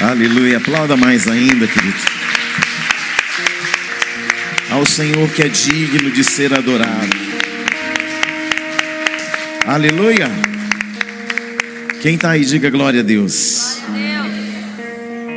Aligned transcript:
Aleluia. 0.00 0.58
Aplauda 0.58 0.96
mais 0.96 1.26
ainda, 1.26 1.66
querido. 1.66 1.96
Ao 4.70 4.86
Senhor 4.86 5.28
que 5.30 5.42
é 5.42 5.48
digno 5.48 6.10
de 6.12 6.22
ser 6.22 6.54
adorado. 6.54 7.16
Aleluia. 9.66 10.30
Quem 12.00 12.14
está 12.14 12.30
aí, 12.30 12.44
diga 12.44 12.70
glória 12.70 13.00
a 13.00 13.02
Deus. 13.02 13.78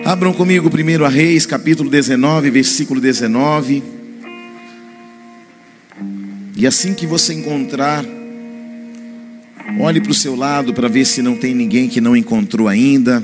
Abram 0.05 0.32
comigo 0.32 0.70
primeiro 0.70 1.05
a 1.05 1.09
Reis, 1.09 1.46
capítulo 1.46 1.89
19, 1.89 2.52
versículo 2.52 3.02
19. 3.02 3.84
E 6.55 6.68
assim 6.68 6.93
que 6.93 7.07
você 7.07 7.34
encontrar, 7.34 8.05
olhe 9.80 10.00
para 10.00 10.12
o 10.12 10.16
seu 10.16 10.36
lado 10.36 10.71
para 10.71 10.88
ver 10.88 11.05
se 11.05 11.23
não 11.23 11.36
tem 11.36 11.55
ninguém 11.55 11.89
que 11.89 12.00
não 12.00 12.16
encontrou 12.16 12.68
ainda. 12.68 13.23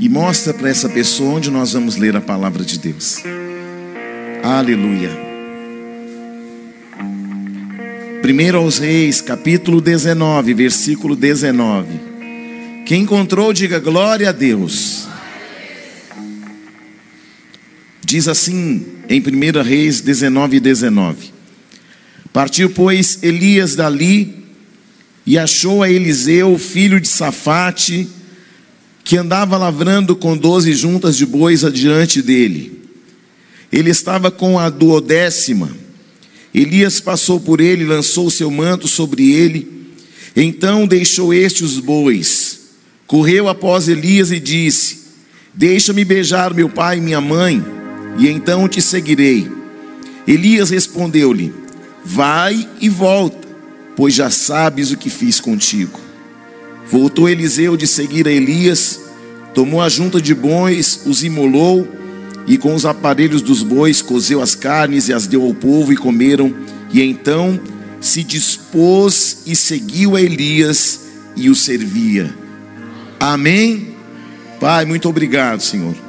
E 0.00 0.08
mostra 0.08 0.54
para 0.54 0.68
essa 0.68 0.88
pessoa 0.88 1.34
onde 1.34 1.50
nós 1.50 1.72
vamos 1.72 1.96
ler 1.96 2.14
a 2.14 2.20
palavra 2.20 2.64
de 2.64 2.78
Deus. 2.78 3.16
Aleluia. 4.44 5.10
Primeiro 8.22 8.58
aos 8.58 8.78
Reis, 8.78 9.20
capítulo 9.20 9.80
19, 9.80 10.54
versículo 10.54 11.16
19. 11.16 11.88
Quem 12.86 13.02
encontrou, 13.02 13.52
diga 13.52 13.80
glória 13.80 14.28
a 14.28 14.32
Deus. 14.32 15.08
Diz 18.04 18.28
assim 18.28 18.86
em 19.08 19.20
1 19.20 19.62
Reis 19.62 20.00
19, 20.00 20.60
19. 20.60 21.32
Partiu, 22.32 22.70
pois, 22.70 23.18
Elias 23.20 23.74
dali 23.74 24.44
e 25.26 25.36
achou 25.36 25.82
a 25.82 25.90
Eliseu, 25.90 26.56
filho 26.56 27.00
de 27.00 27.08
Safate, 27.08 28.08
que 29.08 29.16
andava 29.16 29.56
lavrando 29.56 30.14
com 30.14 30.36
doze 30.36 30.74
juntas 30.74 31.16
de 31.16 31.24
bois 31.24 31.64
adiante 31.64 32.20
dele. 32.20 32.78
Ele 33.72 33.88
estava 33.88 34.30
com 34.30 34.58
a 34.58 34.68
duodécima. 34.68 35.74
Elias 36.54 37.00
passou 37.00 37.40
por 37.40 37.58
ele, 37.58 37.86
lançou 37.86 38.28
seu 38.28 38.50
manto 38.50 38.86
sobre 38.86 39.32
ele. 39.32 39.94
Então 40.36 40.86
deixou 40.86 41.32
este 41.32 41.64
os 41.64 41.80
bois. 41.80 42.60
Correu 43.06 43.48
após 43.48 43.88
Elias 43.88 44.30
e 44.30 44.38
disse: 44.38 44.98
Deixa-me 45.54 46.04
beijar 46.04 46.52
meu 46.52 46.68
pai 46.68 46.98
e 46.98 47.00
minha 47.00 47.20
mãe 47.22 47.64
e 48.18 48.28
então 48.28 48.68
te 48.68 48.82
seguirei. 48.82 49.50
Elias 50.26 50.68
respondeu-lhe: 50.68 51.50
Vai 52.04 52.68
e 52.78 52.90
volta, 52.90 53.48
pois 53.96 54.12
já 54.12 54.28
sabes 54.28 54.90
o 54.90 54.98
que 54.98 55.08
fiz 55.08 55.40
contigo. 55.40 56.07
Voltou 56.90 57.28
Eliseu 57.28 57.76
de 57.76 57.86
seguir 57.86 58.26
a 58.26 58.30
Elias, 58.30 59.00
tomou 59.54 59.80
a 59.80 59.88
junta 59.88 60.20
de 60.20 60.34
bois, 60.34 61.02
os 61.06 61.22
imolou, 61.22 61.86
e 62.46 62.56
com 62.56 62.74
os 62.74 62.86
aparelhos 62.86 63.42
dos 63.42 63.62
bois 63.62 64.00
cozeu 64.00 64.40
as 64.40 64.54
carnes 64.54 65.08
e 65.08 65.12
as 65.12 65.26
deu 65.26 65.44
ao 65.44 65.52
povo 65.52 65.92
e 65.92 65.96
comeram, 65.96 66.54
e 66.90 67.02
então 67.02 67.60
se 68.00 68.24
dispôs 68.24 69.42
e 69.46 69.54
seguiu 69.54 70.16
a 70.16 70.22
Elias 70.22 71.00
e 71.36 71.50
o 71.50 71.54
servia. 71.54 72.34
Amém? 73.20 73.94
Pai, 74.58 74.84
muito 74.84 75.08
obrigado, 75.08 75.60
Senhor 75.60 76.08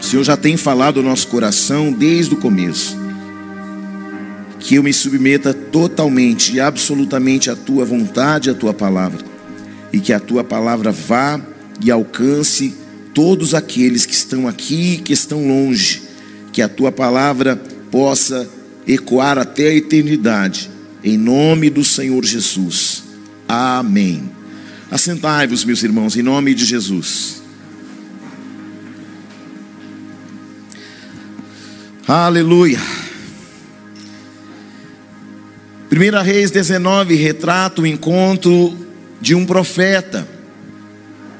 o 0.00 0.04
Senhor 0.04 0.22
já 0.22 0.36
tem 0.36 0.56
falado 0.56 0.98
ao 0.98 1.04
nosso 1.04 1.28
coração 1.28 1.92
desde 1.92 2.34
o 2.34 2.36
começo. 2.36 2.96
Que 4.58 4.76
eu 4.76 4.82
me 4.82 4.92
submeta 4.92 5.54
totalmente 5.54 6.54
e 6.54 6.60
absolutamente 6.60 7.50
à 7.50 7.56
tua 7.56 7.84
vontade, 7.84 8.50
à 8.50 8.54
tua 8.54 8.74
palavra. 8.74 9.24
E 9.92 10.00
que 10.00 10.12
a 10.12 10.20
tua 10.20 10.44
palavra 10.44 10.92
vá 10.92 11.40
e 11.82 11.90
alcance 11.90 12.74
todos 13.14 13.54
aqueles 13.54 14.04
que 14.04 14.14
estão 14.14 14.46
aqui 14.46 14.94
e 14.94 14.98
que 14.98 15.12
estão 15.12 15.46
longe. 15.46 16.02
Que 16.52 16.62
a 16.62 16.68
tua 16.68 16.92
palavra 16.92 17.56
possa 17.90 18.48
ecoar 18.86 19.38
até 19.38 19.68
a 19.68 19.74
eternidade. 19.74 20.70
Em 21.02 21.16
nome 21.16 21.70
do 21.70 21.84
Senhor 21.84 22.24
Jesus. 22.24 23.04
Amém. 23.48 24.30
Assentai-vos, 24.90 25.64
meus 25.64 25.82
irmãos, 25.82 26.16
em 26.16 26.22
nome 26.22 26.54
de 26.54 26.64
Jesus. 26.64 27.42
Aleluia. 32.06 32.80
1 35.90 36.22
Reis 36.22 36.50
19 36.50 37.14
retrata 37.16 37.82
o 37.82 37.86
encontro 37.86 38.85
de 39.26 39.34
um 39.34 39.44
profeta 39.44 40.24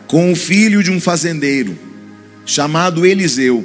com 0.08 0.32
o 0.32 0.34
filho 0.34 0.82
de 0.82 0.90
um 0.90 1.00
fazendeiro, 1.00 1.78
chamado 2.44 3.06
Eliseu. 3.06 3.64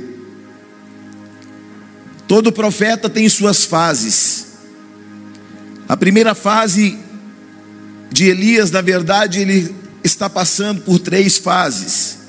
Todo 2.28 2.52
profeta 2.52 3.10
tem 3.10 3.28
suas 3.28 3.66
fases. 3.66 4.60
A 5.90 5.98
primeira 5.98 6.36
fase 6.36 7.00
de 8.12 8.26
Elias, 8.26 8.70
na 8.70 8.80
verdade, 8.80 9.40
ele 9.40 9.74
está 10.04 10.30
passando 10.30 10.81
por 10.81 11.00
três 11.00 11.40
fases. 11.40 12.20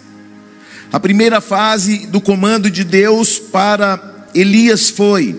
A 0.91 0.99
primeira 0.99 1.43
fase 1.43 2.07
do 2.07 2.23
comando 2.23 2.71
de 2.71 2.85
Deus 2.85 3.39
para 3.39 4.29
Elias 4.35 4.89
foi: 4.89 5.39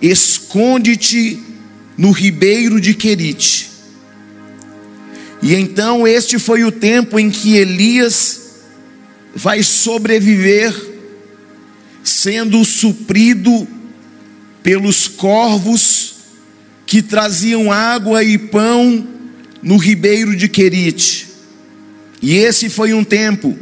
esconde-te 0.00 1.42
no 1.98 2.12
ribeiro 2.12 2.80
de 2.80 2.94
Querite. 2.94 3.71
E 5.42 5.54
então 5.56 6.06
este 6.06 6.38
foi 6.38 6.62
o 6.62 6.70
tempo 6.70 7.18
em 7.18 7.28
que 7.28 7.56
Elias 7.56 8.60
vai 9.34 9.60
sobreviver, 9.64 10.72
sendo 12.04 12.64
suprido 12.64 13.66
pelos 14.62 15.08
corvos 15.08 16.14
que 16.86 17.02
traziam 17.02 17.72
água 17.72 18.22
e 18.22 18.38
pão 18.38 19.06
no 19.60 19.76
ribeiro 19.76 20.36
de 20.36 20.48
Querite. 20.48 21.26
E 22.20 22.36
esse 22.36 22.70
foi 22.70 22.92
um 22.92 23.02
tempo 23.02 23.58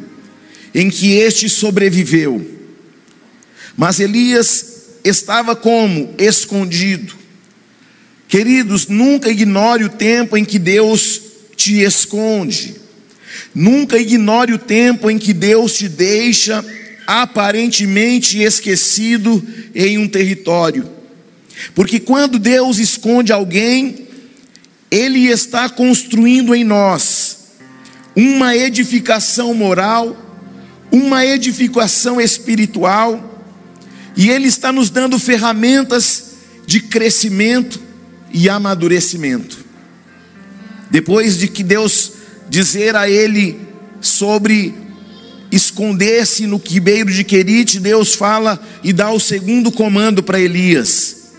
em 0.75 0.91
que 0.91 1.13
este 1.13 1.49
sobreviveu. 1.49 2.59
Mas 3.75 4.01
Elias 4.01 4.67
estava 5.03 5.57
como? 5.57 6.15
Escondido. 6.19 7.15
Queridos, 8.29 8.87
nunca 8.87 9.31
ignore 9.31 9.85
o 9.85 9.89
tempo 9.89 10.37
em 10.37 10.45
que 10.45 10.59
Deus 10.59 11.30
te 11.61 11.83
esconde. 11.83 12.75
Nunca 13.55 13.99
ignore 13.99 14.55
o 14.55 14.59
tempo 14.59 15.11
em 15.11 15.19
que 15.19 15.35
Deus 15.35 15.75
te 15.75 15.89
deixa 15.91 16.65
aparentemente 17.07 18.39
esquecido 18.39 19.47
em 19.75 19.99
um 19.99 20.09
território. 20.09 20.89
Porque 21.75 22.01
quando 22.01 22.39
Deus 22.39 22.79
esconde 22.79 23.31
alguém, 23.31 24.09
Ele 24.91 25.27
está 25.27 25.69
construindo 25.69 26.55
em 26.55 26.65
nós 26.65 27.37
uma 28.17 28.57
edificação 28.57 29.53
moral, 29.53 30.17
uma 30.91 31.27
edificação 31.27 32.19
espiritual, 32.19 33.45
e 34.17 34.31
Ele 34.31 34.49
está 34.49 34.73
nos 34.73 34.89
dando 34.89 35.19
ferramentas 35.19 36.31
de 36.67 36.81
crescimento 36.81 37.79
e 38.33 38.49
amadurecimento. 38.49 39.70
Depois 40.91 41.39
de 41.39 41.49
que 41.49 41.63
Deus 41.63 42.13
dizer 42.49 42.97
a 42.97 43.09
ele 43.09 43.61
sobre 44.01 44.75
esconder-se 45.53 46.47
no 46.47 46.59
quibeiro 46.59 47.13
de 47.13 47.25
Querite, 47.25 47.79
Deus 47.79 48.15
fala 48.15 48.61
e 48.83 48.93
dá 48.93 49.11
o 49.11 49.21
segundo 49.21 49.71
comando 49.71 50.23
para 50.23 50.41
Elias: 50.41 51.33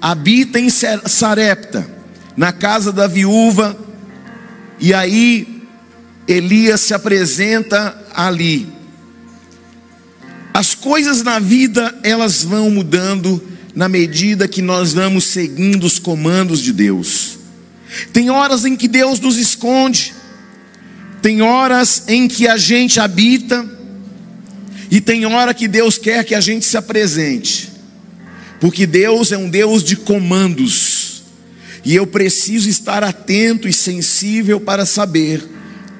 habita 0.00 0.58
em 0.58 0.68
Sarepta, 0.68 1.88
na 2.36 2.52
casa 2.52 2.92
da 2.92 3.06
viúva, 3.06 3.76
e 4.78 4.92
aí 4.92 5.62
Elias 6.26 6.80
se 6.80 6.94
apresenta 6.94 7.96
ali. 8.14 8.68
As 10.54 10.74
coisas 10.74 11.22
na 11.22 11.38
vida, 11.38 11.98
elas 12.02 12.44
vão 12.44 12.70
mudando 12.70 13.42
na 13.74 13.88
medida 13.88 14.46
que 14.46 14.60
nós 14.60 14.92
vamos 14.92 15.24
seguindo 15.24 15.84
os 15.84 15.98
comandos 15.98 16.60
de 16.60 16.74
Deus. 16.74 17.31
Tem 18.12 18.30
horas 18.30 18.64
em 18.64 18.76
que 18.76 18.88
Deus 18.88 19.20
nos 19.20 19.36
esconde, 19.36 20.14
tem 21.20 21.42
horas 21.42 22.04
em 22.08 22.26
que 22.26 22.48
a 22.48 22.56
gente 22.56 22.98
habita, 22.98 23.68
e 24.90 25.00
tem 25.00 25.24
hora 25.24 25.54
que 25.54 25.68
Deus 25.68 25.96
quer 25.96 26.24
que 26.24 26.34
a 26.34 26.40
gente 26.40 26.66
se 26.66 26.76
apresente, 26.76 27.70
porque 28.60 28.86
Deus 28.86 29.32
é 29.32 29.38
um 29.38 29.48
Deus 29.48 29.82
de 29.82 29.96
comandos, 29.96 31.22
e 31.84 31.94
eu 31.94 32.06
preciso 32.06 32.68
estar 32.68 33.02
atento 33.02 33.68
e 33.68 33.72
sensível 33.72 34.60
para 34.60 34.84
saber 34.86 35.42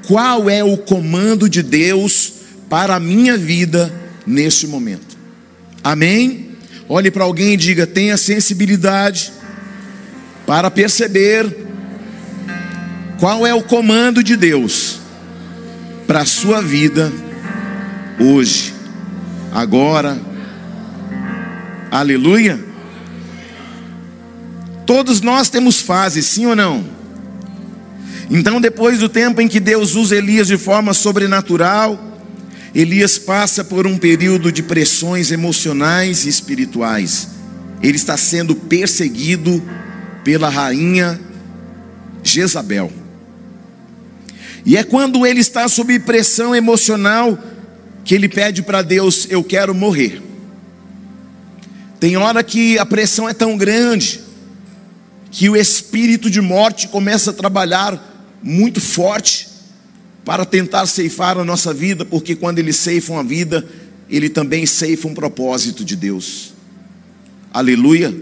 qual 0.07 0.51
é 0.51 0.63
o 0.63 0.77
comando 0.77 1.49
de 1.49 1.63
Deus 1.63 2.33
para 2.69 2.97
a 2.97 3.01
minha 3.01 3.37
vida 3.37 3.93
neste 4.27 4.67
momento. 4.67 5.17
Amém? 5.83 6.51
Olhe 6.89 7.11
para 7.11 7.25
alguém 7.25 7.55
e 7.55 7.57
diga: 7.57 7.87
tenha 7.87 8.17
sensibilidade 8.17 9.33
para 10.47 10.71
perceber 10.71 11.72
qual 13.23 13.47
é 13.47 13.55
o 13.55 13.63
comando 13.63 14.21
de 14.21 14.35
Deus 14.35 14.99
para 16.09 16.23
a 16.23 16.27
sua 16.27 16.61
vida 16.61 17.13
hoje, 18.19 18.75
agora. 19.53 20.21
Aleluia. 21.89 22.59
Todos 24.85 25.21
nós 25.21 25.49
temos 25.49 25.81
fases, 25.81 26.27
sim 26.27 26.47
ou 26.47 26.57
não? 26.57 26.85
Então, 28.29 28.61
depois 28.61 28.99
do 28.99 29.09
tempo 29.09 29.41
em 29.41 29.47
que 29.47 29.61
Deus 29.61 29.95
usa 29.95 30.17
Elias 30.17 30.49
de 30.49 30.59
forma 30.59 30.93
sobrenatural, 30.93 32.19
Elias 32.75 33.21
passa 33.21 33.63
por 33.63 33.87
um 33.87 33.99
período 33.99 34.51
de 34.51 34.65
pressões 34.65 35.31
emocionais 35.31 36.25
e 36.25 36.29
espirituais. 36.29 37.29
Ele 37.81 37.97
está 37.97 38.17
sendo 38.17 38.57
perseguido 38.57 39.63
pela 40.25 40.49
rainha 40.49 41.21
Jezabel. 42.25 43.02
E 44.65 44.77
é 44.77 44.85
quando 44.85 45.27
ele 45.27 45.41
está 45.41 45.69
sob 45.69 45.99
pressão 46.01 46.55
emocional 46.55 47.39
que 48.05 48.15
ele 48.15 48.29
pede 48.29 48.63
para 48.63 48.83
Deus: 48.83 49.27
Eu 49.29 49.43
quero 49.43 49.75
morrer. 49.75 50.23
Tem 51.99 52.17
hora 52.17 52.43
que 52.43 52.79
a 52.79 52.87
pressão 52.87 53.29
é 53.29 53.35
tão 53.35 53.57
grande 53.57 54.21
que 55.31 55.49
o 55.49 55.57
espírito 55.57 56.29
de 56.29 56.41
morte 56.41 56.89
começa 56.89 57.31
a 57.31 57.35
trabalhar 57.35 57.99
muito 58.43 58.81
forte 58.81 59.49
para 60.25 60.45
tentar 60.45 60.87
ceifar 60.87 61.39
a 61.39 61.45
nossa 61.45 61.73
vida, 61.73 62.05
porque 62.05 62.37
quando 62.37 62.59
ele 62.59 62.73
ceifa 62.73 63.13
uma 63.13 63.25
vida, 63.25 63.67
ele 64.11 64.29
também 64.29 64.67
ceifa 64.67 65.09
um 65.09 65.15
propósito 65.15 65.85
de 65.85 65.97
Deus. 65.97 66.53
Aleluia. 67.53 68.15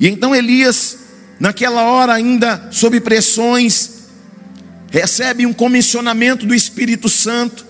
E 0.00 0.08
então 0.08 0.34
Elias, 0.34 0.98
naquela 1.38 1.82
hora 1.82 2.14
ainda 2.14 2.68
sob 2.70 2.98
pressões, 3.00 3.93
recebe 4.94 5.44
um 5.44 5.52
comissionamento 5.52 6.46
do 6.46 6.54
Espírito 6.54 7.08
Santo, 7.08 7.66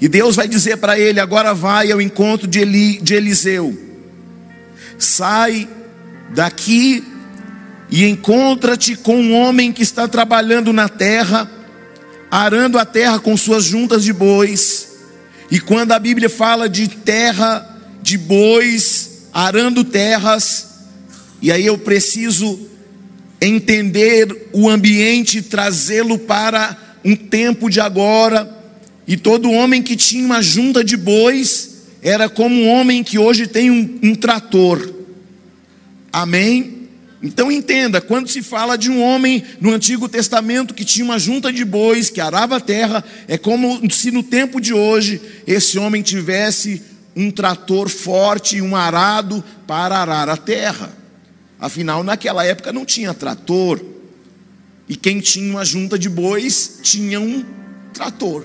e 0.00 0.08
Deus 0.08 0.36
vai 0.36 0.48
dizer 0.48 0.78
para 0.78 0.98
ele: 0.98 1.20
agora 1.20 1.52
vai 1.52 1.92
ao 1.92 2.00
encontro 2.00 2.46
de, 2.48 2.60
Eli, 2.60 2.98
de 2.98 3.12
Eliseu, 3.12 3.78
sai 4.98 5.68
daqui 6.34 7.04
e 7.90 8.06
encontra-te 8.06 8.96
com 8.96 9.16
um 9.16 9.34
homem 9.34 9.70
que 9.70 9.82
está 9.82 10.08
trabalhando 10.08 10.72
na 10.72 10.88
terra 10.88 11.50
arando 12.30 12.78
a 12.78 12.86
terra 12.86 13.18
com 13.18 13.36
suas 13.36 13.64
juntas 13.64 14.02
de 14.02 14.10
bois. 14.10 14.88
E 15.50 15.60
quando 15.60 15.92
a 15.92 15.98
Bíblia 15.98 16.30
fala 16.30 16.66
de 16.66 16.88
terra 16.88 17.68
de 18.00 18.16
bois, 18.16 19.26
arando 19.34 19.84
terras, 19.84 20.68
e 21.42 21.52
aí 21.52 21.66
eu 21.66 21.76
preciso 21.76 22.71
entender 23.46 24.48
o 24.52 24.68
ambiente, 24.68 25.42
trazê-lo 25.42 26.18
para 26.18 26.76
um 27.04 27.16
tempo 27.16 27.68
de 27.68 27.80
agora. 27.80 28.48
E 29.06 29.16
todo 29.16 29.50
homem 29.50 29.82
que 29.82 29.96
tinha 29.96 30.24
uma 30.24 30.40
junta 30.40 30.84
de 30.84 30.96
bois 30.96 31.72
era 32.00 32.28
como 32.28 32.54
um 32.54 32.68
homem 32.68 33.02
que 33.02 33.18
hoje 33.18 33.46
tem 33.46 33.70
um, 33.70 33.98
um 34.02 34.14
trator. 34.14 34.92
Amém? 36.12 36.88
Então 37.22 37.52
entenda, 37.52 38.00
quando 38.00 38.28
se 38.28 38.42
fala 38.42 38.76
de 38.76 38.90
um 38.90 39.00
homem 39.00 39.44
no 39.60 39.72
Antigo 39.72 40.08
Testamento 40.08 40.74
que 40.74 40.84
tinha 40.84 41.04
uma 41.04 41.18
junta 41.18 41.52
de 41.52 41.64
bois, 41.64 42.10
que 42.10 42.20
arava 42.20 42.56
a 42.56 42.60
terra, 42.60 43.04
é 43.28 43.38
como 43.38 43.80
se 43.90 44.10
no 44.10 44.24
tempo 44.24 44.60
de 44.60 44.74
hoje 44.74 45.20
esse 45.46 45.78
homem 45.78 46.02
tivesse 46.02 46.82
um 47.14 47.30
trator 47.30 47.88
forte 47.88 48.60
um 48.60 48.74
arado 48.74 49.44
para 49.66 49.98
arar 49.98 50.28
a 50.28 50.36
terra. 50.36 51.01
Afinal, 51.62 52.02
naquela 52.02 52.44
época 52.44 52.72
não 52.72 52.84
tinha 52.84 53.14
trator. 53.14 53.80
E 54.88 54.96
quem 54.96 55.20
tinha 55.20 55.48
uma 55.48 55.64
junta 55.64 55.96
de 55.96 56.08
bois 56.08 56.80
tinha 56.82 57.20
um 57.20 57.44
trator. 57.94 58.44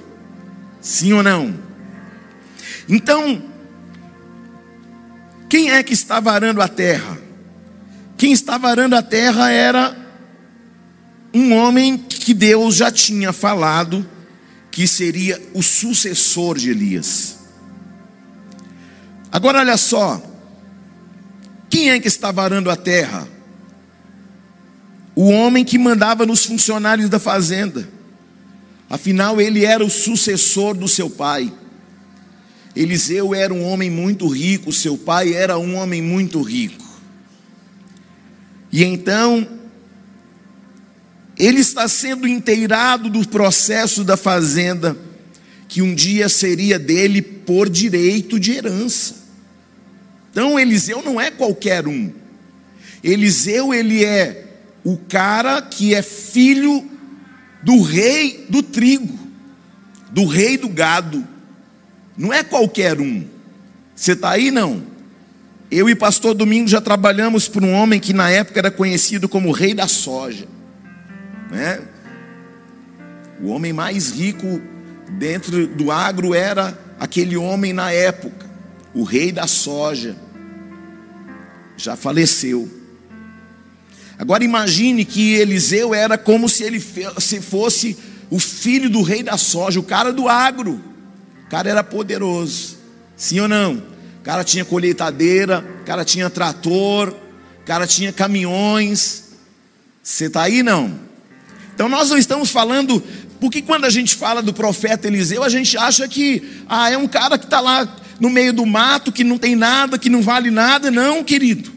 Sim 0.80 1.14
ou 1.14 1.24
não? 1.24 1.58
Então, 2.88 3.42
quem 5.50 5.72
é 5.72 5.81
que 5.81 5.94
estava 5.94 6.31
arando 6.31 6.62
a 6.62 6.68
terra? 6.68 7.18
Quem 8.16 8.31
estava 8.31 8.69
arando 8.69 8.96
a 8.96 9.02
terra 9.02 9.50
era 9.50 9.98
um 11.34 11.56
homem 11.56 11.98
que 11.98 12.36
Deus 12.36 12.75
já 12.75 12.92
tinha 12.92 13.34
falado 13.34 14.08
que 14.69 14.86
seria 14.86 15.42
o 15.56 15.64
sucessor 15.64 16.56
de 16.56 16.69
Elias. 16.69 17.40
Agora 19.31 19.58
olha 19.58 19.75
só, 19.75 20.22
quem 21.69 21.92
é 21.92 22.00
que 22.00 22.08
estava 22.08 22.44
arando 22.44 22.69
a 22.69 22.75
terra? 22.75 23.28
O 25.16 25.30
homem 25.30 25.66
que 25.66 25.78
mandava 25.78 26.25
nos 26.25 26.46
funcionários 26.46 27.10
da 27.10 27.19
fazenda. 27.19 27.90
Afinal, 28.90 29.42
ele 29.42 29.66
era 29.66 29.84
o 29.84 29.90
sucessor 29.90 30.75
do 30.75 30.88
seu 30.88 31.10
pai. 31.10 31.52
Eliseu 32.75 33.34
era 33.34 33.54
um 33.54 33.64
homem 33.64 33.90
muito 33.90 34.28
rico, 34.28 34.72
seu 34.72 34.98
pai 34.98 35.34
era 35.34 35.58
um 35.58 35.75
homem 35.75 36.02
muito 36.02 36.42
rico. 36.42 36.86
E 38.72 38.84
então, 38.84 39.48
ele 41.38 41.60
está 41.60 41.88
sendo 41.88 42.28
inteirado 42.28 43.10
do 43.10 43.28
processo 43.28 44.04
da 44.04 44.16
fazenda, 44.16 44.96
que 45.68 45.81
um 45.81 45.94
dia 45.94 46.30
seria 46.30 46.78
dele 46.78 47.22
por 47.22 47.69
direito 47.69 48.40
de 48.40 48.52
herança. 48.52 49.26
Então, 50.31 50.59
Eliseu 50.59 51.01
não 51.03 51.19
é 51.19 51.31
qualquer 51.31 51.88
um. 51.88 52.12
Eliseu, 53.03 53.74
ele 53.74 54.03
é 54.03 54.45
o 54.83 54.97
cara 54.97 55.62
que 55.62 55.94
é 55.94 56.01
filho 56.01 56.89
do 57.62 57.81
rei 57.81 58.45
do 58.50 58.63
trigo, 58.63 59.18
do 60.12 60.25
rei 60.25 60.57
do 60.57 60.69
gado. 60.69 61.27
Não 62.18 62.33
é 62.33 62.44
qualquer 62.44 63.00
um. 63.00 63.25
Você 63.95 64.13
está 64.13 64.31
aí, 64.31 64.51
não? 64.51 64.83
Eu 65.69 65.89
e 65.89 65.95
pastor 65.95 66.33
Domingo 66.33 66.68
já 66.68 66.80
trabalhamos 66.80 67.47
por 67.47 67.63
um 67.63 67.73
homem 67.73 68.00
que 68.00 68.13
na 68.13 68.30
época 68.30 68.59
era 68.59 68.71
conhecido 68.71 69.27
como 69.27 69.51
rei 69.51 69.73
da 69.73 69.88
soja. 69.88 70.47
Né? 71.51 71.81
O 73.41 73.50
homem 73.50 73.73
mais 73.73 74.12
rico 74.12 74.62
dentro 75.12 75.68
do 75.68 75.91
agro 75.91 76.33
era 76.33 76.77
aquele 77.00 77.35
homem 77.35 77.73
na 77.73 77.91
época, 77.91 78.46
o 78.97 79.03
rei 79.03 79.31
da 79.31 79.45
soja. 79.45 80.17
Já 81.77 81.95
faleceu. 81.95 82.67
Agora 84.17 84.44
imagine 84.44 85.05
que 85.05 85.35
Eliseu 85.35 85.94
era 85.94 86.17
como 86.17 86.49
se 86.49 86.63
ele 86.63 86.83
se 87.19 87.39
fosse 87.39 87.95
o 88.31 88.39
filho 88.39 88.89
do 88.89 89.03
rei 89.03 89.21
da 89.21 89.38
soja, 89.38 89.79
o 89.79 89.83
cara 89.83 90.11
do 90.11 90.27
agro. 90.27 90.81
O 91.45 91.49
cara 91.49 91.69
era 91.69 91.83
poderoso. 91.83 92.77
Sim 93.15 93.39
ou 93.41 93.47
não? 93.47 93.95
cara 94.23 94.44
tinha 94.44 94.66
colheitadeira, 94.66 95.66
cara 95.85 96.04
tinha 96.04 96.30
trator, 96.30 97.16
cara 97.66 97.87
tinha 97.87 98.11
caminhões. 98.11 99.23
Você 100.04 100.25
está 100.25 100.42
aí 100.42 100.61
não? 100.61 100.99
Então 101.73 101.87
nós 101.87 102.09
não 102.09 102.18
estamos 102.18 102.49
falando, 102.49 103.01
porque 103.39 103.61
quando 103.61 103.85
a 103.85 103.89
gente 103.89 104.16
fala 104.16 104.42
do 104.42 104.54
profeta 104.54 105.07
Eliseu, 105.07 105.44
a 105.44 105.49
gente 105.49 105.77
acha 105.77 106.09
que 106.09 106.61
ah, 106.68 106.89
é 106.92 106.97
um 106.97 107.07
cara 107.07 107.37
que 107.37 107.45
está 107.45 107.61
lá 107.61 107.87
no 108.19 108.30
meio 108.30 108.54
do 108.54 108.66
mato, 108.66 109.12
que 109.12 109.24
não 109.24 109.38
tem 109.38 109.56
nada, 109.56 109.97
que 109.97 110.09
não 110.09 110.21
vale 110.21 110.50
nada. 110.52 110.90
Não, 110.90 111.24
querido. 111.24 111.71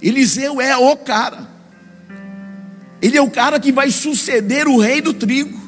Eliseu 0.00 0.60
é 0.60 0.76
o 0.76 0.96
cara. 0.96 1.48
Ele 3.00 3.16
é 3.16 3.22
o 3.22 3.30
cara 3.30 3.58
que 3.60 3.72
vai 3.72 3.90
suceder 3.90 4.66
o 4.68 4.78
rei 4.78 5.00
do 5.00 5.12
trigo. 5.12 5.58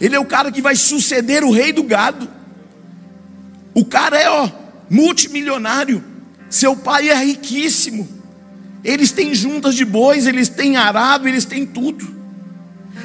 Ele 0.00 0.16
é 0.16 0.18
o 0.18 0.24
cara 0.24 0.50
que 0.50 0.60
vai 0.60 0.74
suceder 0.76 1.44
o 1.44 1.50
rei 1.50 1.72
do 1.72 1.82
gado. 1.82 2.28
O 3.74 3.84
cara 3.84 4.18
é, 4.18 4.28
ó, 4.28 4.50
multimilionário, 4.90 6.04
seu 6.50 6.76
pai 6.76 7.08
é 7.08 7.14
riquíssimo, 7.14 8.06
eles 8.84 9.10
têm 9.12 9.34
juntas 9.34 9.74
de 9.74 9.84
bois, 9.84 10.26
eles 10.26 10.48
têm 10.48 10.76
arado, 10.76 11.26
eles 11.26 11.44
têm 11.44 11.64
tudo. 11.64 12.06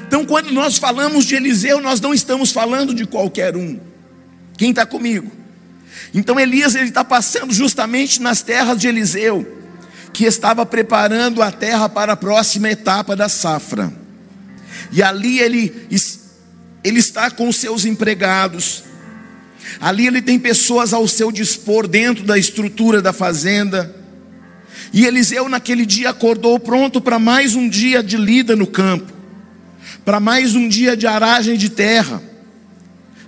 Então, 0.07 0.25
quando 0.25 0.51
nós 0.51 0.77
falamos 0.77 1.25
de 1.25 1.35
Eliseu, 1.35 1.79
nós 1.81 2.01
não 2.01 2.13
estamos 2.13 2.51
falando 2.51 2.93
de 2.93 3.05
qualquer 3.05 3.55
um. 3.55 3.79
Quem 4.57 4.71
está 4.71 4.85
comigo? 4.85 5.31
Então, 6.13 6.39
Elias 6.39 6.75
ele 6.75 6.89
está 6.89 7.03
passando 7.03 7.53
justamente 7.53 8.21
nas 8.21 8.41
terras 8.41 8.77
de 8.77 8.87
Eliseu, 8.87 9.45
que 10.13 10.25
estava 10.25 10.65
preparando 10.65 11.41
a 11.41 11.51
terra 11.51 11.87
para 11.87 12.13
a 12.13 12.17
próxima 12.17 12.69
etapa 12.69 13.15
da 13.15 13.29
safra. 13.29 13.93
E 14.91 15.03
ali 15.03 15.39
ele, 15.39 15.87
ele 16.83 16.99
está 16.99 17.29
com 17.29 17.51
seus 17.51 17.85
empregados, 17.85 18.83
Ali 19.79 20.07
ele 20.07 20.21
tem 20.21 20.39
pessoas 20.39 20.93
ao 20.93 21.07
seu 21.07 21.31
dispor 21.31 21.87
dentro 21.87 22.23
da 22.23 22.37
estrutura 22.37 23.01
da 23.01 23.13
fazenda. 23.13 23.95
E 24.93 25.05
Eliseu 25.05 25.49
naquele 25.49 25.85
dia 25.85 26.09
acordou 26.09 26.59
pronto 26.59 27.01
para 27.01 27.19
mais 27.19 27.55
um 27.55 27.67
dia 27.67 28.01
de 28.01 28.17
lida 28.17 28.55
no 28.55 28.65
campo, 28.65 29.11
para 30.05 30.19
mais 30.19 30.55
um 30.55 30.67
dia 30.67 30.95
de 30.95 31.05
aragem 31.05 31.57
de 31.57 31.69
terra. 31.69 32.21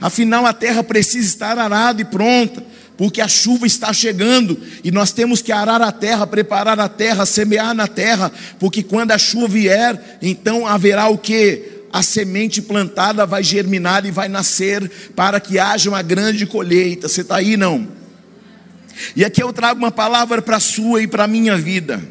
Afinal, 0.01 0.45
a 0.45 0.53
terra 0.53 0.83
precisa 0.83 1.27
estar 1.27 1.57
arada 1.57 2.01
e 2.01 2.05
pronta, 2.05 2.63
porque 2.97 3.21
a 3.21 3.27
chuva 3.27 3.65
está 3.65 3.91
chegando 3.91 4.59
e 4.83 4.91
nós 4.91 5.11
temos 5.11 5.41
que 5.41 5.51
arar 5.51 5.81
a 5.81 5.91
terra, 5.91 6.25
preparar 6.27 6.79
a 6.79 6.89
terra, 6.89 7.25
semear 7.25 7.73
na 7.73 7.87
terra, 7.87 8.31
porque 8.59 8.83
quando 8.83 9.11
a 9.11 9.17
chuva 9.17 9.47
vier, 9.47 10.17
então 10.21 10.65
haverá 10.67 11.07
o 11.07 11.17
que? 11.17 11.79
a 11.91 12.03
semente 12.03 12.61
plantada 12.61 13.25
vai 13.25 13.43
germinar 13.43 14.05
e 14.05 14.11
vai 14.11 14.29
nascer 14.29 14.89
para 15.15 15.39
que 15.39 15.57
haja 15.57 15.89
uma 15.89 16.01
grande 16.01 16.45
colheita. 16.45 17.07
Você 17.07 17.21
está 17.21 17.37
aí, 17.37 17.57
não? 17.57 17.87
E 19.15 19.23
aqui 19.25 19.41
eu 19.41 19.51
trago 19.51 19.79
uma 19.79 19.91
palavra 19.91 20.41
para 20.41 20.57
a 20.57 20.59
sua 20.59 21.01
e 21.01 21.07
para 21.07 21.23
a 21.23 21.27
minha 21.27 21.57
vida. 21.57 22.01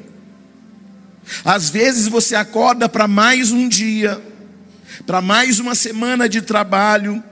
Às 1.45 1.71
vezes 1.71 2.09
você 2.09 2.35
acorda 2.35 2.89
para 2.89 3.07
mais 3.07 3.53
um 3.53 3.69
dia, 3.69 4.21
para 5.07 5.21
mais 5.21 5.61
uma 5.61 5.75
semana 5.75 6.29
de 6.29 6.41
trabalho, 6.41 7.23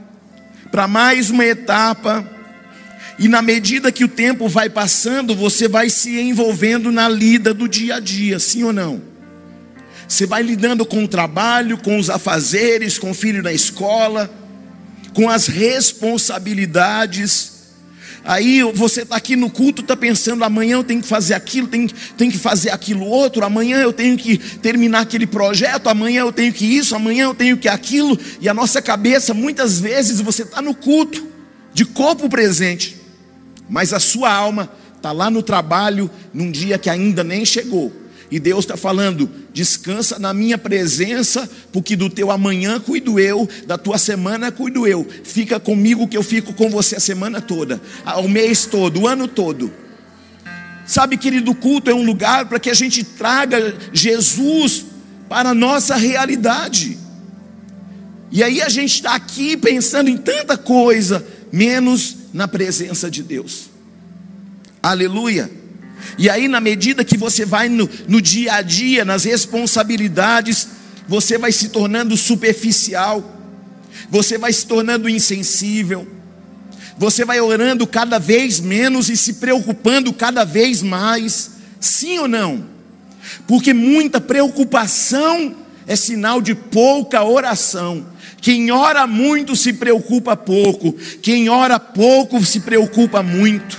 para 0.76 0.87
mais 0.87 1.30
uma 1.30 1.42
etapa, 1.42 2.23
e 3.18 3.28
na 3.28 3.40
medida 3.40 3.90
que 3.90 4.04
o 4.04 4.09
tempo 4.09 4.47
vai 4.47 4.68
passando, 4.68 5.35
você 5.35 5.66
vai 5.66 5.88
se 5.88 6.21
envolvendo 6.21 6.92
na 6.92 7.09
lida 7.09 7.54
do 7.54 7.66
dia 7.66 7.97
a 7.97 7.99
dia, 7.99 8.38
sim 8.38 8.62
ou 8.62 8.75
não? 8.75 9.00
Você 10.06 10.26
vai 10.26 10.42
lidando 10.42 10.85
com 10.85 11.02
o 11.02 11.09
trabalho, 11.09 11.78
com 11.78 11.99
os 11.99 12.11
afazeres, 12.11 12.99
com 12.99 13.12
o 13.12 13.14
filho 13.14 13.42
na 13.42 13.54
escola, 13.54 14.30
com 15.14 15.30
as 15.30 15.47
responsabilidades. 15.47 17.55
Aí 18.26 18.61
você 18.75 19.02
está 19.02 19.14
aqui 19.14 19.37
no 19.37 19.49
culto, 19.49 19.83
está 19.83 19.97
pensando, 19.97 20.42
amanhã 20.42 20.75
eu 20.75 20.85
tenho 20.85 21.00
que 21.00 21.06
fazer 21.06 21.35
aquilo, 21.35 21.68
tenho, 21.68 21.88
tenho 22.16 22.33
que 22.33 22.38
fazer 22.38 22.71
aquilo 22.71 23.06
outro, 23.06 23.45
amanhã 23.45 23.78
eu 23.78 23.92
tenho 23.92 24.16
que 24.16 24.37
terminar 24.37 25.02
aquele 25.02 25.28
projeto, 25.28 25.88
amanhã 25.88 26.23
eu 26.23 26.33
tenho 26.33 26.52
que 26.52 26.64
isso, 26.64 26.97
amanhã 26.97 27.26
eu 27.26 27.35
tenho 27.35 27.56
que 27.56 27.68
aquilo, 27.68 28.18
e 28.40 28.49
a 28.49 28.54
nossa 28.54 28.83
cabeça, 28.83 29.33
muitas 29.33 29.78
vezes, 29.78 30.21
você 30.21 30.42
está 30.42 30.61
no 30.61 30.75
culto, 30.75 31.25
de 31.73 31.85
corpo 31.85 32.28
presente, 32.28 32.97
mas 33.71 33.92
a 33.92 34.00
sua 34.00 34.33
alma 34.33 34.73
está 34.97 35.12
lá 35.12 35.30
no 35.30 35.40
trabalho, 35.40 36.11
num 36.35 36.50
dia 36.50 36.78
que 36.78 36.90
ainda 36.90 37.23
nem 37.23 37.45
chegou. 37.45 37.92
E 38.30 38.40
Deus 38.40 38.64
está 38.64 38.76
falando: 38.76 39.30
descansa 39.52 40.18
na 40.18 40.35
minha 40.35 40.59
presença, 40.59 41.49
porque 41.73 41.97
do 41.97 42.11
teu 42.11 42.30
amanhã 42.30 42.80
cuido 42.80 43.18
eu, 43.18 43.49
da 43.66 43.78
tua 43.78 43.99
semana 43.99 44.50
cuido 44.50 44.87
eu. 44.87 45.06
Fica 45.25 45.61
comigo 45.61 46.09
que 46.09 46.16
eu 46.16 46.23
fico 46.23 46.52
com 46.52 46.71
você 46.71 46.97
a 46.97 47.00
semana 47.00 47.40
toda, 47.40 47.80
o 48.18 48.28
mês 48.28 48.66
todo, 48.66 49.02
o 49.02 49.06
ano 49.06 49.28
todo. 49.28 49.73
Sabe, 50.87 51.16
querido, 51.16 51.50
o 51.50 51.54
culto 51.54 51.90
é 51.90 51.95
um 51.95 52.04
lugar 52.04 52.47
para 52.47 52.61
que 52.61 52.71
a 52.71 52.75
gente 52.75 53.02
traga 53.02 53.75
Jesus 53.92 54.87
para 55.28 55.50
a 55.50 55.54
nossa 55.54 55.97
realidade. 55.97 56.97
E 58.30 58.42
aí 58.42 58.62
a 58.62 58.68
gente 58.68 58.95
está 58.95 59.14
aqui 59.14 59.56
pensando 59.56 60.09
em 60.09 60.16
tanta 60.16 60.56
coisa, 60.56 61.26
menos 61.52 62.16
na 62.33 62.47
presença 62.47 63.11
de 63.11 63.23
Deus. 63.23 63.68
Aleluia. 64.83 65.50
E 66.18 66.30
aí, 66.30 66.48
na 66.48 66.60
medida 66.60 67.04
que 67.04 67.16
você 67.16 67.44
vai 67.44 67.68
no, 67.68 67.88
no 68.08 68.20
dia 68.20 68.54
a 68.54 68.62
dia, 68.62 69.04
nas 69.04 69.24
responsabilidades, 69.24 70.68
você 71.08 71.38
vai 71.38 71.52
se 71.52 71.68
tornando 71.68 72.16
superficial, 72.16 73.34
você 74.10 74.38
vai 74.38 74.52
se 74.52 74.66
tornando 74.66 75.08
insensível, 75.08 76.06
você 76.98 77.24
vai 77.24 77.40
orando 77.40 77.86
cada 77.86 78.18
vez 78.18 78.60
menos 78.60 79.10
e 79.10 79.16
se 79.16 79.34
preocupando 79.34 80.12
cada 80.12 80.44
vez 80.44 80.82
mais, 80.82 81.50
sim 81.78 82.18
ou 82.18 82.28
não? 82.28 82.64
Porque 83.46 83.74
muita 83.74 84.20
preocupação 84.20 85.54
é 85.86 85.94
sinal 85.94 86.40
de 86.40 86.54
pouca 86.54 87.22
oração. 87.22 88.06
Quem 88.40 88.70
ora 88.70 89.06
muito 89.06 89.54
se 89.54 89.72
preocupa 89.72 90.36
pouco, 90.36 90.92
quem 91.20 91.48
ora 91.48 91.78
pouco 91.78 92.44
se 92.44 92.60
preocupa 92.60 93.22
muito. 93.22 93.78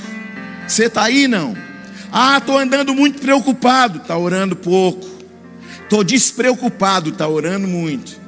Você 0.67 0.85
está 0.85 1.03
aí 1.03 1.27
não? 1.27 1.66
Ah, 2.19 2.39
estou 2.39 2.57
andando 2.57 2.95
muito 2.95 3.21
preocupado, 3.21 3.99
está 3.99 4.17
orando 4.17 4.55
pouco. 4.55 5.07
Estou 5.83 6.03
despreocupado, 6.03 7.11
está 7.11 7.27
orando 7.27 7.67
muito. 7.67 8.19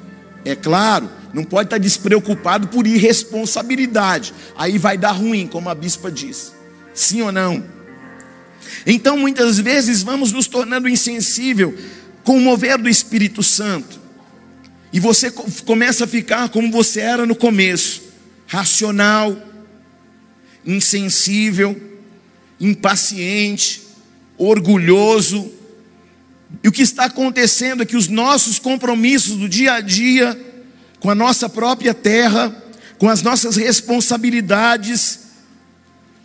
É 0.46 0.55
claro, 0.55 1.10
não 1.34 1.43
pode 1.43 1.65
estar 1.65 1.77
tá 1.77 1.81
despreocupado 1.81 2.67
por 2.67 2.86
irresponsabilidade. 2.86 4.31
Aí 4.55 4.77
vai 4.77 4.96
dar 4.96 5.13
ruim, 5.13 5.48
como 5.48 5.69
a 5.69 5.74
bispa 5.74 6.12
disse. 6.12 6.51
Sim 6.93 7.24
ou 7.24 7.31
não? 7.31 7.63
Então, 8.86 9.17
muitas 9.17 9.58
vezes, 9.58 10.03
vamos 10.03 10.31
nos 10.31 10.46
tornando 10.46 10.88
insensível 10.88 11.75
com 12.24 12.38
o 12.38 12.41
mover 12.41 12.77
do 12.77 12.88
Espírito 12.88 13.41
Santo. 13.41 14.00
E 14.93 15.00
você 15.00 15.31
começa 15.65 16.03
a 16.03 16.08
ficar 16.08 16.50
como 16.50 16.72
você 16.72 17.00
era 17.00 17.25
no 17.25 17.34
começo: 17.34 18.03
racional, 18.46 19.36
insensível 20.63 21.88
impaciente, 22.60 23.82
orgulhoso. 24.38 25.51
E 26.63 26.68
o 26.68 26.72
que 26.72 26.82
está 26.82 27.06
acontecendo 27.06 27.84
é 27.84 27.86
que 27.86 27.98
os 27.98 28.08
nossos 28.08 28.60
compromissos 28.60 29.38
do 29.38 29.48
dia 29.48 29.74
a 29.74 29.82
dia, 29.82 30.39
com 31.00 31.10
a 31.10 31.16
nossa 31.16 31.48
própria 31.48 31.94
terra, 31.94 32.56
com 32.98 33.08
as 33.08 33.22
nossas 33.22 33.56
responsabilidades, 33.56 35.20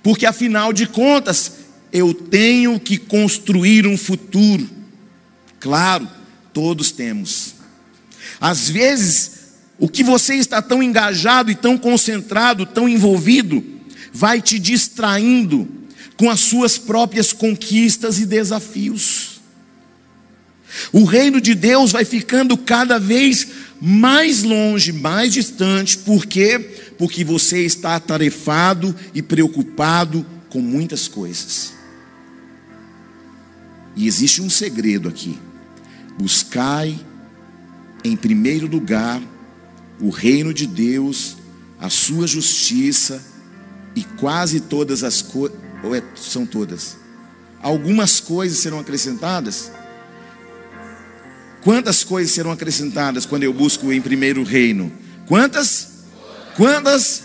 porque 0.02 0.26
afinal 0.26 0.72
de 0.72 0.86
contas, 0.86 1.52
eu 1.92 2.12
tenho 2.12 2.80
que 2.80 2.98
construir 2.98 3.86
um 3.86 3.96
futuro. 3.96 4.68
Claro, 5.60 6.08
todos 6.52 6.90
temos. 6.90 7.54
Às 8.40 8.68
vezes, 8.68 9.30
o 9.78 9.88
que 9.88 10.02
você 10.02 10.34
está 10.34 10.60
tão 10.60 10.82
engajado 10.82 11.50
e 11.50 11.54
tão 11.54 11.78
concentrado, 11.78 12.66
tão 12.66 12.88
envolvido, 12.88 13.64
vai 14.12 14.42
te 14.42 14.58
distraindo 14.58 15.83
com 16.16 16.30
as 16.30 16.40
suas 16.40 16.78
próprias 16.78 17.32
conquistas 17.32 18.18
e 18.18 18.26
desafios. 18.26 19.40
O 20.92 21.04
reino 21.04 21.40
de 21.40 21.54
Deus 21.54 21.92
vai 21.92 22.04
ficando 22.04 22.56
cada 22.56 22.98
vez 22.98 23.46
mais 23.80 24.42
longe, 24.42 24.92
mais 24.92 25.32
distante, 25.32 25.98
por 25.98 26.26
quê? 26.26 26.58
Porque 26.98 27.24
você 27.24 27.64
está 27.64 27.96
atarefado 27.96 28.94
e 29.14 29.22
preocupado 29.22 30.24
com 30.48 30.60
muitas 30.60 31.06
coisas. 31.08 31.72
E 33.96 34.06
existe 34.06 34.42
um 34.42 34.50
segredo 34.50 35.08
aqui: 35.08 35.38
buscai 36.18 36.98
em 38.02 38.16
primeiro 38.16 38.66
lugar 38.66 39.22
o 40.00 40.10
reino 40.10 40.52
de 40.52 40.66
Deus, 40.66 41.36
a 41.78 41.88
sua 41.88 42.26
justiça, 42.26 43.24
e 43.94 44.02
quase 44.02 44.60
todas 44.60 45.04
as 45.04 45.22
ou 45.84 45.94
é, 45.94 46.02
são 46.16 46.46
todas? 46.46 46.96
Algumas 47.62 48.18
coisas 48.18 48.58
serão 48.58 48.80
acrescentadas? 48.80 49.70
Quantas 51.62 52.02
coisas 52.02 52.32
serão 52.32 52.50
acrescentadas 52.50 53.26
quando 53.26 53.42
eu 53.42 53.52
busco 53.52 53.92
em 53.92 54.00
primeiro 54.00 54.42
reino? 54.42 54.90
Quantas? 55.26 56.04
Quantas? 56.56 57.24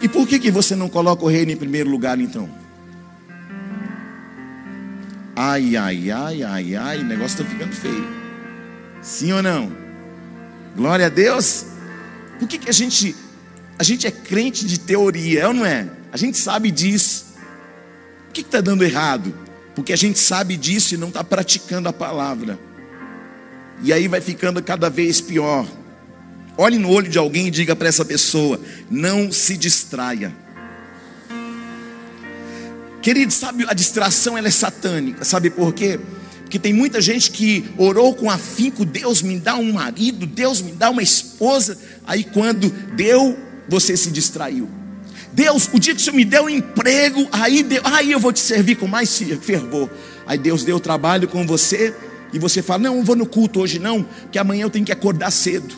E 0.00 0.08
por 0.08 0.26
que, 0.26 0.38
que 0.38 0.50
você 0.50 0.76
não 0.76 0.88
coloca 0.88 1.24
o 1.24 1.28
reino 1.28 1.52
em 1.52 1.56
primeiro 1.56 1.90
lugar 1.90 2.20
então? 2.20 2.48
Ai, 5.36 5.76
ai, 5.76 6.10
ai, 6.10 6.42
ai, 6.42 6.76
ai, 6.76 6.98
o 7.00 7.04
negócio 7.04 7.40
está 7.40 7.44
ficando 7.44 7.74
feio. 7.74 8.06
Sim 9.02 9.32
ou 9.32 9.42
não? 9.42 9.72
Glória 10.76 11.06
a 11.06 11.10
Deus. 11.10 11.66
Por 12.38 12.46
que, 12.46 12.58
que 12.58 12.68
a 12.68 12.72
gente 12.72 13.14
a 13.78 13.82
gente 13.82 14.06
é 14.06 14.10
crente 14.10 14.64
de 14.66 14.78
teoria, 14.78 15.42
é 15.42 15.48
ou 15.48 15.54
não 15.54 15.66
é? 15.66 15.88
A 16.12 16.16
gente 16.16 16.38
sabe 16.38 16.70
disso 16.70 17.23
que 18.34 18.40
está 18.40 18.60
dando 18.60 18.84
errado? 18.84 19.32
Porque 19.74 19.92
a 19.92 19.96
gente 19.96 20.18
sabe 20.18 20.56
disso 20.56 20.94
e 20.94 20.98
não 20.98 21.08
está 21.08 21.22
praticando 21.22 21.88
a 21.88 21.92
palavra. 21.92 22.58
E 23.82 23.92
aí 23.92 24.08
vai 24.08 24.20
ficando 24.20 24.62
cada 24.62 24.90
vez 24.90 25.20
pior. 25.20 25.66
Olhe 26.56 26.78
no 26.78 26.90
olho 26.90 27.08
de 27.08 27.18
alguém 27.18 27.48
e 27.48 27.50
diga 27.50 27.74
para 27.74 27.88
essa 27.88 28.04
pessoa: 28.04 28.60
não 28.90 29.32
se 29.32 29.56
distraia. 29.56 30.34
Querido, 33.02 33.32
sabe, 33.32 33.66
a 33.68 33.74
distração 33.74 34.38
ela 34.38 34.48
é 34.48 34.50
satânica. 34.50 35.24
Sabe 35.24 35.50
por 35.50 35.74
quê? 35.74 36.00
Porque 36.42 36.58
tem 36.58 36.72
muita 36.72 37.00
gente 37.00 37.30
que 37.30 37.64
orou 37.76 38.14
com 38.14 38.30
afinco: 38.30 38.84
Deus 38.84 39.22
me 39.22 39.38
dá 39.38 39.56
um 39.56 39.72
marido, 39.72 40.26
Deus 40.26 40.60
me 40.60 40.72
dá 40.72 40.90
uma 40.90 41.02
esposa. 41.02 41.78
Aí 42.06 42.24
quando 42.24 42.70
deu, 42.94 43.36
você 43.68 43.96
se 43.96 44.10
distraiu. 44.10 44.83
Deus, 45.34 45.68
o 45.72 45.80
dia 45.80 45.94
que 45.94 46.00
o 46.00 46.04
Senhor 46.04 46.16
me 46.16 46.24
deu 46.24 46.44
um 46.44 46.48
emprego, 46.48 47.28
aí, 47.32 47.64
deu, 47.64 47.82
aí 47.84 48.12
eu 48.12 48.20
vou 48.20 48.32
te 48.32 48.38
servir 48.38 48.76
com 48.76 48.86
mais 48.86 49.18
fervor. 49.42 49.90
Aí 50.24 50.38
Deus 50.38 50.62
deu 50.62 50.78
trabalho 50.78 51.26
com 51.26 51.44
você, 51.44 51.92
e 52.32 52.38
você 52.38 52.62
fala: 52.62 52.84
Não, 52.84 52.96
não 52.96 53.04
vou 53.04 53.16
no 53.16 53.26
culto 53.26 53.60
hoje, 53.60 53.80
não, 53.80 54.04
porque 54.04 54.38
amanhã 54.38 54.62
eu 54.62 54.70
tenho 54.70 54.84
que 54.84 54.92
acordar 54.92 55.32
cedo. 55.32 55.74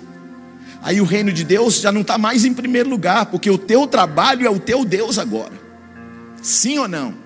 Aí 0.82 1.00
o 1.00 1.04
reino 1.04 1.32
de 1.32 1.42
Deus 1.42 1.80
já 1.80 1.90
não 1.90 2.02
está 2.02 2.18
mais 2.18 2.44
em 2.44 2.52
primeiro 2.52 2.90
lugar, 2.90 3.26
porque 3.26 3.50
o 3.50 3.58
teu 3.58 3.86
trabalho 3.86 4.46
é 4.46 4.50
o 4.50 4.60
teu 4.60 4.84
Deus 4.84 5.18
agora. 5.18 5.52
Sim 6.42 6.78
ou 6.78 6.86
não? 6.86 7.25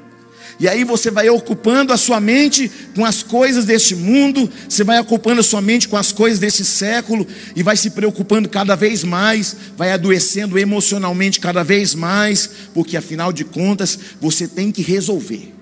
E 0.61 0.69
aí 0.69 0.85
você 0.85 1.11
vai 1.11 1.31
ocupando 1.31 1.91
a 1.91 1.97
sua 1.97 2.21
mente 2.21 2.71
com 2.95 3.03
as 3.03 3.23
coisas 3.23 3.65
deste 3.65 3.97
mundo, 3.97 4.49
você 4.69 4.85
vai 4.85 5.01
ocupando 5.01 5.41
a 5.41 5.43
sua 5.43 5.63
mente 5.63 5.89
com 5.89 5.97
as 5.97 6.13
coisas 6.13 6.39
desse 6.39 6.67
século 6.67 7.27
e 7.57 7.63
vai 7.63 7.79
se 7.79 7.89
preocupando 7.89 8.47
cada 8.47 8.77
vez 8.77 9.03
mais, 9.03 9.57
vai 9.75 9.91
adoecendo 9.91 10.59
emocionalmente 10.59 11.41
cada 11.41 11.65
vez 11.65 11.95
mais, 11.95 12.51
porque 12.75 12.95
afinal 12.95 13.33
de 13.33 13.43
contas 13.43 13.99
você 14.21 14.47
tem 14.47 14.71
que 14.71 14.83
resolver. 14.83 15.55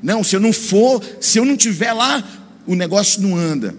Não, 0.00 0.22
se 0.22 0.36
eu 0.36 0.40
não 0.40 0.52
for, 0.52 1.02
se 1.20 1.40
eu 1.40 1.44
não 1.44 1.56
tiver 1.56 1.92
lá, 1.92 2.22
o 2.68 2.76
negócio 2.76 3.20
não 3.20 3.36
anda. 3.36 3.74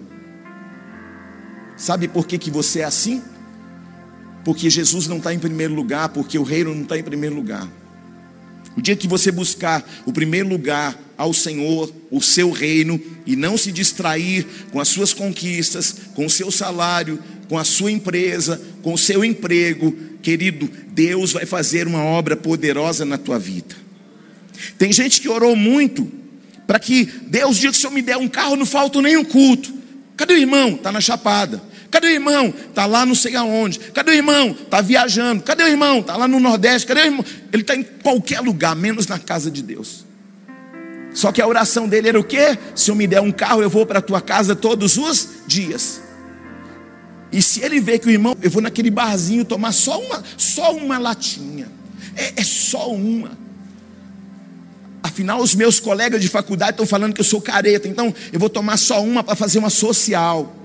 Sabe 1.78 2.08
por 2.08 2.26
que, 2.26 2.36
que 2.36 2.50
você 2.50 2.80
é 2.80 2.84
assim? 2.84 3.22
Porque 4.44 4.68
Jesus 4.68 5.06
não 5.06 5.16
está 5.16 5.32
em 5.32 5.38
primeiro 5.38 5.72
lugar, 5.72 6.10
porque 6.10 6.38
o 6.38 6.42
reino 6.42 6.74
não 6.74 6.82
está 6.82 6.98
em 6.98 7.02
primeiro 7.02 7.34
lugar. 7.34 7.66
O 8.80 8.82
dia 8.82 8.96
que 8.96 9.06
você 9.06 9.30
buscar 9.30 9.86
o 10.06 10.12
primeiro 10.12 10.48
lugar 10.48 10.98
ao 11.14 11.34
Senhor, 11.34 11.92
o 12.10 12.18
seu 12.18 12.50
reino, 12.50 12.98
e 13.26 13.36
não 13.36 13.58
se 13.58 13.70
distrair 13.70 14.46
com 14.72 14.80
as 14.80 14.88
suas 14.88 15.12
conquistas, 15.12 15.94
com 16.14 16.24
o 16.24 16.30
seu 16.30 16.50
salário, 16.50 17.22
com 17.46 17.58
a 17.58 17.64
sua 17.64 17.92
empresa, 17.92 18.58
com 18.80 18.94
o 18.94 18.98
seu 18.98 19.22
emprego, 19.22 19.94
querido, 20.22 20.66
Deus 20.92 21.32
vai 21.32 21.44
fazer 21.44 21.86
uma 21.86 22.02
obra 22.02 22.38
poderosa 22.38 23.04
na 23.04 23.18
tua 23.18 23.38
vida. 23.38 23.76
Tem 24.78 24.90
gente 24.90 25.20
que 25.20 25.28
orou 25.28 25.54
muito 25.54 26.10
para 26.66 26.78
que 26.78 27.04
Deus 27.26 27.58
diga 27.58 27.72
que 27.72 27.78
se 27.78 27.86
eu 27.86 27.90
me 27.90 28.00
der 28.00 28.16
um 28.16 28.28
carro, 28.28 28.56
não 28.56 28.64
falta 28.64 29.02
nenhum 29.02 29.24
culto. 29.24 29.74
Cadê 30.16 30.32
o 30.32 30.38
irmão? 30.38 30.70
Está 30.76 30.90
na 30.90 31.02
chapada. 31.02 31.62
Cadê 31.90 32.06
o 32.06 32.10
irmão? 32.10 32.54
Está 32.68 32.86
lá 32.86 33.04
não 33.04 33.14
sei 33.14 33.34
aonde. 33.34 33.78
Cadê 33.78 34.12
o 34.12 34.14
irmão? 34.14 34.50
Está 34.50 34.80
viajando. 34.80 35.42
Cadê 35.42 35.64
o 35.64 35.68
irmão? 35.68 36.00
Está 36.00 36.16
lá 36.16 36.28
no 36.28 36.38
Nordeste. 36.38 36.86
Cadê 36.86 37.00
o 37.00 37.04
irmão? 37.04 37.24
Ele 37.52 37.62
está 37.62 37.74
em 37.74 37.82
qualquer 37.82 38.40
lugar, 38.40 38.76
menos 38.76 39.06
na 39.06 39.18
casa 39.18 39.50
de 39.50 39.62
Deus. 39.62 40.04
Só 41.12 41.32
que 41.32 41.42
a 41.42 41.46
oração 41.46 41.88
dele 41.88 42.08
era 42.08 42.20
o 42.20 42.24
quê? 42.24 42.56
Se 42.74 42.90
eu 42.90 42.94
me 42.94 43.06
der 43.06 43.20
um 43.20 43.32
carro, 43.32 43.62
eu 43.62 43.68
vou 43.68 43.84
para 43.84 43.98
a 43.98 44.02
tua 44.02 44.20
casa 44.20 44.54
todos 44.54 44.96
os 44.96 45.28
dias. 45.46 46.00
E 47.32 47.42
se 47.42 47.62
ele 47.62 47.80
vê 47.80 47.98
que 47.98 48.06
o 48.06 48.10
irmão, 48.10 48.36
eu 48.42 48.50
vou 48.50 48.62
naquele 48.62 48.90
barzinho 48.90 49.44
tomar 49.44 49.72
só 49.72 50.00
uma, 50.00 50.22
só 50.36 50.74
uma 50.74 50.98
latinha. 50.98 51.68
É, 52.16 52.40
é 52.40 52.44
só 52.44 52.92
uma. 52.92 53.38
Afinal, 55.02 55.40
os 55.40 55.54
meus 55.54 55.80
colegas 55.80 56.20
de 56.20 56.28
faculdade 56.28 56.72
estão 56.72 56.86
falando 56.86 57.14
que 57.14 57.20
eu 57.20 57.24
sou 57.24 57.40
careta, 57.40 57.88
então 57.88 58.14
eu 58.32 58.38
vou 58.38 58.48
tomar 58.48 58.76
só 58.76 59.02
uma 59.02 59.24
para 59.24 59.34
fazer 59.34 59.58
uma 59.58 59.70
social. 59.70 60.56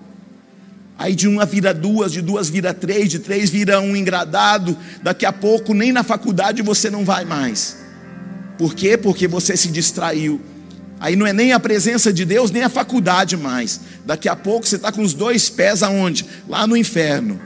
Aí 0.97 1.13
de 1.13 1.27
uma 1.27 1.45
vira 1.45 1.73
duas, 1.73 2.11
de 2.11 2.21
duas 2.21 2.49
vira 2.49 2.73
três, 2.73 3.09
de 3.09 3.19
três 3.19 3.49
vira 3.49 3.81
um 3.81 3.95
engradado. 3.95 4.77
Daqui 5.03 5.25
a 5.25 5.33
pouco, 5.33 5.73
nem 5.73 5.91
na 5.91 6.03
faculdade 6.03 6.61
você 6.61 6.89
não 6.89 7.03
vai 7.03 7.25
mais. 7.25 7.77
Por 8.57 8.73
quê? 8.73 8.97
Porque 8.97 9.27
você 9.27 9.57
se 9.57 9.67
distraiu. 9.67 10.39
Aí 10.99 11.15
não 11.15 11.27
é 11.27 11.33
nem 11.33 11.51
a 11.51 11.59
presença 11.59 12.13
de 12.13 12.23
Deus, 12.23 12.51
nem 12.51 12.63
a 12.63 12.69
faculdade 12.69 13.35
mais. 13.35 13.81
Daqui 14.05 14.29
a 14.29 14.35
pouco 14.35 14.65
você 14.65 14.77
está 14.77 14.91
com 14.91 15.01
os 15.01 15.13
dois 15.13 15.49
pés 15.49 15.83
aonde? 15.83 16.25
Lá 16.47 16.65
no 16.65 16.77
inferno. 16.77 17.39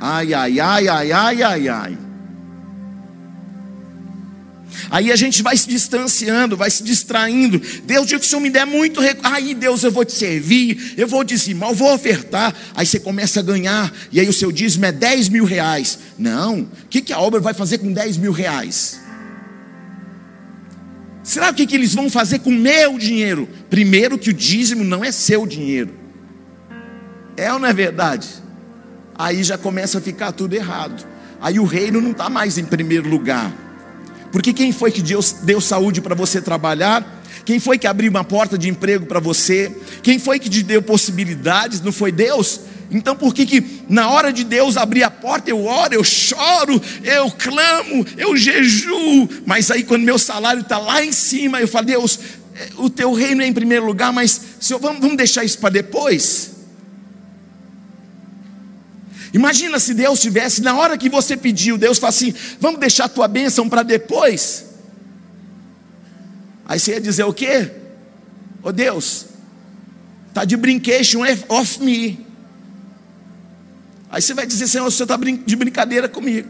Ai, 0.00 0.34
ai, 0.34 0.58
ai, 0.58 0.88
ai, 0.88 1.12
ai, 1.12 1.42
ai, 1.42 1.68
ai. 1.68 1.98
Aí 4.90 5.10
a 5.12 5.16
gente 5.16 5.42
vai 5.42 5.56
se 5.56 5.68
distanciando, 5.68 6.56
vai 6.56 6.70
se 6.70 6.82
distraindo. 6.82 7.60
Deus 7.84 8.06
diz 8.06 8.20
que 8.20 8.26
se 8.26 8.34
eu 8.34 8.40
me 8.40 8.50
der 8.50 8.66
muito 8.66 9.00
aí 9.22 9.54
Deus 9.54 9.82
eu 9.82 9.90
vou 9.90 10.04
te 10.04 10.12
servir, 10.12 10.94
eu 10.96 11.06
vou 11.06 11.24
dizimar, 11.24 11.70
eu 11.70 11.74
vou 11.74 11.94
ofertar. 11.94 12.54
Aí 12.74 12.86
você 12.86 12.98
começa 12.98 13.40
a 13.40 13.42
ganhar, 13.42 13.92
e 14.12 14.20
aí 14.20 14.28
o 14.28 14.32
seu 14.32 14.50
dízimo 14.52 14.84
é 14.86 14.92
10 14.92 15.28
mil 15.28 15.44
reais. 15.44 15.98
Não, 16.18 16.60
o 16.60 16.88
que, 16.88 17.00
que 17.00 17.12
a 17.12 17.18
obra 17.18 17.40
vai 17.40 17.54
fazer 17.54 17.78
com 17.78 17.92
10 17.92 18.16
mil 18.16 18.32
reais? 18.32 19.00
Será 21.22 21.50
o 21.50 21.54
que, 21.54 21.66
que 21.66 21.74
eles 21.74 21.94
vão 21.94 22.08
fazer 22.10 22.40
com 22.40 22.50
o 22.50 22.52
meu 22.52 22.98
dinheiro? 22.98 23.48
Primeiro, 23.68 24.18
que 24.18 24.30
o 24.30 24.34
dízimo 24.34 24.82
não 24.82 25.04
é 25.04 25.12
seu 25.12 25.46
dinheiro, 25.46 25.94
é 27.36 27.52
ou 27.52 27.58
não 27.58 27.68
é 27.68 27.72
verdade? 27.72 28.28
Aí 29.16 29.42
já 29.42 29.58
começa 29.58 29.98
a 29.98 30.00
ficar 30.00 30.32
tudo 30.32 30.54
errado. 30.54 31.06
Aí 31.40 31.58
o 31.58 31.64
reino 31.64 32.00
não 32.00 32.12
está 32.12 32.28
mais 32.28 32.58
em 32.58 32.64
primeiro 32.64 33.08
lugar. 33.08 33.52
Porque 34.32 34.52
quem 34.52 34.72
foi 34.72 34.90
que 34.90 35.02
Deus 35.02 35.32
deu 35.42 35.60
saúde 35.60 36.00
para 36.00 36.14
você 36.14 36.40
trabalhar? 36.40 37.22
Quem 37.44 37.58
foi 37.58 37.78
que 37.78 37.86
abriu 37.86 38.10
uma 38.10 38.24
porta 38.24 38.56
de 38.56 38.68
emprego 38.68 39.06
para 39.06 39.20
você? 39.20 39.74
Quem 40.02 40.18
foi 40.18 40.38
que 40.38 40.48
te 40.48 40.62
deu 40.62 40.82
possibilidades? 40.82 41.80
Não 41.80 41.92
foi 41.92 42.12
Deus? 42.12 42.60
Então 42.90 43.14
por 43.14 43.32
que 43.32 43.46
que 43.46 43.82
na 43.88 44.10
hora 44.10 44.32
de 44.32 44.42
Deus 44.44 44.76
abrir 44.76 45.04
a 45.04 45.10
porta 45.10 45.50
eu 45.50 45.64
oro, 45.64 45.94
eu 45.94 46.02
choro, 46.02 46.80
eu 47.04 47.30
clamo, 47.30 48.04
eu 48.16 48.36
jejuo, 48.36 49.28
mas 49.46 49.70
aí 49.70 49.84
quando 49.84 50.02
meu 50.02 50.18
salário 50.18 50.62
está 50.62 50.76
lá 50.78 51.04
em 51.04 51.12
cima, 51.12 51.60
eu 51.60 51.68
falo, 51.68 51.86
Deus, 51.86 52.18
é, 52.56 52.68
o 52.76 52.90
teu 52.90 53.12
reino 53.12 53.42
é 53.42 53.46
em 53.46 53.52
primeiro 53.52 53.86
lugar, 53.86 54.12
mas 54.12 54.40
Senhor, 54.58 54.80
vamos, 54.80 55.00
vamos 55.00 55.16
deixar 55.16 55.44
isso 55.44 55.58
para 55.58 55.70
depois? 55.70 56.50
Imagina 59.32 59.78
se 59.78 59.94
Deus 59.94 60.20
tivesse, 60.20 60.60
na 60.60 60.76
hora 60.76 60.98
que 60.98 61.08
você 61.08 61.36
pediu, 61.36 61.78
Deus 61.78 61.98
fala 61.98 62.10
assim: 62.10 62.34
vamos 62.58 62.80
deixar 62.80 63.04
a 63.04 63.08
tua 63.08 63.28
bênção 63.28 63.68
para 63.68 63.82
depois. 63.82 64.66
Aí 66.66 66.78
você 66.78 66.92
ia 66.92 67.00
dizer 67.00 67.24
o 67.24 67.32
quê? 67.32 67.70
Ô 68.62 68.68
oh, 68.68 68.72
Deus, 68.72 69.26
está 70.28 70.44
de 70.44 70.56
brincation 70.56 71.20
off 71.48 71.82
me. 71.82 72.26
Aí 74.10 74.20
você 74.20 74.34
vai 74.34 74.46
dizer, 74.46 74.66
Senhor, 74.66 74.84
você 74.90 75.02
está 75.02 75.16
de 75.16 75.56
brincadeira 75.56 76.08
comigo. 76.08 76.48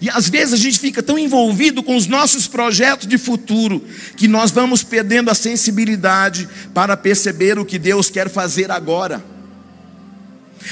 E 0.00 0.10
às 0.10 0.28
vezes 0.28 0.54
a 0.54 0.56
gente 0.56 0.78
fica 0.78 1.02
tão 1.02 1.18
envolvido 1.18 1.82
com 1.82 1.96
os 1.96 2.06
nossos 2.06 2.46
projetos 2.46 3.06
de 3.06 3.16
futuro 3.16 3.82
que 4.16 4.28
nós 4.28 4.50
vamos 4.50 4.82
perdendo 4.82 5.30
a 5.30 5.34
sensibilidade 5.34 6.48
para 6.74 6.96
perceber 6.96 7.58
o 7.58 7.64
que 7.64 7.78
Deus 7.78 8.10
quer 8.10 8.28
fazer 8.28 8.70
agora. 8.70 9.24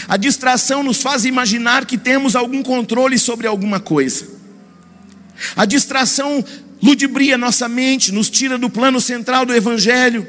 A 0.07 0.16
distração 0.16 0.83
nos 0.83 1.01
faz 1.01 1.24
imaginar 1.24 1.87
que 1.87 1.96
temos 1.96 2.37
algum 2.37 2.62
controle 2.62 3.18
sobre 3.18 3.46
alguma 3.46 3.81
coisa. 3.81 4.27
A 5.57 5.64
distração 5.64 6.44
ludibria 6.83 7.37
nossa 7.37 7.68
mente, 7.68 8.12
nos 8.12 8.31
tira 8.31 8.57
do 8.57 8.70
plano 8.70 9.01
central 9.01 9.44
do 9.44 9.55
Evangelho. 9.55 10.27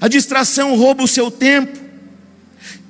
A 0.00 0.08
distração 0.08 0.76
rouba 0.76 1.02
o 1.02 1.08
seu 1.08 1.30
tempo. 1.30 1.78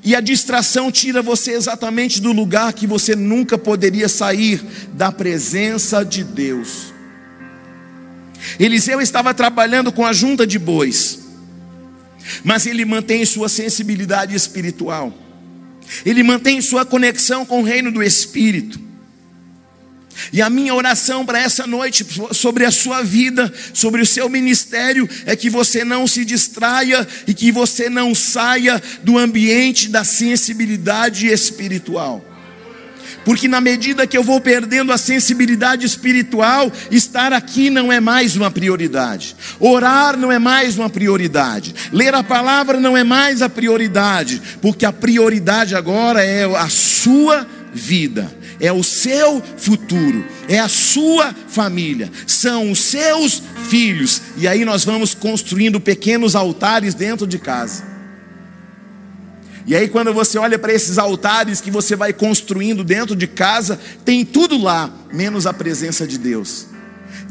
E 0.05 0.15
a 0.15 0.21
distração 0.21 0.91
tira 0.91 1.21
você 1.21 1.53
exatamente 1.53 2.21
do 2.21 2.33
lugar 2.33 2.73
que 2.73 2.87
você 2.87 3.15
nunca 3.15 3.59
poderia 3.59 4.09
sair 4.09 4.65
da 4.95 5.13
presença 5.13 6.05
de 6.05 6.25
Deus. 6.25 6.95
Eliseu 8.59 9.01
estava 9.01 9.35
trabalhando 9.35 9.93
com 9.93 10.07
a 10.07 10.13
junta 10.13 10.47
de 10.47 10.59
bois, 10.59 11.21
mas 12.45 12.67
ele 12.67 12.85
mantém 12.85 13.25
sua 13.25 13.49
sensibilidade 13.49 14.35
espiritual. 14.35 15.13
Ele 16.05 16.23
mantém 16.23 16.61
sua 16.61 16.85
conexão 16.85 17.45
com 17.45 17.61
o 17.61 17.65
reino 17.65 17.91
do 17.91 18.03
Espírito. 18.03 18.89
E 20.33 20.43
a 20.43 20.51
minha 20.51 20.75
oração 20.75 21.25
para 21.25 21.41
essa 21.41 21.67
noite, 21.67 22.05
sobre 22.33 22.65
a 22.65 22.71
sua 22.71 23.03
vida, 23.03 23.53
sobre 23.73 24.03
o 24.03 24.07
seu 24.07 24.29
ministério, 24.29 25.09
é 25.25 25.37
que 25.37 25.49
você 25.49 25.85
não 25.85 26.07
se 26.07 26.25
distraia 26.25 27.07
e 27.27 27.33
que 27.33 27.53
você 27.53 27.89
não 27.89 28.15
saia 28.15 28.83
do 29.03 29.17
ambiente 29.17 29.89
da 29.89 30.05
sensibilidade 30.05 31.29
espiritual. 31.29 32.25
Porque 33.29 33.47
na 33.47 33.61
medida 33.61 34.07
que 34.07 34.17
eu 34.17 34.25
vou 34.25 34.41
perdendo 34.41 34.91
a 34.91 34.97
sensibilidade 34.97 35.85
espiritual, 35.85 36.73
estar 36.91 37.31
aqui 37.31 37.69
não 37.69 37.93
é 37.93 38.01
mais 38.01 38.35
uma 38.35 38.51
prioridade. 38.51 39.37
Orar 39.61 40.17
não 40.17 40.33
é 40.33 40.39
mais 40.39 40.79
uma 40.79 40.89
prioridade. 40.89 41.75
Ler 41.93 42.15
a 42.15 42.23
palavra 42.23 42.81
não 42.81 42.97
é 42.97 43.05
mais 43.05 43.43
a 43.43 43.49
prioridade, 43.51 44.41
porque 44.63 44.87
a 44.87 44.93
prioridade 44.95 45.75
agora 45.75 46.25
é 46.25 46.45
a 46.45 46.71
sua 46.71 47.47
vida 47.75 48.35
é 48.61 48.73
o 48.73 48.83
seu 48.83 49.41
futuro, 49.57 50.25
é 50.49 50.59
a 50.59 50.67
sua 50.69 51.33
família, 51.47 52.11
são 52.27 52.73
os 52.73 52.81
seus 52.81 53.41
filhos. 53.69 54.21
E 54.37 54.49
aí 54.49 54.65
nós 54.65 54.85
vamos 54.85 55.15
construindo 55.15 55.79
pequenos 55.79 56.35
altares 56.35 56.93
dentro 56.93 57.25
de 57.25 57.39
casa. 57.39 57.88
E 59.69 59.77
aí, 59.77 59.87
quando 59.87 60.15
você 60.15 60.39
olha 60.39 60.59
para 60.59 60.73
esses 60.73 60.97
altares 60.97 61.61
que 61.61 61.71
você 61.71 61.95
vai 61.95 62.11
construindo 62.11 62.83
dentro 62.83 63.15
de 63.15 63.27
casa, 63.27 63.79
tem 64.03 64.25
tudo 64.25 64.57
lá, 64.57 64.91
menos 65.13 65.47
a 65.47 65.53
presença 65.53 66.07
de 66.07 66.17
Deus. 66.17 66.69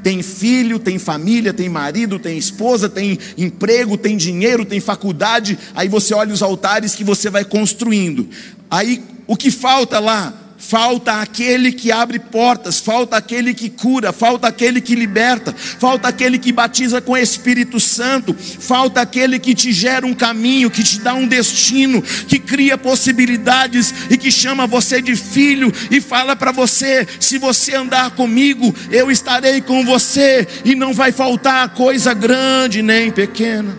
Tem 0.03 0.21
filho, 0.21 0.77
tem 0.77 0.99
família, 0.99 1.51
tem 1.51 1.67
marido, 1.67 2.19
tem 2.19 2.37
esposa, 2.37 2.87
tem 2.87 3.17
emprego, 3.35 3.97
tem 3.97 4.15
dinheiro, 4.15 4.65
tem 4.65 4.79
faculdade. 4.79 5.57
Aí 5.73 5.89
você 5.89 6.13
olha 6.13 6.31
os 6.31 6.43
altares 6.43 6.93
que 6.93 7.03
você 7.03 7.27
vai 7.27 7.43
construindo. 7.43 8.29
Aí 8.69 9.03
o 9.25 9.35
que 9.35 9.49
falta 9.49 9.97
lá? 9.97 10.46
Falta 10.67 11.21
aquele 11.21 11.71
que 11.71 11.93
abre 11.93 12.19
portas, 12.19 12.77
falta 12.77 13.15
aquele 13.15 13.53
que 13.53 13.69
cura, 13.69 14.11
falta 14.11 14.47
aquele 14.47 14.81
que 14.81 14.95
liberta, 14.95 15.55
falta 15.55 16.09
aquele 16.09 16.37
que 16.37 16.51
batiza 16.51 16.99
com 16.99 17.13
o 17.13 17.17
Espírito 17.17 17.79
Santo, 17.79 18.33
falta 18.33 18.99
aquele 18.99 19.39
que 19.39 19.55
te 19.55 19.71
gera 19.71 20.05
um 20.05 20.13
caminho, 20.13 20.69
que 20.69 20.83
te 20.83 20.99
dá 20.99 21.13
um 21.13 21.25
destino, 21.25 22.01
que 22.01 22.37
cria 22.37 22.77
possibilidades 22.77 23.93
e 24.09 24.17
que 24.17 24.29
chama 24.29 24.67
você 24.67 25.01
de 25.01 25.15
filho 25.15 25.71
e 25.89 26.01
fala 26.01 26.35
para 26.35 26.51
você: 26.51 27.07
se 27.17 27.37
você 27.37 27.73
andar 27.75 28.11
comigo, 28.11 28.75
eu 28.91 29.09
estarei 29.09 29.61
com 29.61 29.85
você 29.85 30.45
e 30.65 30.75
não 30.75 30.93
vai 30.93 31.13
faltar 31.13 31.69
coisa 31.69 32.13
grande 32.13 32.81
nem 32.81 33.09
pequena. 33.09 33.73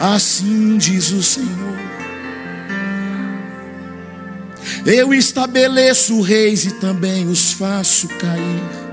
Assim 0.00 0.76
diz 0.78 1.12
o 1.12 1.22
Senhor. 1.22 1.73
Eu 4.86 5.12
estabeleço 5.12 6.20
reis 6.20 6.64
e 6.64 6.72
também 6.72 7.26
os 7.28 7.52
faço 7.52 8.08
cair. 8.08 8.84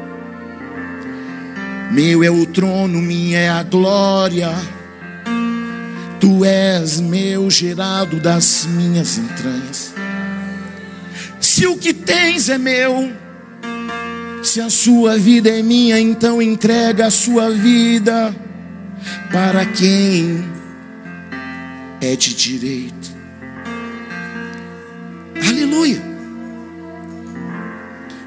Meu 1.91 2.23
é 2.23 2.31
o 2.31 2.45
trono, 2.45 3.01
minha 3.01 3.37
é 3.37 3.49
a 3.49 3.63
glória. 3.63 4.51
Tu 6.19 6.45
és 6.45 6.99
meu 6.99 7.49
gerado 7.49 8.19
das 8.19 8.65
minhas 8.65 9.17
entranhas. 9.17 9.93
Se 11.39 11.67
o 11.67 11.77
que 11.77 11.93
tens 11.93 12.47
é 12.47 12.57
meu, 12.57 13.11
se 14.43 14.61
a 14.61 14.69
sua 14.69 15.17
vida 15.17 15.49
é 15.49 15.61
minha, 15.61 15.99
então 15.99 16.41
entrega 16.41 17.07
a 17.07 17.11
sua 17.11 17.49
vida 17.49 18.33
para 19.31 19.65
quem 19.65 20.43
é 22.01 22.15
de 22.15 22.33
direito. 22.33 23.10
Aleluia. 25.47 26.01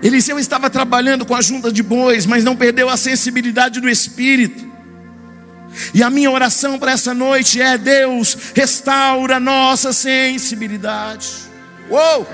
Eliseu 0.03 0.38
estava 0.38 0.68
trabalhando 0.68 1.24
com 1.24 1.35
a 1.35 1.40
junta 1.40 1.72
de 1.72 1.83
bois, 1.83 2.27
mas 2.27 2.44
não 2.44 2.55
perdeu 2.55 2.90
a 2.90 2.96
sensibilidade 2.96 3.81
do 3.81 3.88
espírito. 3.88 4.74
E 5.92 6.03
a 6.03 6.11
minha 6.11 6.31
oração 6.31 6.79
para 6.79 6.92
essa 6.92 7.14
noite 7.14 7.61
é: 7.61 7.79
Deus, 7.79 8.37
restaura 8.55 9.40
nossa 9.40 9.92
sensibilidade. 9.92 11.31
Uou! 11.88 12.29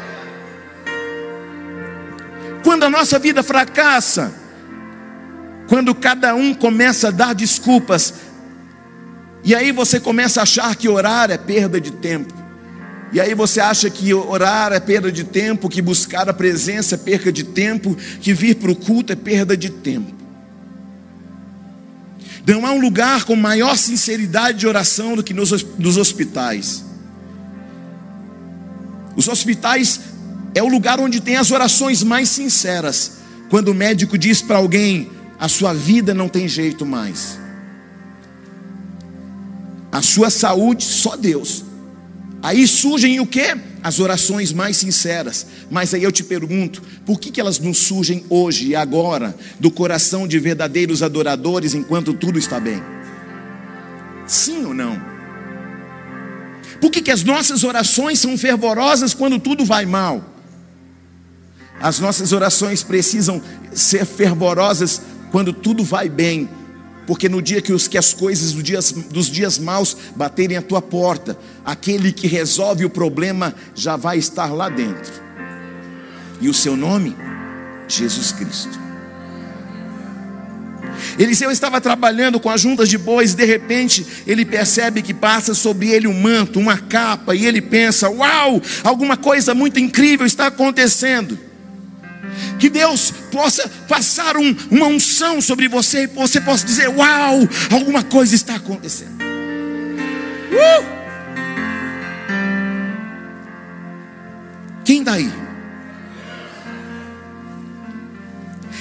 Quando 2.65 2.85
a 2.85 2.91
nossa 2.91 3.19
vida 3.19 3.43
fracassa, 3.43 4.33
quando 5.69 5.95
cada 5.95 6.35
um 6.35 6.53
começa 6.53 7.09
a 7.09 7.11
dar 7.11 7.35
desculpas, 7.35 8.15
e 9.43 9.55
aí 9.55 9.73
você 9.73 9.99
começa 9.99 10.41
a 10.41 10.43
achar 10.43 10.75
que 10.75 10.89
orar 10.89 11.31
é 11.31 11.39
perda 11.39 11.81
de 11.81 11.93
tempo. 11.93 12.40
E 13.13 13.21
aí 13.21 13.35
você 13.35 13.61
acha 13.61 13.91
que 13.91 14.15
orar 14.15 14.73
é 14.73 14.79
perda 14.79 15.11
de 15.11 15.25
tempo, 15.25 15.69
que 15.69 15.83
buscar 15.83 16.29
a 16.29 16.33
presença 16.33 16.95
é 16.95 16.99
perda 16.99 17.33
de 17.33 17.43
tempo, 17.43 17.97
que 18.21 18.33
vir 18.33 18.57
para 18.57 18.71
o 18.71 18.77
culto 18.77 19.13
é 19.13 19.17
perda 19.17 19.57
de 19.57 19.71
tempo. 19.71 20.15
Não 22.47 22.67
há 22.67 22.73
um 22.73 22.81
lugar 22.81 23.25
com 23.25 23.37
maior 23.37 23.77
sinceridade 23.77 24.59
de 24.59 24.67
oração 24.67 25.15
do 25.15 25.23
que 25.23 25.33
nos, 25.33 25.51
nos 25.79 25.97
hospitais. 25.97 26.85
Os 29.17 29.29
hospitais 29.29 30.01
é 30.55 30.63
o 30.63 30.69
lugar 30.69 30.99
onde 30.99 31.21
tem 31.21 31.37
as 31.37 31.51
orações 31.51 32.03
mais 32.03 32.29
sinceras. 32.29 33.19
Quando 33.49 33.69
o 33.69 33.75
médico 33.75 34.19
diz 34.19 34.43
para 34.43 34.59
alguém: 34.59 35.11
a 35.39 35.49
sua 35.49 35.73
vida 35.73 36.13
não 36.13 36.29
tem 36.29 36.49
jeito 36.49 36.85
mais. 36.85 37.39
A 39.93 40.03
sua 40.03 40.31
saúde, 40.31 40.85
só 40.85 41.17
Deus. 41.17 41.65
Aí 42.43 42.67
surgem 42.67 43.21
o 43.21 43.27
que? 43.27 43.55
As 43.83 43.99
orações 43.99 44.53
mais 44.53 44.77
sinceras. 44.77 45.47
Mas 45.71 45.93
aí 45.93 46.03
eu 46.03 46.13
te 46.13 46.25
pergunto, 46.25 46.83
por 47.05 47.21
que, 47.21 47.31
que 47.31 47.41
elas 47.41 47.59
não 47.59 47.75
surgem 47.75 48.25
hoje 48.31 48.69
e 48.69 48.77
agora, 48.77 49.37
do 49.59 49.71
coração 49.71 50.27
de 50.27 50.39
verdadeiros 50.39 51.03
adoradores, 51.03 51.75
enquanto 51.75 52.15
tudo 52.15 52.39
está 52.39 52.59
bem? 52.59 52.83
Sim 54.27 54.65
ou 54.65 54.75
não? 54.75 55.01
Por 56.81 56.91
que, 56.91 57.03
que 57.03 57.11
as 57.11 57.23
nossas 57.23 57.63
orações 57.63 58.19
são 58.19 58.39
fervorosas 58.39 59.13
quando 59.13 59.39
tudo 59.39 59.65
vai 59.65 59.85
mal? 59.85 60.25
As 61.81 61.99
nossas 61.99 62.33
orações 62.33 62.83
precisam 62.83 63.43
ser 63.73 64.05
fervorosas 64.07 65.01
quando 65.31 65.53
tudo 65.53 65.85
vai 65.85 66.09
bem, 66.09 66.49
porque 67.07 67.29
no 67.29 67.43
dia 67.43 67.61
que, 67.61 67.73
os, 67.73 67.89
que 67.89 67.99
as 67.99 68.13
coisas 68.13 68.53
do 68.53 68.63
dias, 68.63 68.93
dos 68.93 69.27
dias 69.27 69.59
maus 69.59 69.97
baterem 70.15 70.57
à 70.57 70.63
tua 70.63 70.81
porta, 70.81 71.37
aquele 71.65 72.13
que 72.13 72.27
resolve 72.27 72.85
o 72.85 72.91
problema 72.91 73.55
já 73.75 73.97
vai 73.97 74.19
estar 74.19 74.53
lá 74.53 74.69
dentro. 74.69 75.13
E 76.41 76.49
o 76.49 76.55
seu 76.55 76.77
nome? 76.77 77.17
Jesus 77.89 78.33
Cristo. 78.33 78.79
Eliseu 81.19 81.51
estava 81.51 81.81
trabalhando 81.81 82.39
com 82.39 82.51
as 82.51 82.61
juntas 82.61 82.89
de 82.89 82.97
bois, 82.97 83.35
de 83.35 83.45
repente 83.45 84.07
ele 84.27 84.45
percebe 84.45 85.03
que 85.03 85.13
passa 85.13 85.55
sobre 85.55 85.89
ele 85.89 86.07
um 86.07 86.19
manto, 86.19 86.59
uma 86.59 86.79
capa, 86.79 87.35
e 87.35 87.47
ele 87.47 87.61
pensa: 87.61 88.09
Uau, 88.09 88.61
alguma 88.85 89.17
coisa 89.17 89.55
muito 89.55 89.79
incrível 89.79 90.27
está 90.27 90.47
acontecendo 90.47 91.39
que 92.59 92.69
Deus 92.69 93.13
possa 93.31 93.69
passar 93.89 94.37
um, 94.37 94.57
uma 94.71 94.87
unção 94.87 95.41
sobre 95.41 95.69
você 95.69 96.05
e 96.05 96.07
você 96.07 96.41
possa 96.41 96.67
dizer: 96.67 96.89
Uau, 96.89 97.49
alguma 97.71 98.03
coisa 98.03 98.35
está 98.35 98.57
acontecendo. 98.57 99.21
Uh! 100.53 101.01
Quem 104.85 105.01
está 105.01 105.13
aí? 105.13 105.50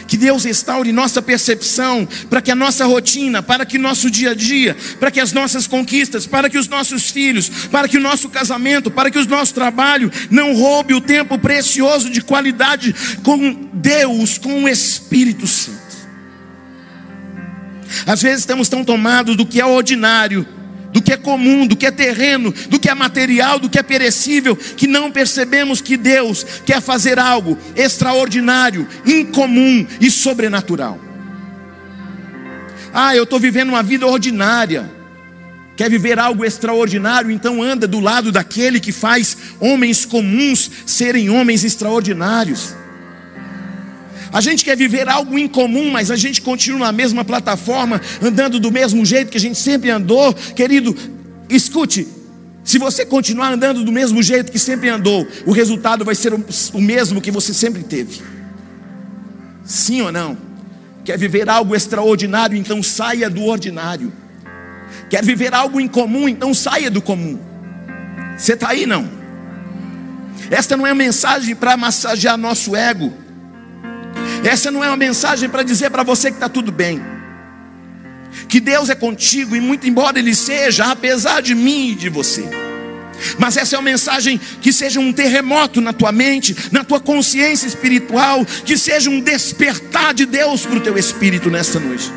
Que 0.09 0.17
Deus 0.17 0.43
restaure 0.43 0.91
nossa 0.91 1.21
percepção, 1.21 2.07
para 2.31 2.41
que 2.41 2.49
a 2.49 2.55
nossa 2.55 2.83
rotina, 2.87 3.43
para 3.43 3.63
que 3.63 3.77
o 3.77 3.81
nosso 3.81 4.09
dia 4.09 4.31
a 4.31 4.33
dia, 4.33 4.75
para 4.99 5.11
que 5.11 5.19
as 5.19 5.31
nossas 5.31 5.67
conquistas, 5.67 6.25
para 6.25 6.49
que 6.49 6.57
os 6.57 6.67
nossos 6.67 7.11
filhos, 7.11 7.47
para 7.71 7.87
que 7.87 7.95
o 7.95 8.01
nosso 8.01 8.27
casamento, 8.27 8.89
para 8.89 9.11
que 9.11 9.19
o 9.19 9.25
nosso 9.25 9.53
trabalho 9.53 10.11
não 10.31 10.55
roube 10.55 10.95
o 10.95 10.99
tempo 10.99 11.37
precioso 11.37 12.09
de 12.09 12.21
qualidade 12.21 12.95
com 13.21 13.69
Deus, 13.71 14.39
com 14.39 14.63
o 14.63 14.67
Espírito 14.67 15.45
Santo. 15.45 15.77
Às 18.07 18.23
vezes 18.23 18.39
estamos 18.39 18.67
tão 18.67 18.83
tomados 18.83 19.37
do 19.37 19.45
que 19.45 19.61
é 19.61 19.65
ordinário, 19.65 20.47
do 20.91 21.01
que 21.01 21.13
é 21.13 21.17
comum, 21.17 21.67
do 21.67 21.75
que 21.75 21.85
é 21.85 21.91
terreno, 21.91 22.53
do 22.69 22.79
que 22.79 22.89
é 22.89 22.93
material, 22.93 23.59
do 23.59 23.69
que 23.69 23.79
é 23.79 23.83
perecível, 23.83 24.55
que 24.55 24.87
não 24.87 25.11
percebemos 25.11 25.81
que 25.81 25.95
Deus 25.95 26.45
quer 26.65 26.81
fazer 26.81 27.19
algo 27.19 27.57
extraordinário, 27.75 28.87
incomum 29.05 29.85
e 30.01 30.09
sobrenatural. 30.09 30.99
Ah, 32.93 33.15
eu 33.15 33.23
estou 33.23 33.39
vivendo 33.39 33.69
uma 33.69 33.83
vida 33.83 34.07
ordinária. 34.07 34.89
Quer 35.77 35.89
viver 35.89 36.19
algo 36.19 36.43
extraordinário? 36.43 37.31
Então 37.31 37.63
anda 37.63 37.87
do 37.87 37.99
lado 37.99 38.31
daquele 38.31 38.79
que 38.79 38.91
faz 38.91 39.37
homens 39.59 40.05
comuns 40.05 40.69
serem 40.85 41.29
homens 41.29 41.63
extraordinários. 41.63 42.75
A 44.31 44.41
gente 44.41 44.63
quer 44.63 44.77
viver 44.77 45.09
algo 45.09 45.37
incomum, 45.39 45.89
mas 45.89 46.11
a 46.11 46.15
gente 46.15 46.41
continua 46.41 46.87
na 46.87 46.91
mesma 46.91 47.25
plataforma, 47.25 47.99
andando 48.21 48.59
do 48.59 48.71
mesmo 48.71 49.05
jeito 49.05 49.31
que 49.31 49.37
a 49.37 49.41
gente 49.41 49.57
sempre 49.57 49.89
andou. 49.89 50.33
Querido, 50.33 50.95
escute, 51.49 52.07
se 52.63 52.77
você 52.77 53.05
continuar 53.05 53.51
andando 53.51 53.83
do 53.83 53.91
mesmo 53.91 54.21
jeito 54.21 54.51
que 54.51 54.59
sempre 54.59 54.89
andou, 54.89 55.27
o 55.45 55.51
resultado 55.51 56.05
vai 56.05 56.13
ser 56.13 56.33
o 56.33 56.81
mesmo 56.81 57.19
que 57.19 57.31
você 57.31 57.53
sempre 57.53 57.83
teve. 57.83 58.21
Sim 59.63 60.01
ou 60.01 60.11
não? 60.11 60.37
Quer 61.03 61.17
viver 61.17 61.49
algo 61.49 61.75
extraordinário, 61.75 62.55
então 62.55 62.83
saia 62.83 63.29
do 63.29 63.43
ordinário. 63.43 64.13
Quer 65.09 65.23
viver 65.23 65.53
algo 65.55 65.81
incomum, 65.81 66.29
então 66.29 66.53
saia 66.53 66.91
do 66.91 67.01
comum. 67.01 67.39
Você 68.37 68.53
está 68.53 68.69
aí 68.69 68.85
não? 68.85 69.09
Esta 70.51 70.77
não 70.77 70.85
é 70.85 70.93
mensagem 70.93 71.55
para 71.55 71.75
massagear 71.75 72.37
nosso 72.37 72.75
ego. 72.75 73.11
Essa 74.43 74.71
não 74.71 74.83
é 74.83 74.87
uma 74.87 74.97
mensagem 74.97 75.49
para 75.49 75.63
dizer 75.63 75.89
para 75.89 76.03
você 76.03 76.29
que 76.29 76.37
está 76.37 76.49
tudo 76.49 76.71
bem. 76.71 77.01
Que 78.47 78.59
Deus 78.59 78.89
é 78.89 78.95
contigo 78.95 79.55
e 79.55 79.61
muito 79.61 79.87
embora 79.87 80.19
Ele 80.19 80.35
seja, 80.35 80.85
apesar 80.85 81.41
de 81.41 81.53
mim 81.55 81.89
e 81.89 81.95
de 81.95 82.09
você. 82.09 82.47
Mas 83.37 83.57
essa 83.57 83.75
é 83.75 83.79
uma 83.79 83.89
mensagem 83.89 84.39
que 84.61 84.71
seja 84.71 84.99
um 84.99 85.11
terremoto 85.11 85.81
na 85.81 85.91
tua 85.91 86.11
mente, 86.11 86.55
na 86.71 86.83
tua 86.83 86.99
consciência 86.99 87.67
espiritual, 87.67 88.45
que 88.45 88.77
seja 88.77 89.09
um 89.09 89.19
despertar 89.19 90.13
de 90.13 90.25
Deus 90.25 90.65
para 90.65 90.77
o 90.77 90.81
teu 90.81 90.97
espírito 90.97 91.49
nesta 91.49 91.79
noite. 91.79 92.11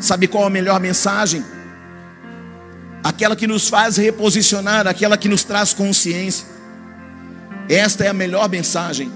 Sabe 0.00 0.26
qual 0.26 0.44
a 0.44 0.50
melhor 0.50 0.80
mensagem? 0.80 1.44
Aquela 3.02 3.36
que 3.36 3.46
nos 3.46 3.68
faz 3.68 3.96
reposicionar, 3.96 4.86
aquela 4.86 5.16
que 5.16 5.28
nos 5.28 5.44
traz 5.44 5.72
consciência. 5.72 6.46
Esta 7.68 8.04
é 8.04 8.08
a 8.08 8.12
melhor 8.12 8.48
mensagem. 8.48 9.10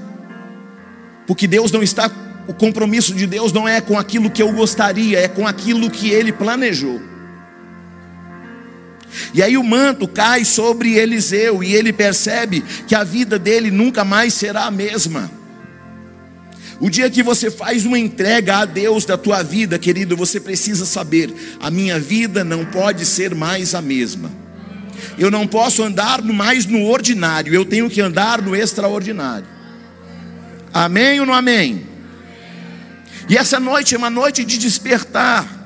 Porque 1.27 1.47
Deus 1.47 1.71
não 1.71 1.83
está, 1.83 2.11
o 2.47 2.55
compromisso 2.55 3.15
de 3.15 3.27
Deus 3.27 3.53
não 3.53 3.69
é 3.69 3.81
com 3.81 3.99
aquilo 3.99 4.31
que 4.31 4.43
eu 4.43 4.53
gostaria, 4.53 5.19
é 5.19 5.29
com 5.29 5.47
aquilo 5.47 5.91
que 5.91 6.11
Ele 6.11 6.33
planejou. 6.33 7.01
E 9.35 9.43
aí 9.43 9.57
o 9.57 9.63
manto 9.65 10.09
cai 10.09 10.45
sobre 10.45 10.95
Eliseu 10.95 11.63
e 11.63 11.75
ele 11.75 11.93
percebe 11.93 12.63
que 12.87 12.95
a 12.95 13.05
vida 13.05 13.39
dele 13.39 13.71
nunca 13.71 14.05
mais 14.05 14.35
será 14.35 14.65
a 14.65 14.71
mesma. 14.71 15.31
O 16.81 16.91
dia 16.91 17.09
que 17.09 17.23
você 17.23 17.51
faz 17.51 17.85
uma 17.85 17.99
entrega 17.99 18.59
a 18.59 18.65
Deus 18.65 19.05
da 19.05 19.17
tua 19.17 19.43
vida, 19.43 19.79
querido, 19.79 20.17
você 20.17 20.41
precisa 20.41 20.85
saber: 20.85 21.33
a 21.61 21.71
minha 21.71 21.99
vida 21.99 22.43
não 22.43 22.65
pode 22.65 23.07
ser 23.07 23.35
mais 23.35 23.75
a 23.75 23.81
mesma. 23.81 24.31
Eu 25.19 25.31
não 25.31 25.47
posso 25.47 25.83
andar 25.83 26.23
mais 26.23 26.67
no 26.67 26.85
ordinário, 26.85 27.55
eu 27.55 27.65
tenho 27.65 27.89
que 27.89 28.01
andar 28.01 28.43
no 28.43 28.57
extraordinário. 28.57 29.47
Amém 30.73 31.21
ou 31.21 31.27
não 31.27 31.35
amém? 31.35 31.87
E 33.29 33.37
essa 33.37 33.61
noite 33.61 33.95
é 33.95 33.99
uma 33.99 34.11
noite 34.11 34.45
de 34.45 34.59
despertar. 34.59 35.63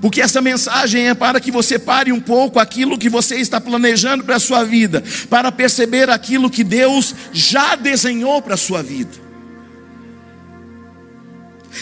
Porque 0.00 0.20
essa 0.20 0.42
mensagem 0.42 1.08
é 1.08 1.14
para 1.14 1.40
que 1.40 1.50
você 1.50 1.78
pare 1.78 2.12
um 2.12 2.20
pouco 2.20 2.58
aquilo 2.58 2.98
que 2.98 3.08
você 3.08 3.36
está 3.36 3.60
planejando 3.60 4.24
para 4.24 4.36
a 4.36 4.40
sua 4.40 4.62
vida, 4.64 5.02
para 5.30 5.50
perceber 5.50 6.10
aquilo 6.10 6.50
que 6.50 6.62
Deus 6.62 7.14
já 7.32 7.74
desenhou 7.74 8.42
para 8.42 8.54
a 8.54 8.58
sua 8.58 8.82
vida. 8.82 9.26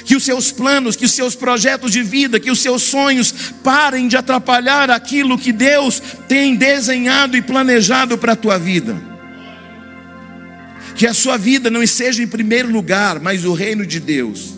Que 0.04 0.16
os 0.16 0.24
seus 0.24 0.50
planos, 0.50 0.96
que 0.96 1.04
os 1.04 1.12
seus 1.12 1.34
projetos 1.34 1.90
de 1.92 2.02
vida, 2.02 2.40
que 2.40 2.50
os 2.50 2.60
seus 2.60 2.82
sonhos 2.82 3.32
parem 3.62 4.08
de 4.08 4.16
atrapalhar 4.16 4.90
aquilo 4.90 5.38
que 5.38 5.52
Deus 5.52 6.02
tem 6.28 6.56
desenhado 6.56 7.36
e 7.36 7.42
planejado 7.42 8.18
para 8.18 8.32
a 8.32 8.36
tua 8.36 8.58
vida. 8.58 9.13
Que 10.94 11.06
a 11.06 11.14
sua 11.14 11.36
vida 11.36 11.70
não 11.70 11.82
esteja 11.82 12.22
em 12.22 12.26
primeiro 12.26 12.70
lugar, 12.70 13.20
mas 13.20 13.44
o 13.44 13.52
reino 13.52 13.86
de 13.86 13.98
Deus. 13.98 14.54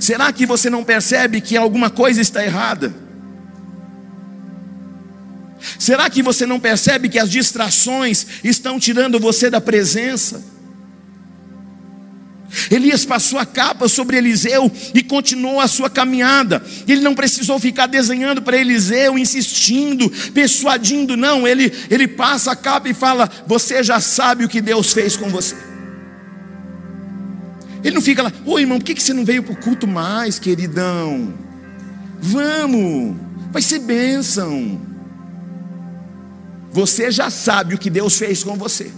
Será 0.00 0.32
que 0.32 0.46
você 0.46 0.68
não 0.68 0.82
percebe 0.82 1.40
que 1.40 1.56
alguma 1.56 1.90
coisa 1.90 2.20
está 2.20 2.44
errada? 2.44 2.94
Será 5.78 6.10
que 6.10 6.22
você 6.22 6.46
não 6.46 6.60
percebe 6.60 7.08
que 7.08 7.18
as 7.18 7.30
distrações 7.30 8.26
estão 8.42 8.78
tirando 8.78 9.18
você 9.18 9.48
da 9.48 9.60
presença? 9.60 10.53
Elias 12.70 13.04
passou 13.04 13.38
a 13.38 13.46
capa 13.46 13.88
sobre 13.88 14.16
Eliseu 14.16 14.70
e 14.94 15.02
continuou 15.02 15.60
a 15.60 15.68
sua 15.68 15.90
caminhada. 15.90 16.62
Ele 16.86 17.00
não 17.00 17.14
precisou 17.14 17.58
ficar 17.58 17.86
desenhando 17.86 18.42
para 18.42 18.56
Eliseu, 18.56 19.18
insistindo, 19.18 20.10
persuadindo, 20.32 21.16
não. 21.16 21.46
Ele, 21.46 21.72
ele 21.90 22.08
passa 22.08 22.52
a 22.52 22.56
capa 22.56 22.88
e 22.88 22.94
fala: 22.94 23.30
Você 23.46 23.82
já 23.82 24.00
sabe 24.00 24.44
o 24.44 24.48
que 24.48 24.60
Deus 24.60 24.92
fez 24.92 25.16
com 25.16 25.28
você. 25.28 25.56
Ele 27.82 27.94
não 27.94 28.02
fica 28.02 28.22
lá, 28.22 28.32
ô 28.46 28.58
irmão, 28.58 28.78
por 28.78 28.84
que 28.84 28.98
você 28.98 29.12
não 29.12 29.26
veio 29.26 29.42
para 29.42 29.52
o 29.52 29.56
culto 29.56 29.86
mais, 29.86 30.38
queridão? 30.38 31.34
Vamos, 32.18 33.14
vai 33.52 33.60
ser 33.60 33.80
bênção. 33.80 34.80
Você 36.72 37.10
já 37.10 37.28
sabe 37.28 37.74
o 37.74 37.78
que 37.78 37.90
Deus 37.90 38.16
fez 38.16 38.42
com 38.42 38.56
você. 38.56 38.90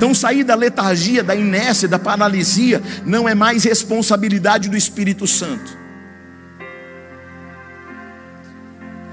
Então, 0.00 0.14
sair 0.14 0.44
da 0.44 0.54
letargia, 0.54 1.22
da 1.22 1.36
inércia, 1.36 1.86
da 1.86 1.98
paralisia, 1.98 2.82
não 3.04 3.28
é 3.28 3.34
mais 3.34 3.64
responsabilidade 3.64 4.66
do 4.70 4.74
Espírito 4.74 5.26
Santo. 5.26 5.76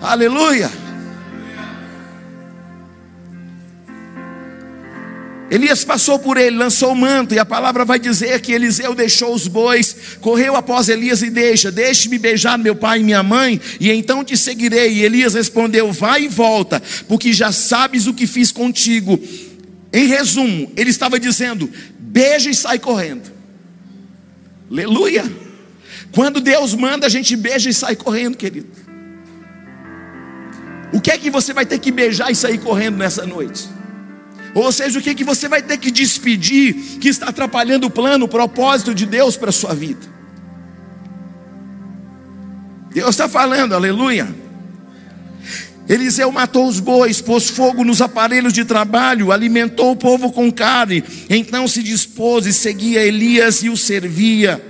Aleluia. 0.01 0.71
Elias 5.51 5.83
passou 5.83 6.19
por 6.19 6.37
ele, 6.37 6.55
lançou 6.55 6.93
o 6.93 6.95
manto, 6.95 7.33
e 7.33 7.39
a 7.39 7.43
palavra 7.43 7.83
vai 7.83 7.99
dizer 7.99 8.39
que 8.39 8.53
Eliseu 8.53 8.95
deixou 8.95 9.33
os 9.33 9.45
bois, 9.45 9.93
correu 10.21 10.55
após 10.55 10.87
Elias 10.87 11.21
e 11.21 11.29
deixa: 11.29 11.69
Deixe-me 11.69 12.17
beijar 12.17 12.57
meu 12.57 12.77
pai 12.77 13.01
e 13.01 13.03
minha 13.03 13.21
mãe, 13.21 13.59
e 13.77 13.91
então 13.91 14.23
te 14.23 14.37
seguirei. 14.37 14.93
E 14.93 15.03
Elias 15.03 15.33
respondeu: 15.33 15.91
Vai 15.91 16.23
e 16.23 16.27
volta, 16.29 16.81
porque 17.09 17.33
já 17.33 17.51
sabes 17.51 18.07
o 18.07 18.13
que 18.13 18.25
fiz 18.25 18.53
contigo. 18.53 19.19
Em 19.91 20.07
resumo, 20.07 20.71
ele 20.75 20.89
estava 20.89 21.19
dizendo: 21.19 21.69
beija 21.97 22.49
e 22.49 22.55
sai 22.55 22.79
correndo. 22.79 23.31
Aleluia. 24.69 25.23
Quando 26.11 26.41
Deus 26.41 26.73
manda, 26.73 27.05
a 27.05 27.09
gente 27.09 27.35
beija 27.35 27.69
e 27.69 27.73
sai 27.73 27.95
correndo, 27.95 28.35
querido. 28.35 28.67
O 30.93 31.01
que 31.01 31.11
é 31.11 31.17
que 31.17 31.29
você 31.29 31.53
vai 31.53 31.65
ter 31.65 31.79
que 31.79 31.91
beijar 31.91 32.31
e 32.31 32.35
sair 32.35 32.57
correndo 32.57 32.97
nessa 32.97 33.25
noite? 33.25 33.67
Ou 34.53 34.71
seja, 34.71 34.97
o 34.97 35.01
que 35.01 35.09
é 35.09 35.13
que 35.13 35.23
você 35.23 35.47
vai 35.47 35.61
ter 35.61 35.77
que 35.77 35.91
despedir 35.91 36.73
que 36.99 37.09
está 37.09 37.27
atrapalhando 37.27 37.87
o 37.87 37.89
plano, 37.89 38.25
o 38.25 38.27
propósito 38.27 38.95
de 38.95 39.05
Deus 39.05 39.35
para 39.37 39.49
a 39.49 39.53
sua 39.53 39.73
vida? 39.73 39.99
Deus 42.91 43.09
está 43.09 43.29
falando, 43.29 43.73
aleluia. 43.73 44.27
Eliseu 45.89 46.29
matou 46.31 46.67
os 46.67 46.79
bois, 46.81 47.21
pôs 47.21 47.49
fogo 47.49 47.83
nos 47.83 48.01
aparelhos 48.01 48.51
de 48.51 48.65
trabalho, 48.65 49.31
alimentou 49.31 49.91
o 49.91 49.95
povo 49.95 50.31
com 50.31 50.51
carne. 50.51 51.03
Então 51.29 51.67
se 51.67 51.81
dispôs 51.81 52.45
e 52.45 52.51
seguia 52.51 53.05
Elias 53.05 53.63
e 53.63 53.69
o 53.69 53.77
servia. 53.77 54.61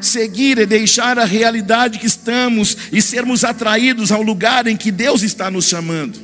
Seguir 0.00 0.58
é 0.58 0.66
deixar 0.66 1.18
a 1.18 1.24
realidade 1.24 1.98
que 1.98 2.06
estamos 2.06 2.76
e 2.92 3.02
sermos 3.02 3.42
atraídos 3.42 4.12
ao 4.12 4.22
lugar 4.22 4.66
em 4.68 4.76
que 4.76 4.92
Deus 4.92 5.22
está 5.22 5.50
nos 5.50 5.66
chamando. 5.66 6.20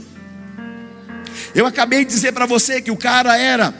Eu 1.52 1.66
acabei 1.66 2.04
de 2.04 2.12
dizer 2.12 2.32
para 2.32 2.46
você 2.46 2.80
que 2.80 2.90
o 2.90 2.96
cara 2.96 3.36
era 3.36 3.74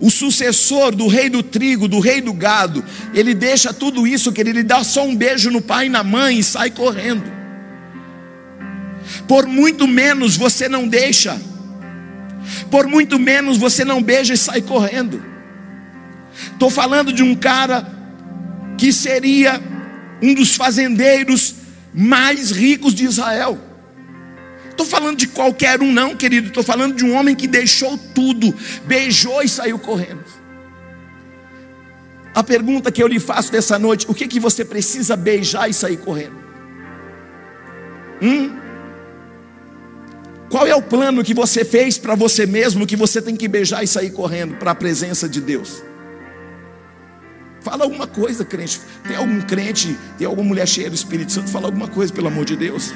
o 0.00 0.10
sucessor 0.10 0.90
do 0.90 1.06
rei 1.06 1.28
do 1.28 1.44
trigo, 1.44 1.86
do 1.86 2.00
rei 2.00 2.20
do 2.20 2.32
gado. 2.32 2.84
Ele 3.14 3.34
deixa 3.34 3.72
tudo 3.72 4.04
isso, 4.04 4.32
que 4.32 4.40
ele 4.40 4.64
dá 4.64 4.82
só 4.82 5.06
um 5.06 5.14
beijo 5.14 5.48
no 5.48 5.60
pai 5.60 5.86
e 5.86 5.90
na 5.90 6.02
mãe 6.02 6.40
e 6.40 6.42
sai 6.42 6.70
correndo 6.70 7.41
por 9.26 9.46
muito 9.46 9.86
menos 9.86 10.36
você 10.36 10.68
não 10.68 10.86
deixa, 10.86 11.40
por 12.70 12.86
muito 12.86 13.18
menos 13.18 13.58
você 13.58 13.84
não 13.84 14.02
beija 14.02 14.34
e 14.34 14.36
sai 14.36 14.62
correndo. 14.62 15.22
Estou 16.52 16.70
falando 16.70 17.12
de 17.12 17.22
um 17.22 17.34
cara 17.34 17.86
que 18.78 18.92
seria 18.92 19.60
um 20.22 20.34
dos 20.34 20.54
fazendeiros 20.54 21.54
mais 21.92 22.50
ricos 22.50 22.94
de 22.94 23.04
Israel. 23.04 23.58
Estou 24.70 24.86
falando 24.86 25.18
de 25.18 25.28
qualquer 25.28 25.82
um, 25.82 25.92
não, 25.92 26.16
querido. 26.16 26.48
Estou 26.48 26.62
falando 26.62 26.96
de 26.96 27.04
um 27.04 27.14
homem 27.14 27.34
que 27.34 27.46
deixou 27.46 27.98
tudo, 27.98 28.54
beijou 28.86 29.42
e 29.42 29.48
saiu 29.48 29.78
correndo. 29.78 30.24
A 32.34 32.42
pergunta 32.42 32.90
que 32.90 33.02
eu 33.02 33.06
lhe 33.06 33.20
faço 33.20 33.52
dessa 33.52 33.78
noite: 33.78 34.06
o 34.08 34.14
que, 34.14 34.26
que 34.26 34.40
você 34.40 34.64
precisa 34.64 35.14
beijar 35.14 35.68
e 35.68 35.74
sair 35.74 35.98
correndo? 35.98 36.36
Hum? 38.22 38.61
Qual 40.52 40.66
é 40.66 40.74
o 40.76 40.82
plano 40.82 41.24
que 41.24 41.32
você 41.32 41.64
fez 41.64 41.96
para 41.96 42.14
você 42.14 42.44
mesmo 42.44 42.86
que 42.86 42.94
você 42.94 43.22
tem 43.22 43.34
que 43.34 43.48
beijar 43.48 43.82
e 43.82 43.86
sair 43.86 44.10
correndo 44.10 44.56
para 44.56 44.72
a 44.72 44.74
presença 44.74 45.26
de 45.26 45.40
Deus? 45.40 45.82
Fala 47.62 47.84
alguma 47.84 48.06
coisa, 48.06 48.44
crente. 48.44 48.78
Tem 49.08 49.16
algum 49.16 49.40
crente, 49.40 49.96
tem 50.18 50.26
alguma 50.26 50.46
mulher 50.46 50.68
cheia 50.68 50.90
do 50.90 50.94
Espírito 50.94 51.32
Santo? 51.32 51.48
Fala 51.48 51.68
alguma 51.68 51.88
coisa, 51.88 52.12
pelo 52.12 52.26
amor 52.26 52.44
de 52.44 52.54
Deus. 52.54 52.92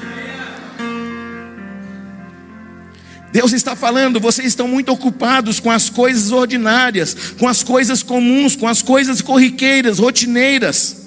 Deus 3.33 3.55
está 3.55 3.75
falando, 3.75 4.21
vocês 4.21 4.49
estão 4.49 4.69
muito 4.69 4.93
ocupados 4.93 5.59
com 5.59 5.71
as 5.71 5.89
coisas 5.89 6.33
ordinárias, 6.33 7.17
com 7.39 7.49
as 7.49 7.63
coisas 7.63 8.03
comuns, 8.03 8.55
com 8.55 8.69
as 8.69 8.83
coisas 8.83 9.23
corriqueiras, 9.23 9.99
rotineiras. 9.99 11.06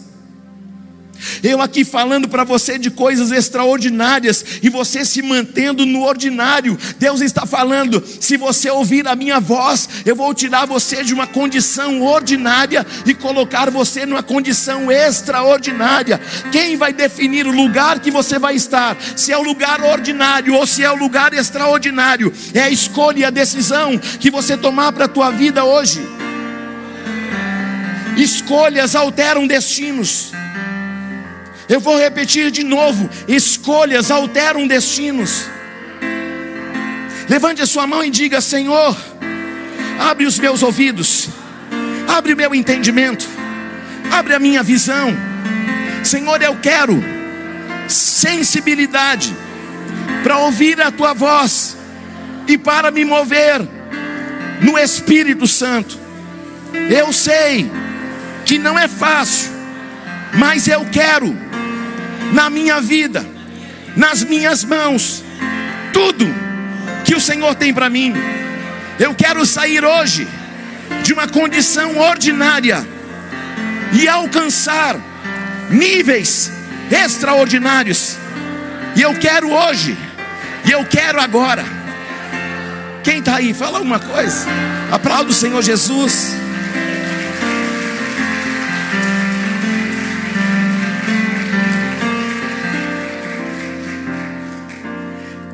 Eu 1.43 1.61
aqui 1.61 1.83
falando 1.83 2.27
para 2.27 2.43
você 2.43 2.77
de 2.77 2.89
coisas 2.89 3.31
extraordinárias 3.31 4.43
e 4.61 4.69
você 4.69 5.05
se 5.05 5.21
mantendo 5.21 5.85
no 5.85 6.03
ordinário. 6.03 6.77
Deus 6.97 7.21
está 7.21 7.45
falando: 7.45 8.03
se 8.19 8.37
você 8.37 8.69
ouvir 8.69 9.07
a 9.07 9.15
minha 9.15 9.39
voz, 9.39 9.89
eu 10.05 10.15
vou 10.15 10.33
tirar 10.33 10.65
você 10.65 11.03
de 11.03 11.13
uma 11.13 11.27
condição 11.27 12.01
ordinária 12.01 12.85
e 13.05 13.13
colocar 13.13 13.69
você 13.69 14.05
numa 14.05 14.23
condição 14.23 14.91
extraordinária. 14.91 16.19
Quem 16.51 16.77
vai 16.77 16.93
definir 16.93 17.47
o 17.47 17.51
lugar 17.51 17.99
que 17.99 18.11
você 18.11 18.39
vai 18.39 18.55
estar? 18.55 18.97
Se 19.15 19.31
é 19.31 19.37
o 19.37 19.43
lugar 19.43 19.81
ordinário 19.83 20.55
ou 20.55 20.65
se 20.65 20.83
é 20.83 20.91
o 20.91 20.95
lugar 20.95 21.33
extraordinário? 21.33 22.31
É 22.53 22.63
a 22.63 22.69
escolha 22.69 23.19
e 23.19 23.25
a 23.25 23.29
decisão 23.29 23.97
que 23.97 24.31
você 24.31 24.55
tomar 24.57 24.91
para 24.91 25.05
a 25.05 25.09
tua 25.09 25.31
vida 25.31 25.63
hoje. 25.63 25.99
Escolhas 28.17 28.95
alteram 28.95 29.47
destinos. 29.47 30.31
Eu 31.69 31.79
vou 31.79 31.97
repetir 31.97 32.49
de 32.49 32.63
novo: 32.63 33.07
escolhas 33.27 34.09
alteram 34.09 34.67
destinos. 34.67 35.45
Levante 37.29 37.61
a 37.61 37.67
sua 37.67 37.85
mão 37.85 38.03
e 38.03 38.09
diga: 38.09 38.41
Senhor, 38.41 38.97
abre 39.99 40.25
os 40.25 40.39
meus 40.39 40.63
ouvidos, 40.63 41.29
abre 42.07 42.33
o 42.33 42.37
meu 42.37 42.55
entendimento, 42.55 43.29
abre 44.11 44.33
a 44.33 44.39
minha 44.39 44.63
visão. 44.63 45.15
Senhor, 46.03 46.41
eu 46.41 46.55
quero 46.55 47.03
sensibilidade 47.87 49.35
para 50.23 50.39
ouvir 50.39 50.81
a 50.81 50.91
tua 50.91 51.13
voz 51.13 51.77
e 52.47 52.57
para 52.57 52.89
me 52.89 53.05
mover 53.05 53.61
no 54.61 54.77
Espírito 54.77 55.47
Santo. 55.47 55.97
Eu 56.89 57.13
sei 57.13 57.69
que 58.45 58.57
não 58.57 58.77
é 58.77 58.87
fácil, 58.87 59.51
mas 60.33 60.67
eu 60.67 60.85
quero 60.85 61.35
na 62.33 62.49
minha 62.49 62.79
vida, 62.79 63.25
nas 63.95 64.23
minhas 64.23 64.63
mãos, 64.63 65.23
tudo 65.91 66.25
que 67.03 67.15
o 67.15 67.21
Senhor 67.21 67.55
tem 67.55 67.73
para 67.73 67.89
mim. 67.89 68.13
Eu 68.99 69.15
quero 69.15 69.45
sair 69.45 69.83
hoje 69.83 70.27
de 71.03 71.13
uma 71.13 71.27
condição 71.27 71.97
ordinária 71.97 72.85
e 73.93 74.07
alcançar 74.07 74.95
níveis 75.69 76.51
extraordinários. 76.91 78.17
E 78.95 79.01
eu 79.01 79.13
quero 79.15 79.51
hoje, 79.51 79.97
e 80.65 80.71
eu 80.71 80.85
quero 80.85 81.19
agora. 81.19 81.63
Quem 83.03 83.19
está 83.19 83.35
aí? 83.35 83.53
Fala 83.53 83.81
uma 83.81 83.99
coisa. 83.99 84.45
Aplauda 84.91 85.31
o 85.31 85.33
Senhor 85.33 85.61
Jesus. 85.61 86.35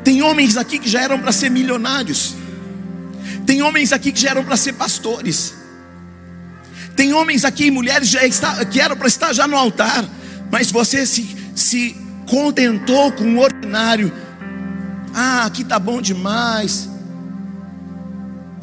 Tem 0.06 0.22
homens 0.22 0.56
aqui 0.56 0.78
que 0.78 0.88
já 0.88 1.02
eram 1.02 1.18
para 1.18 1.32
ser 1.32 1.50
milionários. 1.50 2.36
Tem 3.44 3.60
homens 3.60 3.92
aqui 3.92 4.12
que 4.12 4.20
já 4.20 4.30
eram 4.30 4.44
para 4.44 4.56
ser 4.56 4.74
pastores. 4.74 5.52
Tem 6.94 7.12
homens 7.12 7.44
aqui 7.44 7.64
e 7.64 7.70
mulheres 7.72 8.08
já 8.08 8.24
está, 8.24 8.64
que 8.66 8.80
eram 8.80 8.96
para 8.96 9.08
estar 9.08 9.32
já 9.32 9.48
no 9.48 9.56
altar, 9.56 10.08
mas 10.48 10.70
você 10.70 11.04
se, 11.04 11.36
se 11.56 11.96
contentou 12.24 13.10
com 13.10 13.34
o 13.34 13.40
ordinário. 13.40 14.12
Ah, 15.12 15.44
aqui 15.44 15.64
tá 15.64 15.76
bom 15.76 16.00
demais. 16.00 16.88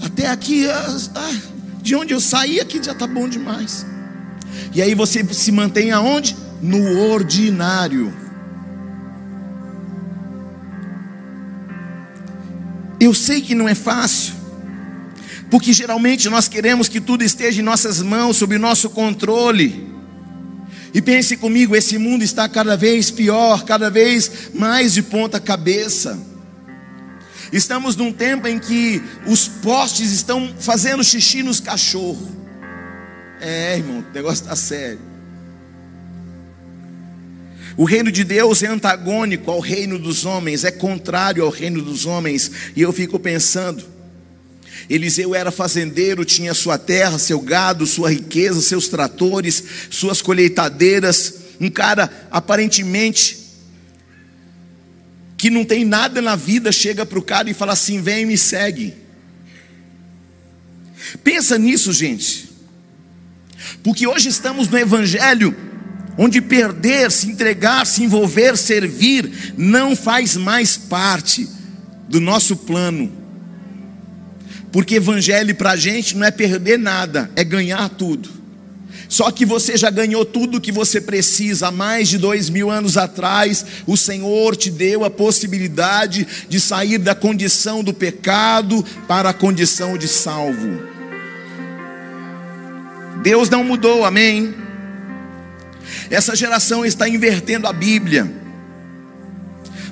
Até 0.02 0.28
aqui, 0.28 0.66
ah, 0.70 0.98
ah, 1.14 1.36
de 1.82 1.94
onde 1.94 2.14
eu 2.14 2.22
saí, 2.22 2.62
aqui 2.62 2.82
já 2.82 2.96
tá 2.96 3.06
bom 3.06 3.28
demais. 3.28 3.86
E 4.74 4.82
aí 4.82 4.96
você 4.96 5.22
se 5.34 5.52
mantém 5.52 5.92
aonde? 5.92 6.38
No 6.62 7.02
ordinário. 7.12 8.23
Eu 13.04 13.14
sei 13.14 13.42
que 13.42 13.54
não 13.54 13.68
é 13.68 13.76
fácil, 13.76 14.34
porque 15.52 15.74
geralmente 15.74 16.30
nós 16.30 16.48
queremos 16.48 16.88
que 16.88 17.02
tudo 17.02 17.22
esteja 17.22 17.60
em 17.60 17.64
nossas 17.64 18.02
mãos, 18.02 18.38
sob 18.38 18.58
nosso 18.58 18.90
controle. 18.90 19.92
E 20.94 21.02
pense 21.02 21.36
comigo, 21.36 21.76
esse 21.76 21.98
mundo 21.98 22.24
está 22.24 22.48
cada 22.48 22.78
vez 22.78 23.12
pior, 23.12 23.66
cada 23.66 23.90
vez 23.90 24.52
mais 24.54 24.94
de 24.94 25.02
ponta 25.02 25.38
cabeça. 25.38 26.18
Estamos 27.52 27.98
num 27.98 28.14
tempo 28.14 28.48
em 28.48 28.58
que 28.58 29.04
os 29.28 29.50
postes 29.50 30.12
estão 30.14 30.54
fazendo 30.58 31.04
xixi 31.04 31.44
nos 31.44 31.60
cachorros. 31.60 32.30
É, 33.42 33.80
irmão, 33.80 34.00
o 34.00 34.14
negócio 34.14 34.44
está 34.44 34.56
sério. 34.56 35.13
O 37.76 37.86
reino 37.86 38.12
de 38.12 38.24
Deus 38.24 38.62
é 38.62 38.68
antagônico 38.68 39.50
ao 39.50 39.60
reino 39.60 39.98
dos 39.98 40.26
homens, 40.26 40.64
é 40.64 40.72
contrário 40.72 41.44
ao 41.44 41.50
reino 41.50 41.82
dos 41.82 42.06
homens. 42.06 42.52
E 42.76 42.82
eu 42.82 42.94
fico 42.94 43.20
pensando, 43.20 43.84
Eliseu 44.90 45.34
era 45.34 45.52
fazendeiro, 45.52 46.26
tinha 46.26 46.54
sua 46.54 46.78
terra, 46.78 47.18
seu 47.18 47.40
gado, 47.40 47.86
sua 47.86 48.12
riqueza, 48.12 48.62
seus 48.62 48.88
tratores, 48.88 49.64
suas 49.90 50.22
colheitadeiras. 50.22 51.36
Um 51.60 51.70
cara 51.70 52.28
aparentemente 52.30 53.40
que 55.38 55.50
não 55.50 55.66
tem 55.66 55.84
nada 55.84 56.22
na 56.22 56.36
vida, 56.36 56.72
chega 56.72 57.06
para 57.06 57.20
o 57.20 57.24
cara 57.24 57.50
e 57.50 57.54
fala 57.54 57.74
assim: 57.74 58.02
vem 58.02 58.24
e 58.24 58.26
me 58.26 58.38
segue. 58.38 58.94
Pensa 61.24 61.58
nisso, 61.58 61.92
gente. 61.92 62.50
Porque 63.84 64.08
hoje 64.08 64.30
estamos 64.30 64.68
no 64.68 64.78
Evangelho, 64.78 65.56
onde 66.18 66.42
perder, 66.42 67.12
se 67.12 67.28
entregar, 67.28 67.86
se 67.86 68.04
envolver, 68.04 68.58
servir, 68.58 69.54
não 69.58 69.96
faz 69.96 70.36
mais 70.36 70.78
parte 70.78 71.48
do 72.08 72.20
nosso 72.20 72.56
plano. 72.56 73.12
Porque 74.72 74.96
evangelho 74.96 75.54
para 75.56 75.72
a 75.72 75.76
gente 75.76 76.18
não 76.18 76.26
é 76.26 76.32
perder 76.32 76.80
nada, 76.80 77.30
é 77.36 77.44
ganhar 77.44 77.90
tudo. 77.90 78.44
Só 79.08 79.30
que 79.30 79.46
você 79.46 79.78
já 79.78 79.92
ganhou 79.92 80.26
tudo 80.26 80.58
o 80.58 80.62
que 80.62 80.72
você 80.72 81.00
precisa. 81.00 81.68
Há 81.68 81.72
mais 81.72 82.10
de 82.10 82.18
dois 82.18 82.50
mil 82.50 82.72
anos 82.72 82.98
atrás, 82.98 83.64
o 83.86 83.96
Senhor 83.96 84.56
te 84.56 84.72
deu 84.72 85.06
a 85.06 85.10
possibilidade 85.10 86.26
de 86.50 86.60
sair 86.60 86.98
da 86.98 87.14
condição 87.14 87.84
do 87.84 87.94
pecado 87.94 88.84
para 89.08 89.30
a 89.30 89.34
condição 89.34 90.00
de 90.00 90.08
salvo. 90.08 90.82
Deus 93.22 93.50
não 93.50 93.64
mudou, 93.64 94.04
amém? 94.04 94.56
Essa 96.10 96.36
geração 96.36 96.86
está 96.86 97.08
invertendo 97.08 97.68
a 97.68 97.74
Bíblia 97.74 98.32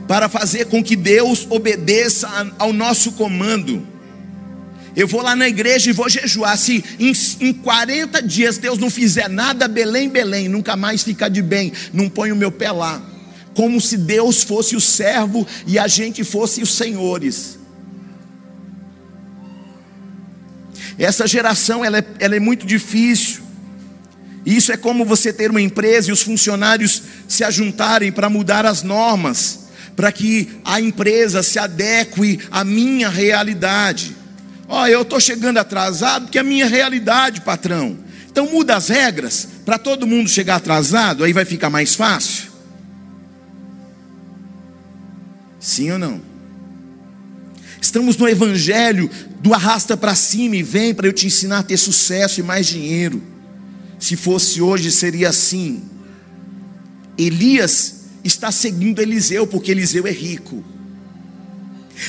para 0.07 0.27
fazer 0.27 0.65
com 0.65 0.83
que 0.83 0.95
Deus 0.95 1.47
obedeça 1.49 2.27
ao 2.57 2.73
nosso 2.73 3.13
comando. 3.13 3.87
Eu 4.95 5.07
vou 5.07 5.21
lá 5.21 5.35
na 5.35 5.47
igreja 5.47 5.89
e 5.89 5.93
vou 5.93 6.09
jejuar. 6.09 6.57
Se 6.57 6.83
em, 6.99 7.13
em 7.39 7.53
40 7.53 8.21
dias 8.21 8.57
Deus 8.57 8.77
não 8.77 8.89
fizer 8.89 9.29
nada, 9.29 9.67
Belém, 9.67 10.09
Belém, 10.09 10.49
nunca 10.49 10.75
mais 10.75 11.01
fica 11.01 11.29
de 11.29 11.41
bem, 11.41 11.71
não 11.93 12.09
põe 12.09 12.31
o 12.31 12.35
meu 12.35 12.51
pé 12.51 12.71
lá. 12.71 13.01
Como 13.53 13.79
se 13.79 13.97
Deus 13.97 14.43
fosse 14.43 14.75
o 14.75 14.81
servo 14.81 15.47
e 15.65 15.79
a 15.79 15.87
gente 15.87 16.23
fosse 16.23 16.61
os 16.61 16.75
senhores. 16.75 17.57
Essa 20.97 21.25
geração 21.25 21.83
ela 21.83 21.99
é, 21.99 22.05
ela 22.19 22.35
é 22.35 22.39
muito 22.39 22.65
difícil. 22.65 23.41
Isso 24.45 24.71
é 24.71 24.77
como 24.77 25.05
você 25.05 25.31
ter 25.31 25.51
uma 25.51 25.61
empresa 25.61 26.09
e 26.09 26.13
os 26.13 26.21
funcionários 26.21 27.03
se 27.27 27.43
ajuntarem 27.43 28.11
para 28.11 28.29
mudar 28.29 28.65
as 28.65 28.81
normas, 28.81 29.67
para 29.95 30.11
que 30.11 30.49
a 30.65 30.81
empresa 30.81 31.43
se 31.43 31.59
adeque 31.59 32.39
à 32.49 32.63
minha 32.63 33.09
realidade. 33.09 34.15
Ó, 34.67 34.81
oh, 34.81 34.87
eu 34.87 35.01
estou 35.03 35.19
chegando 35.19 35.57
atrasado 35.57 36.23
porque 36.23 36.37
é 36.37 36.41
a 36.41 36.45
minha 36.45 36.65
realidade, 36.65 37.41
patrão. 37.41 37.97
Então 38.31 38.49
muda 38.49 38.75
as 38.77 38.87
regras 38.87 39.47
para 39.65 39.77
todo 39.77 40.07
mundo 40.07 40.29
chegar 40.29 40.55
atrasado, 40.55 41.23
aí 41.23 41.33
vai 41.33 41.45
ficar 41.45 41.69
mais 41.69 41.93
fácil. 41.93 42.49
Sim 45.59 45.91
ou 45.91 45.99
não? 45.99 46.21
Estamos 47.79 48.17
no 48.17 48.27
evangelho 48.27 49.09
do 49.41 49.53
arrasta 49.53 49.97
para 49.97 50.15
cima 50.15 50.55
e 50.55 50.63
vem 50.63 50.93
para 50.93 51.07
eu 51.07 51.13
te 51.13 51.27
ensinar 51.27 51.59
a 51.59 51.63
ter 51.63 51.77
sucesso 51.77 52.39
e 52.39 52.43
mais 52.43 52.65
dinheiro. 52.65 53.21
Se 54.01 54.17
fosse 54.17 54.59
hoje 54.59 54.91
seria 54.91 55.29
assim. 55.29 55.83
Elias 57.15 58.05
está 58.23 58.51
seguindo 58.51 58.99
Eliseu 58.99 59.45
porque 59.45 59.69
Eliseu 59.69 60.07
é 60.07 60.11
rico. 60.11 60.65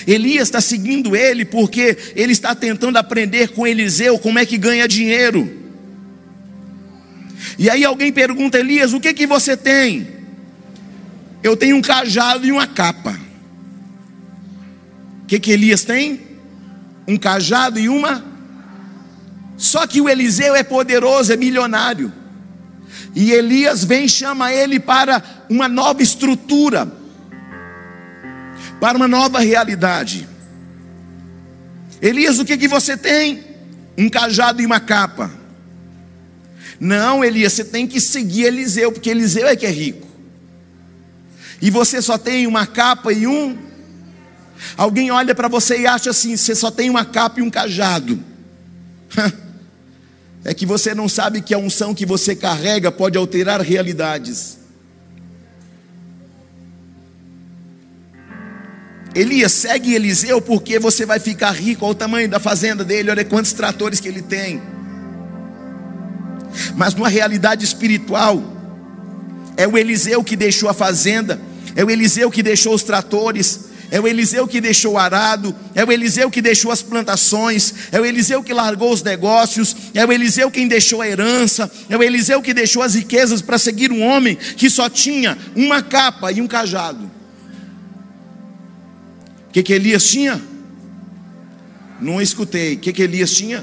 Elias 0.07 0.49
está 0.49 0.59
seguindo 0.59 1.15
ele 1.15 1.45
porque 1.45 1.99
ele 2.17 2.33
está 2.33 2.55
tentando 2.55 2.97
aprender 2.97 3.49
com 3.49 3.67
Eliseu 3.67 4.19
como 4.19 4.39
é 4.39 4.47
que 4.47 4.57
ganha 4.57 4.89
dinheiro. 4.89 5.61
E 7.59 7.69
aí 7.69 7.85
alguém 7.85 8.11
pergunta, 8.11 8.59
Elias, 8.59 8.95
o 8.95 9.01
que 9.01 9.13
que 9.13 9.27
você 9.27 9.55
tem? 9.55 10.09
Eu 11.43 11.59
tenho 11.59 11.77
um 11.77 11.83
cajado 11.83 12.47
e 12.47 12.53
uma 12.53 12.67
capa. 12.67 13.21
O 15.25 15.27
que 15.27 15.39
que 15.39 15.51
Elias 15.51 15.85
tem? 15.85 16.23
Um 17.07 17.19
cajado 17.19 17.79
e 17.79 17.87
uma. 17.87 18.32
Só 19.63 19.87
que 19.87 20.01
o 20.01 20.09
Eliseu 20.09 20.57
é 20.57 20.65
poderoso, 20.65 21.33
é 21.33 21.37
milionário. 21.37 22.13
E 23.15 23.31
Elias 23.31 23.85
vem 23.85 24.07
e 24.07 24.09
chama 24.09 24.53
ele 24.53 24.81
para 24.81 25.23
uma 25.49 25.69
nova 25.69 26.03
estrutura 26.03 27.01
para 28.83 28.97
uma 28.97 29.07
nova 29.07 29.39
realidade. 29.39 30.29
Elias, 32.01 32.41
o 32.41 32.45
que, 32.45 32.59
que 32.59 32.67
você 32.67 32.97
tem? 32.97 33.45
Um 33.97 34.09
cajado 34.09 34.61
e 34.61 34.67
uma 34.67 34.81
capa. 34.81 35.31
Não, 36.81 37.25
Elias, 37.25 37.53
você 37.53 37.65
tem 37.65 37.87
que 37.87 38.01
seguir 38.01 38.47
Eliseu, 38.47 38.91
porque 38.91 39.11
Eliseu 39.11 39.47
é 39.47 39.55
que 39.55 39.67
é 39.67 39.71
rico. 39.71 40.09
E 41.61 41.71
você 41.71 42.03
só 42.03 42.19
tem 42.19 42.49
uma 42.49 42.67
capa 42.67 43.13
e 43.13 43.25
um. 43.25 43.57
Alguém 44.77 45.13
olha 45.13 45.33
para 45.33 45.47
você 45.47 45.83
e 45.83 45.87
acha 45.87 46.11
assim: 46.11 46.37
você 46.37 46.53
só 46.53 46.69
tem 46.69 46.91
uma 46.91 47.05
capa 47.05 47.39
e 47.39 47.43
um 47.45 47.51
cajado. 47.51 48.19
É 50.45 50.53
que 50.53 50.67
você 50.67 50.95
não 50.95 51.09
sabe 51.09 51.41
que 51.41 51.55
a 51.55 51.59
unção 51.59 51.95
que 51.95 52.05
você 52.05 52.35
carrega 52.35 52.91
pode 52.91 53.17
alterar 53.17 53.61
realidades. 53.61 54.59
Elias, 59.15 59.53
segue 59.53 59.95
Eliseu 59.95 60.41
porque 60.41 60.79
você 60.79 61.05
vai 61.05 61.21
ficar 61.21 61.51
rico. 61.53 61.85
Olha 61.85 61.93
o 61.93 61.95
tamanho 61.95 62.29
da 62.29 62.41
fazenda 62.41 62.85
dele, 62.85 63.11
olha 63.11 63.25
quantos 63.25 63.53
tratores 63.53 64.01
que 64.01 64.09
ele 64.09 64.23
tem. 64.23 64.61
Mas 66.77 66.95
numa 66.95 67.09
realidade 67.09 67.65
espiritual, 67.65 68.43
é 69.57 69.67
o 69.67 69.77
Eliseu 69.77 70.25
que 70.25 70.35
deixou 70.35 70.69
a 70.69 70.75
fazenda, 70.75 71.41
é 71.77 71.85
o 71.85 71.91
Eliseu 71.91 72.31
que 72.31 72.43
deixou 72.43 72.75
os 72.75 72.83
tratores, 72.83 73.72
é 73.93 74.01
o 74.01 74.09
Eliseu 74.09 74.49
que 74.49 74.59
deixou 74.59 74.95
o 74.95 74.99
arado, 74.99 75.55
é 75.75 75.85
o 75.85 75.93
Eliseu 75.93 76.31
que 76.31 76.41
deixou 76.41 76.73
as 76.73 76.81
plantações, 76.81 77.75
é 77.93 78.01
o 78.01 78.07
Eliseu 78.07 78.43
que 78.43 78.55
largou 78.55 78.91
os 78.91 79.03
negócios, 79.03 79.77
é 79.93 80.03
o 80.03 80.11
Eliseu 80.11 80.51
quem 80.51 80.67
deixou 80.67 81.03
a 81.03 81.09
herança, 81.09 81.71
é 81.91 81.97
o 81.97 82.03
Eliseu 82.03 82.41
que 82.41 82.55
deixou 82.55 82.83
as 82.83 82.95
riquezas 82.95 83.43
para 83.43 83.59
seguir 83.59 83.93
um 83.93 84.01
homem 84.03 84.35
que 84.35 84.71
só 84.71 84.89
tinha 84.89 85.37
uma 85.55 85.83
capa 85.83 86.33
e 86.33 86.41
um 86.41 86.47
cajado. 86.47 87.05
O 89.49 89.53
que, 89.53 89.63
que 89.63 89.75
Elias 89.75 90.07
tinha? 90.07 90.41
Não 92.01 92.19
escutei. 92.19 92.77
O 92.77 92.79
que, 92.79 92.95
que 92.95 93.03
Elias 93.03 93.31
tinha? 93.31 93.63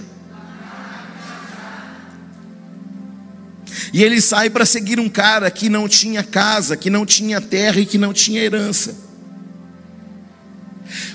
E 3.91 4.03
ele 4.03 4.22
sai 4.22 4.51
para 4.51 4.64
seguir 4.64 4.99
um 4.99 5.10
cara 5.10 5.49
que 5.49 5.70
não 5.70 5.88
tinha 5.88 6.24
casa, 6.24 6.78
que 6.78 6.91
não 6.91 7.03
tinha 7.03 7.41
terra 7.41 7.80
e 7.80 7.86
que 7.88 7.97
não 7.97 8.14
tinha 8.14 8.39
herança. 8.39 9.09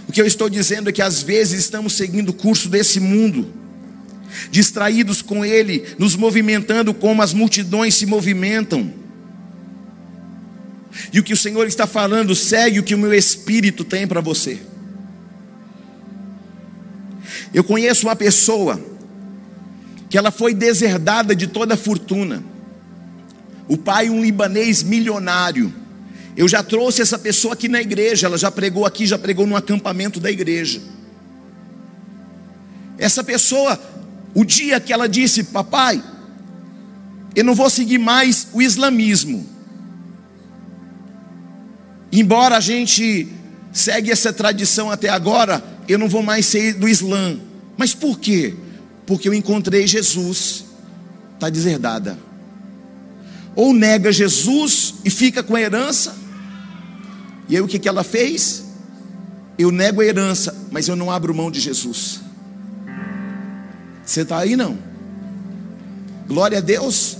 O 0.08 0.12
que 0.12 0.20
eu 0.20 0.26
estou 0.26 0.48
dizendo 0.48 0.88
é 0.88 0.92
que 0.92 1.02
às 1.02 1.22
vezes 1.22 1.60
estamos 1.60 1.94
seguindo 1.94 2.30
o 2.30 2.32
curso 2.32 2.68
desse 2.68 3.00
mundo, 3.00 3.52
distraídos 4.50 5.22
com 5.22 5.44
ele, 5.44 5.84
nos 5.98 6.16
movimentando 6.16 6.92
como 6.94 7.22
as 7.22 7.32
multidões 7.32 7.94
se 7.94 8.06
movimentam. 8.06 8.92
E 11.12 11.18
o 11.18 11.22
que 11.22 11.32
o 11.32 11.36
Senhor 11.36 11.66
está 11.66 11.86
falando, 11.86 12.34
segue 12.34 12.78
o 12.78 12.82
que 12.82 12.94
o 12.94 12.98
meu 12.98 13.12
espírito 13.12 13.84
tem 13.84 14.06
para 14.06 14.20
você. 14.20 14.60
Eu 17.52 17.64
conheço 17.64 18.06
uma 18.06 18.16
pessoa 18.16 18.80
que 20.08 20.18
ela 20.18 20.30
foi 20.30 20.54
deserdada 20.54 21.34
de 21.34 21.46
toda 21.46 21.74
a 21.74 21.76
fortuna. 21.76 22.42
O 23.66 23.76
pai, 23.76 24.10
um 24.10 24.22
libanês 24.22 24.82
milionário. 24.82 25.72
Eu 26.36 26.48
já 26.48 26.62
trouxe 26.62 27.00
essa 27.00 27.18
pessoa 27.18 27.54
aqui 27.54 27.68
na 27.68 27.80
igreja, 27.80 28.26
ela 28.26 28.36
já 28.36 28.50
pregou 28.50 28.84
aqui, 28.84 29.06
já 29.06 29.18
pregou 29.18 29.46
no 29.46 29.56
acampamento 29.56 30.18
da 30.18 30.30
igreja. 30.30 30.80
Essa 32.98 33.22
pessoa, 33.22 33.80
o 34.34 34.44
dia 34.44 34.80
que 34.80 34.92
ela 34.92 35.08
disse, 35.08 35.44
papai, 35.44 36.02
eu 37.34 37.44
não 37.44 37.54
vou 37.54 37.68
seguir 37.68 37.98
mais 37.98 38.48
o 38.52 38.62
islamismo. 38.62 39.46
Embora 42.12 42.56
a 42.56 42.60
gente 42.60 43.28
segue 43.72 44.10
essa 44.10 44.32
tradição 44.32 44.90
até 44.90 45.08
agora, 45.08 45.62
eu 45.88 45.98
não 45.98 46.08
vou 46.08 46.22
mais 46.22 46.46
ser 46.46 46.74
do 46.74 46.88
Islã. 46.88 47.38
Mas 47.76 47.92
por 47.92 48.20
quê? 48.20 48.54
Porque 49.04 49.28
eu 49.28 49.34
encontrei 49.34 49.86
Jesus. 49.86 50.64
Está 51.34 51.50
deserdada. 51.50 52.16
Ou 53.56 53.74
nega 53.74 54.12
Jesus 54.12 54.94
e 55.04 55.10
fica 55.10 55.42
com 55.42 55.56
a 55.56 55.60
herança. 55.60 56.23
E 57.48 57.56
aí 57.56 57.62
o 57.62 57.68
que, 57.68 57.78
que 57.78 57.88
ela 57.88 58.02
fez? 58.02 58.64
Eu 59.58 59.70
nego 59.70 60.00
a 60.00 60.04
herança, 60.04 60.54
mas 60.70 60.88
eu 60.88 60.96
não 60.96 61.10
abro 61.10 61.34
mão 61.34 61.50
de 61.50 61.60
Jesus. 61.60 62.20
Você 64.04 64.22
está 64.22 64.38
aí 64.38 64.56
não? 64.56 64.78
Glória 66.26 66.58
a 66.58 66.60
Deus. 66.60 67.18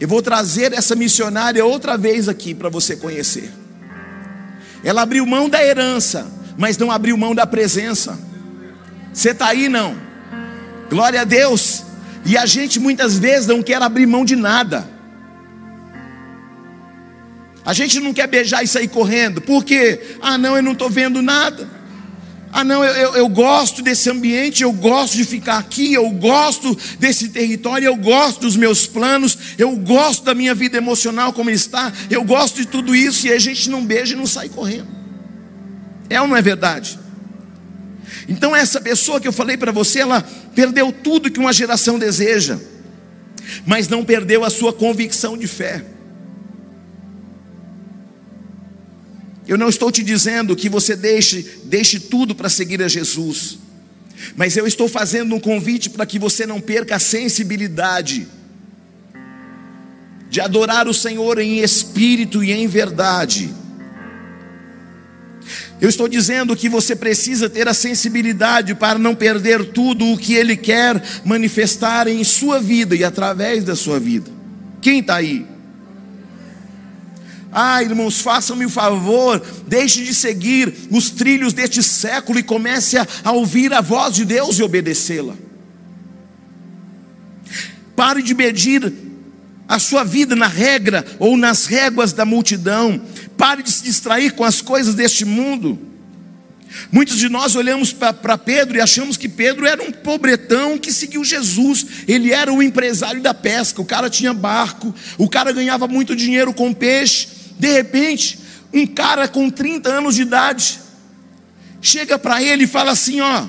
Eu 0.00 0.08
vou 0.08 0.22
trazer 0.22 0.72
essa 0.72 0.96
missionária 0.96 1.64
outra 1.64 1.96
vez 1.96 2.28
aqui 2.28 2.54
para 2.54 2.68
você 2.68 2.96
conhecer. 2.96 3.52
Ela 4.82 5.02
abriu 5.02 5.24
mão 5.24 5.48
da 5.48 5.64
herança, 5.64 6.26
mas 6.56 6.76
não 6.76 6.90
abriu 6.90 7.16
mão 7.16 7.34
da 7.34 7.46
presença. 7.46 8.18
Você 9.12 9.30
está 9.30 9.48
aí 9.48 9.68
não? 9.68 9.96
Glória 10.90 11.20
a 11.20 11.24
Deus. 11.24 11.84
E 12.24 12.36
a 12.36 12.46
gente 12.46 12.80
muitas 12.80 13.18
vezes 13.18 13.46
não 13.46 13.62
quer 13.62 13.80
abrir 13.80 14.06
mão 14.06 14.24
de 14.24 14.34
nada. 14.34 14.88
A 17.64 17.72
gente 17.72 18.00
não 18.00 18.12
quer 18.12 18.26
beijar 18.26 18.62
e 18.62 18.66
sair 18.66 18.88
correndo, 18.88 19.40
porque, 19.40 20.00
ah, 20.20 20.36
não, 20.36 20.56
eu 20.56 20.62
não 20.62 20.72
estou 20.72 20.90
vendo 20.90 21.22
nada. 21.22 21.68
Ah, 22.52 22.64
não, 22.64 22.84
eu, 22.84 22.92
eu, 22.92 23.16
eu, 23.16 23.28
gosto 23.28 23.80
desse 23.80 24.10
ambiente, 24.10 24.62
eu 24.62 24.72
gosto 24.72 25.16
de 25.16 25.24
ficar 25.24 25.56
aqui, 25.56 25.94
eu 25.94 26.10
gosto 26.10 26.76
desse 26.98 27.28
território, 27.28 27.86
eu 27.86 27.96
gosto 27.96 28.40
dos 28.40 28.56
meus 28.56 28.86
planos, 28.86 29.38
eu 29.56 29.74
gosto 29.76 30.22
da 30.24 30.34
minha 30.34 30.54
vida 30.54 30.76
emocional 30.76 31.32
como 31.32 31.48
está, 31.48 31.90
eu 32.10 32.22
gosto 32.22 32.56
de 32.56 32.66
tudo 32.66 32.94
isso, 32.94 33.26
e 33.26 33.32
a 33.32 33.38
gente 33.38 33.70
não 33.70 33.82
beija 33.86 34.12
e 34.12 34.18
não 34.18 34.26
sai 34.26 34.50
correndo. 34.50 34.88
É 36.10 36.20
ou 36.20 36.28
não 36.28 36.36
é 36.36 36.42
verdade? 36.42 36.98
Então, 38.28 38.54
essa 38.54 38.82
pessoa 38.82 39.18
que 39.18 39.26
eu 39.26 39.32
falei 39.32 39.56
para 39.56 39.72
você, 39.72 40.00
ela 40.00 40.20
perdeu 40.54 40.92
tudo 40.92 41.30
que 41.30 41.40
uma 41.40 41.54
geração 41.54 41.98
deseja, 41.98 42.58
mas 43.64 43.88
não 43.88 44.04
perdeu 44.04 44.44
a 44.44 44.50
sua 44.50 44.74
convicção 44.74 45.38
de 45.38 45.46
fé. 45.46 45.91
Eu 49.46 49.58
não 49.58 49.68
estou 49.68 49.90
te 49.90 50.02
dizendo 50.02 50.54
que 50.54 50.68
você 50.68 50.94
deixe, 50.94 51.44
deixe 51.64 51.98
tudo 51.98 52.34
para 52.34 52.48
seguir 52.48 52.82
a 52.82 52.88
Jesus, 52.88 53.58
mas 54.36 54.56
eu 54.56 54.66
estou 54.66 54.88
fazendo 54.88 55.34
um 55.34 55.40
convite 55.40 55.90
para 55.90 56.06
que 56.06 56.18
você 56.18 56.46
não 56.46 56.60
perca 56.60 56.96
a 56.96 57.00
sensibilidade 57.00 58.28
de 60.30 60.40
adorar 60.40 60.88
o 60.88 60.94
Senhor 60.94 61.38
em 61.38 61.58
espírito 61.58 62.42
e 62.42 62.52
em 62.52 62.66
verdade. 62.66 63.52
Eu 65.80 65.88
estou 65.88 66.06
dizendo 66.06 66.54
que 66.54 66.68
você 66.68 66.94
precisa 66.94 67.50
ter 67.50 67.66
a 67.66 67.74
sensibilidade 67.74 68.74
para 68.74 68.98
não 68.98 69.14
perder 69.14 69.72
tudo 69.72 70.06
o 70.06 70.16
que 70.16 70.34
Ele 70.34 70.56
quer 70.56 71.02
manifestar 71.24 72.06
em 72.06 72.22
sua 72.22 72.60
vida 72.60 72.94
e 72.94 73.02
através 73.02 73.64
da 73.64 73.74
sua 73.74 73.98
vida. 73.98 74.30
Quem 74.80 75.00
está 75.00 75.16
aí? 75.16 75.51
Ah, 77.52 77.82
irmãos, 77.82 78.22
façam-me 78.22 78.64
o 78.64 78.70
favor, 78.70 79.44
deixe 79.68 80.02
de 80.02 80.14
seguir 80.14 80.72
os 80.90 81.10
trilhos 81.10 81.52
deste 81.52 81.82
século 81.82 82.38
e 82.38 82.42
comece 82.42 82.96
a, 82.96 83.06
ouvir 83.32 83.74
a 83.74 83.82
voz 83.82 84.14
de 84.14 84.24
Deus 84.24 84.58
e 84.58 84.62
obedecê-la. 84.62 85.34
Pare 87.94 88.22
de 88.22 88.34
medir 88.34 88.90
a 89.68 89.78
sua 89.78 90.02
vida 90.02 90.34
na 90.34 90.46
regra 90.46 91.04
ou 91.18 91.36
nas 91.36 91.66
réguas 91.66 92.14
da 92.14 92.24
multidão. 92.24 93.02
Pare 93.36 93.62
de 93.62 93.70
se 93.70 93.82
distrair 93.82 94.32
com 94.32 94.44
as 94.44 94.62
coisas 94.62 94.94
deste 94.94 95.26
mundo. 95.26 95.78
Muitos 96.90 97.18
de 97.18 97.28
nós 97.28 97.54
olhamos 97.54 97.92
para 97.92 98.38
Pedro 98.38 98.78
e 98.78 98.80
achamos 98.80 99.18
que 99.18 99.28
Pedro 99.28 99.66
era 99.66 99.82
um 99.82 99.92
pobretão 99.92 100.78
que 100.78 100.90
seguiu 100.90 101.22
Jesus. 101.22 101.84
Ele 102.08 102.32
era 102.32 102.50
o 102.50 102.62
empresário 102.62 103.20
da 103.20 103.34
pesca. 103.34 103.82
O 103.82 103.84
cara 103.84 104.08
tinha 104.08 104.32
barco, 104.32 104.94
o 105.18 105.28
cara 105.28 105.52
ganhava 105.52 105.86
muito 105.86 106.16
dinheiro 106.16 106.54
com 106.54 106.72
peixe. 106.72 107.41
De 107.62 107.70
repente, 107.70 108.40
um 108.74 108.84
cara 108.84 109.28
com 109.28 109.48
30 109.48 109.88
anos 109.88 110.16
de 110.16 110.22
idade 110.22 110.80
chega 111.80 112.18
para 112.18 112.42
ele 112.42 112.64
e 112.64 112.66
fala 112.66 112.90
assim: 112.90 113.20
Ó, 113.20 113.46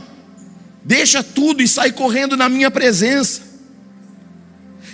deixa 0.83 1.23
tudo 1.23 1.63
e 1.63 1.67
sai 1.67 1.91
correndo 1.91 2.37
na 2.37 2.47
minha 2.47 2.69
presença. 2.69 3.41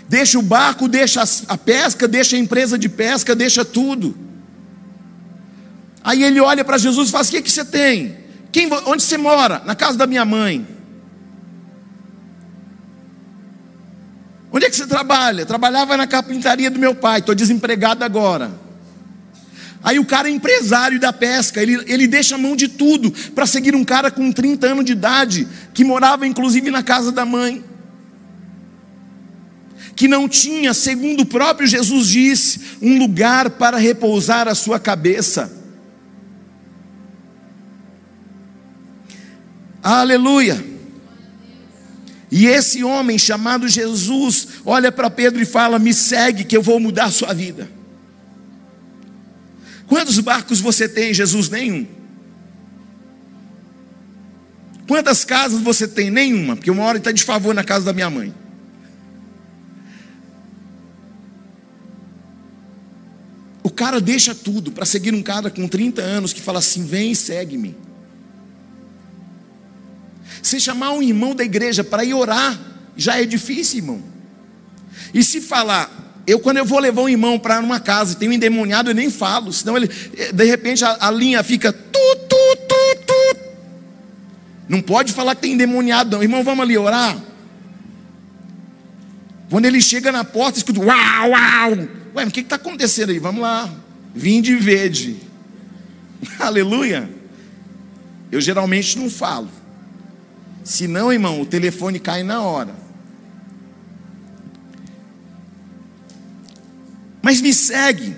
Deixa 0.08 0.40
o 0.40 0.42
barco, 0.42 0.88
deixa 0.88 1.22
a 1.50 1.58
pesca, 1.58 2.08
deixa 2.08 2.38
a 2.38 2.40
empresa 2.40 2.78
de 2.78 2.88
pesca, 2.88 3.36
deixa 3.36 3.66
tudo. 3.66 4.18
Aí 6.02 6.24
ele 6.24 6.40
olha 6.40 6.64
para 6.64 6.78
Jesus 6.78 7.10
e 7.10 7.12
fala: 7.12 7.24
assim, 7.24 7.34
O 7.34 7.36
que, 7.40 7.42
que 7.42 7.52
você 7.52 7.66
tem? 7.66 8.20
Quem, 8.54 8.70
onde 8.86 9.04
você 9.04 9.18
mora? 9.18 9.62
Na 9.66 9.76
casa 9.76 9.98
da 9.98 10.08
minha 10.08 10.24
mãe. 10.24 10.66
Onde 14.50 14.66
é 14.66 14.70
que 14.70 14.78
você 14.78 14.88
trabalha? 14.88 15.46
Trabalhava 15.46 15.98
na 15.98 16.08
carpintaria 16.08 16.72
do 16.72 16.80
meu 16.80 16.96
pai, 16.96 17.20
estou 17.20 17.36
desempregado 17.36 18.06
agora. 18.06 18.69
Aí 19.82 19.98
o 19.98 20.06
cara 20.06 20.28
é 20.28 20.32
empresário 20.32 21.00
da 21.00 21.14
pesca, 21.14 21.62
ele, 21.62 21.82
ele 21.88 22.06
deixa 22.06 22.36
a 22.36 22.38
mão 22.38 22.56
de 22.56 22.68
tudo 22.68 23.12
para 23.34 23.46
seguir 23.46 23.74
um 23.76 23.86
cara 23.86 24.12
com 24.12 24.32
30 24.32 24.68
anos 24.68 24.86
de 24.86 24.92
idade, 24.92 25.48
que 25.74 25.86
morava 25.86 26.28
inclusive 26.28 26.70
na 26.70 26.84
casa 26.84 27.12
da 27.12 27.26
mãe, 27.26 27.64
que 29.96 30.08
não 30.08 30.28
tinha, 30.28 30.74
segundo 30.74 31.22
o 31.22 31.26
próprio 31.26 31.68
Jesus 31.68 32.08
disse, 32.08 32.62
um 32.82 32.98
lugar 33.00 33.52
para 33.52 33.78
repousar 33.78 34.48
a 34.48 34.56
sua 34.56 34.80
cabeça. 34.80 35.58
Aleluia. 39.82 40.62
E 42.32 42.46
esse 42.48 42.84
homem 42.84 43.18
chamado 43.18 43.68
Jesus 43.68 44.48
olha 44.66 44.92
para 44.92 45.10
Pedro 45.10 45.42
e 45.42 45.46
fala: 45.46 45.80
Me 45.80 45.94
segue, 45.94 46.44
que 46.44 46.56
eu 46.56 46.62
vou 46.62 46.80
mudar 46.80 47.06
a 47.06 47.12
sua 47.12 47.34
vida. 47.34 47.79
Quantos 49.90 50.20
barcos 50.20 50.62
você 50.62 50.88
tem, 50.88 51.12
Jesus? 51.12 51.50
Nenhum. 51.50 51.88
Quantas 54.88 55.26
casas 55.26 55.60
você 55.62 55.88
tem? 55.88 56.12
Nenhuma, 56.12 56.56
porque 56.56 56.70
uma 56.70 56.84
hora 56.84 57.00
está 57.00 57.12
de 57.12 57.24
favor 57.24 57.56
na 57.56 57.64
casa 57.64 57.86
da 57.86 57.92
minha 57.92 58.10
mãe. 58.10 58.34
O 63.64 63.70
cara 63.72 64.00
deixa 64.00 64.36
tudo 64.36 64.72
para 64.72 64.86
seguir 64.86 65.14
um 65.14 65.24
cara 65.24 65.50
com 65.50 65.68
30 65.68 66.02
anos 66.02 66.34
que 66.34 66.42
fala 66.42 66.60
assim: 66.60 66.86
vem 66.86 67.12
e 67.12 67.16
segue-me. 67.16 67.76
Se 70.44 70.60
chamar 70.60 70.92
um 70.92 71.02
irmão 71.02 71.34
da 71.34 71.44
igreja 71.44 71.84
para 71.84 72.04
ir 72.04 72.14
orar, 72.14 72.60
já 72.96 73.20
é 73.20 73.26
difícil, 73.26 73.80
irmão. 73.80 74.04
E 75.14 75.24
se 75.24 75.42
falar, 75.42 76.09
eu, 76.30 76.40
quando 76.40 76.58
eu 76.58 76.66
vou 76.66 76.80
levar 76.80 77.02
um 77.02 77.10
irmão 77.10 77.40
para 77.40 77.60
uma 77.60 77.80
casa 77.80 78.14
e 78.14 78.16
tem 78.16 78.30
um 78.30 78.34
endemoniado, 78.34 78.90
eu 78.90 78.96
nem 78.96 79.10
falo, 79.10 79.52
senão 79.52 79.76
ele, 79.76 79.88
de 79.88 80.44
repente 80.46 80.86
a, 80.86 80.98
a 81.00 81.12
linha 81.12 81.44
fica 81.44 81.72
tu, 81.72 82.16
tu, 82.30 82.58
tu, 82.68 83.06
tu. 83.08 83.40
Não 84.68 84.82
pode 84.82 85.12
falar 85.14 85.34
que 85.36 85.42
tem 85.42 85.54
endemoniado, 85.54 86.12
não. 86.12 86.22
Irmão, 86.22 86.44
vamos 86.44 86.64
ali 86.64 86.78
orar. 86.78 87.18
Quando 89.50 89.66
ele 89.66 89.82
chega 89.82 90.12
na 90.12 90.24
porta, 90.24 90.60
escuta 90.60 90.80
uau, 90.80 91.32
uau. 91.32 91.88
Ué, 92.16 92.26
o 92.26 92.32
que 92.32 92.42
está 92.42 92.56
acontecendo 92.56 93.10
aí? 93.10 93.18
Vamos 93.18 93.42
lá. 93.42 93.68
Vim 94.14 94.42
de 94.42 94.56
verde. 94.56 95.18
Aleluia. 96.38 97.10
Eu 98.32 98.40
geralmente 98.40 99.00
não 99.00 99.10
falo. 99.10 99.50
Se 100.64 100.88
não, 100.88 101.12
irmão, 101.12 101.42
o 101.42 101.46
telefone 101.48 102.00
cai 102.00 102.22
na 102.22 102.42
hora. 102.42 102.76
Mas 107.22 107.42
me 107.42 107.54
segue. 107.54 108.16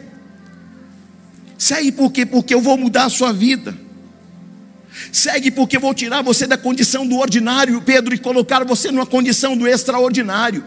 Segue 1.58 1.91
por 1.91 2.12
quê? 2.12 2.26
Porque 2.26 2.54
eu 2.54 2.62
vou 2.62 2.78
mudar 2.78 3.06
a 3.06 3.10
sua 3.10 3.32
vida. 3.32 3.76
Segue 5.12 5.52
porque 5.52 5.78
eu 5.78 5.82
vou 5.82 5.93
tirar 5.93 6.22
você 6.22 6.45
da 6.45 6.58
condição 6.58 7.08
do 7.08 7.18
ordinário, 7.18 7.82
Pedro, 7.82 8.14
e 8.14 8.18
colocar 8.18 8.64
você 8.64 8.91
numa 8.91 9.06
condição 9.06 9.56
do 9.56 9.68
extraordinário. 9.68 10.64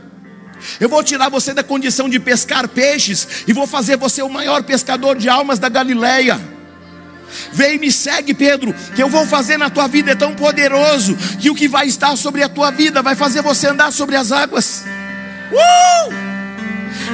Eu 0.81 0.89
vou 0.89 1.03
tirar 1.03 1.29
você 1.29 1.53
da 1.53 1.63
condição 1.63 2.09
de 2.09 2.19
pescar 2.19 2.69
peixes 2.69 3.45
e 3.47 3.53
vou 3.53 3.67
fazer 3.67 3.97
você 3.97 4.23
o 4.23 4.29
maior 4.29 4.63
pescador 4.63 5.17
de 5.17 5.29
almas 5.29 5.59
da 5.59 5.69
Galileia. 5.69 6.41
Vem 7.53 7.77
e 7.77 7.79
me 7.79 7.93
segue, 7.93 8.33
Pedro, 8.33 8.75
que 8.95 9.03
eu 9.03 9.09
vou 9.09 9.27
fazer 9.27 9.57
na 9.57 9.69
tua 9.69 9.89
vida 9.89 10.13
é 10.13 10.15
tão 10.15 10.35
poderoso 10.35 11.17
que 11.41 11.51
o 11.51 11.55
que 11.55 11.67
vai 11.69 11.87
estar 11.87 12.17
sobre 12.17 12.43
a 12.43 12.49
tua 12.49 12.71
vida 12.71 13.03
vai 13.03 13.17
fazer 13.17 13.43
você 13.43 13.69
andar 13.69 13.93
sobre 13.93 14.17
as 14.17 14.31
águas. 14.31 14.85
Uh! 15.53 16.34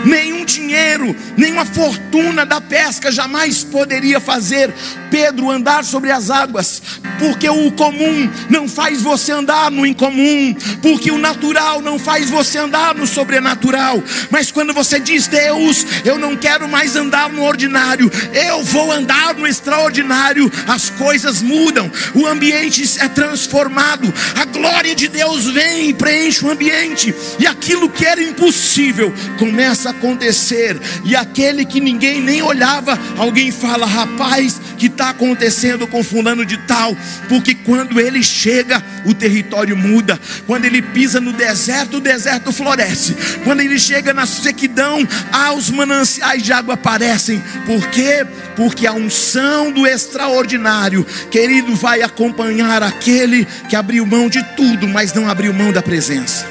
Nenhum 0.04 0.44
dinheiro, 0.44 1.14
nenhuma 1.36 1.64
fortuna 1.64 2.44
da 2.44 2.60
pesca 2.60 3.10
jamais 3.10 3.64
poderia 3.64 4.20
fazer 4.20 4.72
Pedro 5.10 5.50
andar 5.50 5.84
sobre 5.84 6.10
as 6.10 6.30
águas, 6.30 6.80
porque 7.18 7.48
o 7.48 7.72
comum 7.72 8.30
não 8.48 8.68
faz 8.68 9.02
você 9.02 9.32
andar 9.32 9.70
no 9.70 9.84
incomum, 9.84 10.54
porque 10.80 11.10
o 11.10 11.18
natural 11.18 11.82
não 11.82 11.98
faz 11.98 12.30
você 12.30 12.58
andar 12.58 12.94
no 12.94 13.06
sobrenatural. 13.06 14.02
Mas 14.30 14.52
quando 14.52 14.72
você 14.72 15.00
diz, 15.00 15.26
Deus, 15.26 15.84
eu 16.04 16.16
não 16.16 16.36
quero 16.36 16.68
mais 16.68 16.94
andar 16.94 17.28
no 17.28 17.42
ordinário, 17.42 18.10
eu 18.32 18.62
vou 18.64 18.92
andar 18.92 19.34
no 19.34 19.46
extraordinário, 19.46 20.50
as 20.68 20.90
coisas 20.90 21.42
mudam, 21.42 21.90
o 22.14 22.26
ambiente 22.26 22.84
é 23.00 23.08
transformado, 23.08 24.12
a 24.36 24.44
glória 24.44 24.94
de 24.94 25.08
Deus 25.08 25.46
vem 25.46 25.90
e 25.90 25.94
preenche 25.94 26.44
o 26.44 26.50
ambiente, 26.50 27.14
e 27.38 27.46
aquilo 27.46 27.90
que 27.90 28.06
era 28.06 28.22
impossível 28.22 29.12
começa 29.38 29.69
a 29.70 29.90
acontecer, 29.90 30.78
e 31.04 31.14
aquele 31.14 31.64
que 31.64 31.80
ninguém 31.80 32.20
nem 32.20 32.42
olhava, 32.42 32.98
alguém 33.16 33.50
fala, 33.52 33.86
rapaz, 33.86 34.60
que 34.76 34.86
está 34.86 35.10
acontecendo 35.10 35.86
com 35.86 36.02
fulano 36.02 36.44
de 36.44 36.56
tal, 36.58 36.96
porque 37.28 37.54
quando 37.54 38.00
ele 38.00 38.22
chega, 38.22 38.82
o 39.04 39.14
território 39.14 39.76
muda, 39.76 40.18
quando 40.46 40.64
ele 40.64 40.82
pisa 40.82 41.20
no 41.20 41.32
deserto, 41.32 41.98
o 41.98 42.00
deserto 42.00 42.50
floresce, 42.50 43.16
quando 43.44 43.60
ele 43.60 43.78
chega 43.78 44.12
na 44.12 44.26
sequidão, 44.26 45.06
aos 45.32 45.70
mananciais 45.70 46.42
de 46.42 46.52
água 46.52 46.74
aparecem, 46.74 47.42
por 47.66 47.86
quê? 47.88 48.26
Porque 48.56 48.86
a 48.86 48.92
unção 48.92 49.70
do 49.70 49.86
extraordinário, 49.86 51.06
querido, 51.30 51.74
vai 51.76 52.02
acompanhar 52.02 52.82
aquele 52.82 53.46
que 53.68 53.76
abriu 53.76 54.04
mão 54.06 54.28
de 54.28 54.42
tudo, 54.56 54.88
mas 54.88 55.12
não 55.12 55.28
abriu 55.28 55.52
mão 55.52 55.72
da 55.72 55.82
presença. 55.82 56.46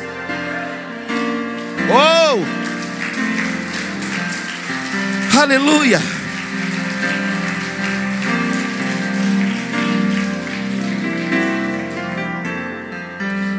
Oh! 1.92 2.69
Aleluia. 5.42 6.02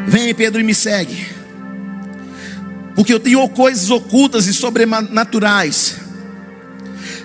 Vem, 0.06 0.34
Pedro, 0.34 0.60
e 0.60 0.62
me 0.62 0.74
segue. 0.74 1.26
Porque 2.94 3.14
eu 3.14 3.18
tenho 3.18 3.48
coisas 3.48 3.88
ocultas 3.88 4.46
e 4.46 4.52
sobrenaturais 4.52 5.96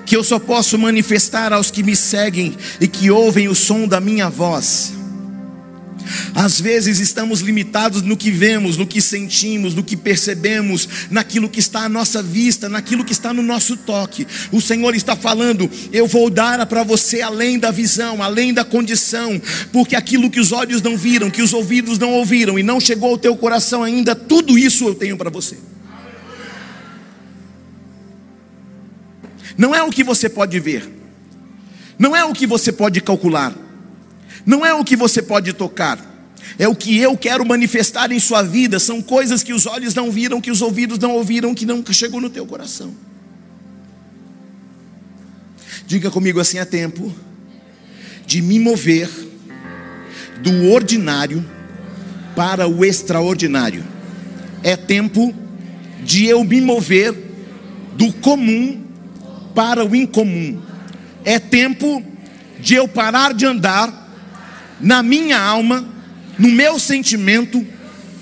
que 0.06 0.16
eu 0.16 0.24
só 0.24 0.40
posso 0.40 0.78
manifestar 0.78 1.52
aos 1.52 1.70
que 1.70 1.84
me 1.84 1.94
seguem 1.94 2.56
e 2.80 2.88
que 2.88 3.12
ouvem 3.12 3.50
o 3.50 3.56
som 3.56 3.86
da 3.86 4.00
minha 4.00 4.30
voz. 4.30 4.94
Às 6.34 6.60
vezes 6.60 7.00
estamos 7.00 7.42
limitados 7.42 8.02
no 8.02 8.18
que 8.18 8.32
vemos, 8.32 8.78
no 8.78 8.86
que 8.86 9.02
sentimos, 9.02 9.74
no 9.74 9.84
que 9.84 9.96
percebemos, 9.96 10.88
naquilo 11.10 11.50
que 11.50 11.60
está 11.60 11.82
à 11.86 11.90
nossa 11.90 12.22
vista, 12.22 12.70
naquilo 12.70 13.04
que 13.04 13.12
está 13.12 13.34
no 13.34 13.42
nosso 13.42 13.78
toque. 13.78 14.28
O 14.52 14.62
Senhor 14.62 14.96
está 14.96 15.16
falando: 15.16 15.70
eu 15.92 16.08
vou 16.08 16.30
dar 16.30 16.66
para 16.66 16.84
você 16.84 17.22
além 17.22 17.58
da 17.60 17.72
visão, 17.72 18.22
além 18.22 18.54
da 18.54 18.64
condição, 18.64 19.42
porque 19.72 19.96
aquilo 19.96 20.30
que 20.30 20.40
os 20.40 20.52
olhos 20.52 20.82
não 20.82 20.98
viram, 20.98 21.30
que 21.30 21.42
os 21.42 21.54
ouvidos 21.54 21.98
não 21.98 22.14
ouviram 22.14 22.58
e 22.60 22.64
não 22.64 22.80
chegou 22.80 23.12
ao 23.12 23.18
teu 23.18 23.36
coração 23.36 23.84
ainda, 23.84 24.16
tudo 24.16 24.58
isso 24.58 24.88
eu 24.88 24.96
tenho 24.96 25.18
para 25.18 25.30
você. 25.30 25.58
Não 29.58 29.74
é 29.74 29.82
o 29.82 29.90
que 29.90 30.04
você 30.04 30.28
pode 30.28 30.60
ver, 30.60 30.90
não 31.98 32.14
é 32.16 32.26
o 32.26 32.34
que 32.34 32.46
você 32.46 32.72
pode 32.74 33.00
calcular, 33.00 33.56
não 34.46 34.66
é 34.66 34.74
o 34.74 34.84
que 34.84 34.96
você 34.96 35.22
pode 35.22 35.54
tocar 35.54 36.16
é 36.58 36.68
o 36.68 36.76
que 36.76 36.98
eu 36.98 37.18
quero 37.18 37.46
manifestar 37.46 38.12
em 38.12 38.20
sua 38.20 38.42
vida, 38.42 38.80
são 38.80 39.02
coisas 39.02 39.44
que 39.44 39.54
os 39.54 39.66
olhos 39.66 39.94
não 39.94 40.12
viram, 40.12 40.40
que 40.40 40.52
os 40.52 40.62
ouvidos 40.62 41.00
não 41.00 41.12
ouviram, 41.12 41.54
que 41.54 41.66
não 41.66 41.84
chegou 41.92 42.22
no 42.22 42.30
teu 42.30 42.46
coração. 42.46 42.94
Diga 45.86 46.10
comigo 46.10 46.40
assim: 46.40 46.58
é 46.58 46.66
tempo 46.66 47.14
de 48.26 48.42
me 48.42 48.60
mover 48.60 49.10
do 50.42 50.72
ordinário 50.72 51.46
para 52.36 52.68
o 52.68 52.86
extraordinário. 52.86 53.84
É 54.64 54.76
tempo 54.76 55.34
de 56.04 56.26
eu 56.26 56.44
me 56.44 56.62
mover 56.62 57.14
do 57.96 58.12
comum 58.14 58.84
para 59.54 59.86
o 59.86 59.96
incomum. 59.96 60.62
É 61.24 61.38
tempo 61.38 62.04
de 62.60 62.76
eu 62.76 62.88
parar 62.88 63.34
de 63.34 63.46
andar 63.46 64.05
na 64.80 65.02
minha 65.02 65.40
alma 65.40 65.88
no 66.38 66.50
meu 66.50 66.78
sentimento 66.78 67.66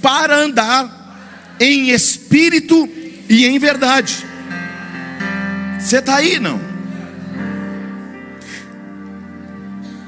para 0.01 0.37
andar 0.37 1.55
em 1.59 1.89
espírito 1.89 2.87
e 3.29 3.45
em 3.45 3.57
verdade. 3.57 4.25
Você 5.79 5.97
está 5.97 6.17
aí, 6.17 6.39
não? 6.39 6.59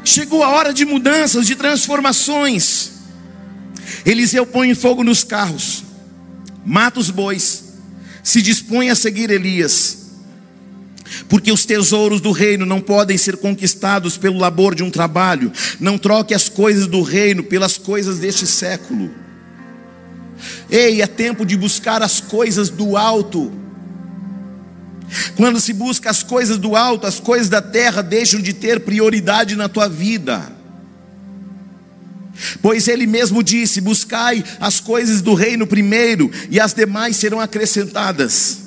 Chegou 0.04 0.44
a 0.44 0.50
hora 0.50 0.74
de 0.74 0.86
mudanças, 0.86 1.48
de 1.48 1.56
transformações. 1.56 2.92
Eliseu 4.06 4.46
põe 4.46 4.76
fogo 4.76 5.04
nos 5.04 5.24
carros, 5.24 5.84
mata 6.64 7.00
os 7.00 7.10
bois, 7.10 7.74
se 8.24 8.42
dispõe 8.42 8.90
a 8.90 8.96
seguir 8.96 9.32
Elias 9.32 10.05
porque 11.28 11.52
os 11.52 11.66
tesouros 11.66 12.22
do 12.22 12.32
reino 12.32 12.66
não 12.66 12.82
podem 12.82 13.18
ser 13.18 13.38
conquistados 13.38 14.18
pelo 14.18 14.40
labor 14.40 14.76
de 14.76 14.84
um 14.84 14.90
trabalho. 14.90 15.52
Não 15.80 15.98
troque 15.98 16.34
as 16.34 16.50
coisas 16.50 16.88
do 16.88 17.02
reino 17.02 17.44
pelas 17.44 17.78
coisas 17.78 18.20
deste 18.20 18.46
século. 18.48 19.10
Ei, 20.70 21.02
é 21.02 21.08
tempo 21.08 21.46
de 21.46 21.56
buscar 21.56 22.02
as 22.02 22.20
coisas 22.20 22.70
do 22.70 22.98
alto. 22.98 23.52
Quando 25.36 25.60
se 25.60 25.74
busca 25.74 26.10
as 26.10 26.24
coisas 26.24 26.58
do 26.58 26.76
alto, 26.76 27.06
as 27.06 27.20
coisas 27.20 27.50
da 27.50 27.62
terra 27.62 28.02
deixam 28.02 28.42
de 28.42 28.54
ter 28.54 28.80
prioridade 28.82 29.56
na 29.56 29.70
tua 29.70 29.88
vida. 29.88 30.52
Pois 32.62 32.88
ele 32.88 33.06
mesmo 33.06 33.44
disse: 33.44 33.80
Buscai 33.80 34.44
as 34.60 34.80
coisas 34.80 35.22
do 35.22 35.34
reino 35.34 35.66
primeiro, 35.66 36.32
e 36.50 36.60
as 36.60 36.74
demais 36.74 37.16
serão 37.16 37.40
acrescentadas. 37.40 38.65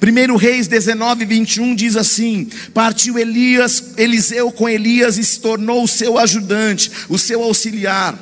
1 0.00 0.36
Reis 0.36 0.68
19, 0.68 1.24
21 1.24 1.74
diz 1.74 1.96
assim: 1.96 2.48
Partiu 2.74 3.18
Elias, 3.18 3.94
Eliseu 3.96 4.52
com 4.52 4.68
Elias 4.68 5.16
e 5.16 5.24
se 5.24 5.40
tornou 5.40 5.84
o 5.84 5.88
seu 5.88 6.18
ajudante, 6.18 6.90
o 7.08 7.18
seu 7.18 7.42
auxiliar. 7.42 8.18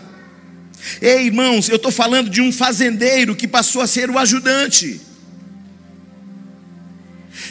Ei, 1.00 1.26
irmãos, 1.26 1.68
eu 1.68 1.76
estou 1.76 1.90
falando 1.90 2.30
de 2.30 2.40
um 2.40 2.52
fazendeiro 2.52 3.34
que 3.34 3.48
passou 3.48 3.82
a 3.82 3.86
ser 3.86 4.08
o 4.10 4.18
ajudante. 4.18 5.00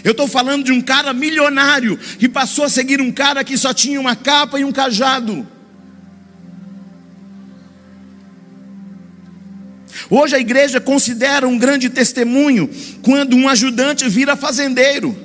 Eu 0.04 0.12
estou 0.12 0.28
falando 0.28 0.64
de 0.64 0.72
um 0.72 0.82
cara 0.82 1.14
milionário 1.14 1.98
que 1.98 2.30
passou 2.30 2.66
a 2.66 2.70
seguir 2.70 3.02
um 3.02 3.12
cara 3.12 3.44
que 3.44 3.58
só 3.58 3.74
tinha 3.74 4.00
uma 4.00 4.16
capa 4.16 4.60
e 4.60 4.66
um 4.66 4.72
cajado. 4.72 5.48
Hoje 10.10 10.36
a 10.36 10.40
igreja 10.40 10.80
considera 10.80 11.48
um 11.48 11.58
grande 11.58 11.90
testemunho 11.90 12.70
quando 13.02 13.36
um 13.36 13.50
ajudante 13.50 14.08
vira 14.08 14.36
fazendeiro. 14.36 15.16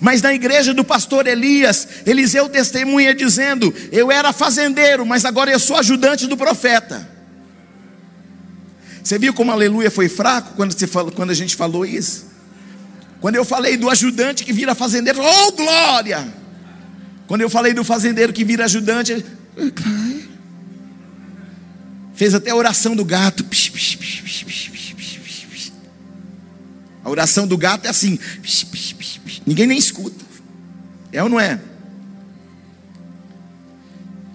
Mas 0.00 0.22
na 0.22 0.34
igreja 0.34 0.74
do 0.74 0.84
pastor 0.84 1.26
Elias, 1.26 1.88
Eliseu 2.06 2.48
testemunha 2.48 3.14
dizendo: 3.14 3.72
Eu 3.92 4.10
era 4.10 4.32
fazendeiro, 4.32 5.06
mas 5.06 5.24
agora 5.24 5.50
eu 5.50 5.58
sou 5.58 5.76
ajudante 5.76 6.26
do 6.26 6.36
profeta. 6.36 7.08
Você 9.02 9.18
viu 9.18 9.32
como 9.32 9.52
aleluia 9.52 9.90
foi 9.90 10.08
fraco 10.08 10.54
quando, 10.54 10.72
você 10.72 10.86
falou, 10.86 11.12
quando 11.12 11.30
a 11.30 11.34
gente 11.34 11.56
falou 11.56 11.86
isso? 11.86 12.26
Quando 13.20 13.36
eu 13.36 13.44
falei 13.44 13.76
do 13.76 13.88
ajudante 13.88 14.44
que 14.44 14.52
vira 14.52 14.74
fazendeiro, 14.74 15.20
oh 15.22 15.52
glória! 15.52 16.28
Quando 17.26 17.40
eu 17.40 17.50
falei 17.50 17.72
do 17.72 17.84
fazendeiro 17.84 18.32
que 18.32 18.44
vira 18.44 18.64
ajudante, 18.64 19.24
Fez 22.18 22.34
até 22.34 22.50
a 22.50 22.56
oração 22.56 22.96
do 22.96 23.04
gato. 23.04 23.46
A 27.04 27.08
oração 27.08 27.46
do 27.46 27.56
gato 27.56 27.86
é 27.86 27.90
assim. 27.90 28.18
Ninguém 29.46 29.68
nem 29.68 29.78
escuta. 29.78 30.24
É 31.12 31.22
ou 31.22 31.28
não 31.28 31.38
é? 31.38 31.60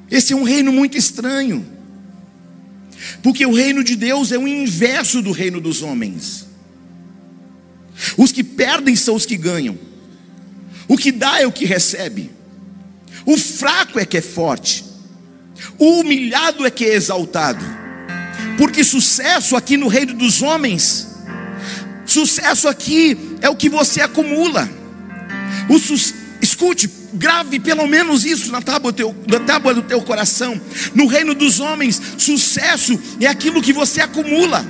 Esse 0.09 0.31
é 0.31 0.35
um 0.35 0.43
reino 0.43 0.71
muito 0.71 0.97
estranho. 0.97 1.65
Porque 3.21 3.45
o 3.45 3.53
reino 3.53 3.83
de 3.83 3.97
Deus 3.97 4.31
é 4.31 4.37
o 4.37 4.47
inverso 4.47 5.21
do 5.21 5.33
reino 5.33 5.59
dos 5.59 5.81
homens. 5.81 6.47
Os 8.17 8.31
que 8.31 8.45
perdem 8.45 8.95
são 8.95 9.13
os 9.13 9.25
que 9.25 9.35
ganham. 9.35 9.77
O 10.87 10.95
que 10.95 11.11
dá 11.11 11.41
é 11.41 11.45
o 11.45 11.51
que 11.51 11.65
recebe. 11.65 12.31
O 13.25 13.35
fraco 13.35 13.99
é 13.99 14.05
que 14.05 14.15
é 14.15 14.21
forte. 14.21 14.92
O 15.77 15.99
humilhado 15.99 16.65
é 16.65 16.71
que 16.71 16.85
é 16.85 16.95
exaltado. 16.95 17.63
Porque 18.57 18.83
sucesso 18.83 19.55
aqui 19.55 19.77
no 19.77 19.87
reino 19.87 20.13
dos 20.13 20.41
homens, 20.41 21.07
sucesso 22.05 22.67
aqui 22.67 23.37
é 23.41 23.49
o 23.49 23.55
que 23.55 23.69
você 23.69 24.01
acumula. 24.01 24.69
O 25.69 25.79
su... 25.79 25.95
Escute, 26.41 26.89
grave 27.13 27.57
pelo 27.57 27.87
menos 27.87 28.25
isso 28.25 28.51
na 28.51 28.61
tábua, 28.61 28.91
teu, 28.91 29.15
na 29.27 29.39
tábua 29.39 29.73
do 29.73 29.81
teu 29.81 30.01
coração. 30.01 30.59
No 30.93 31.07
reino 31.07 31.33
dos 31.33 31.61
homens, 31.61 32.01
sucesso 32.17 32.99
é 33.21 33.27
aquilo 33.27 33.61
que 33.61 33.71
você 33.71 34.01
acumula. 34.01 34.65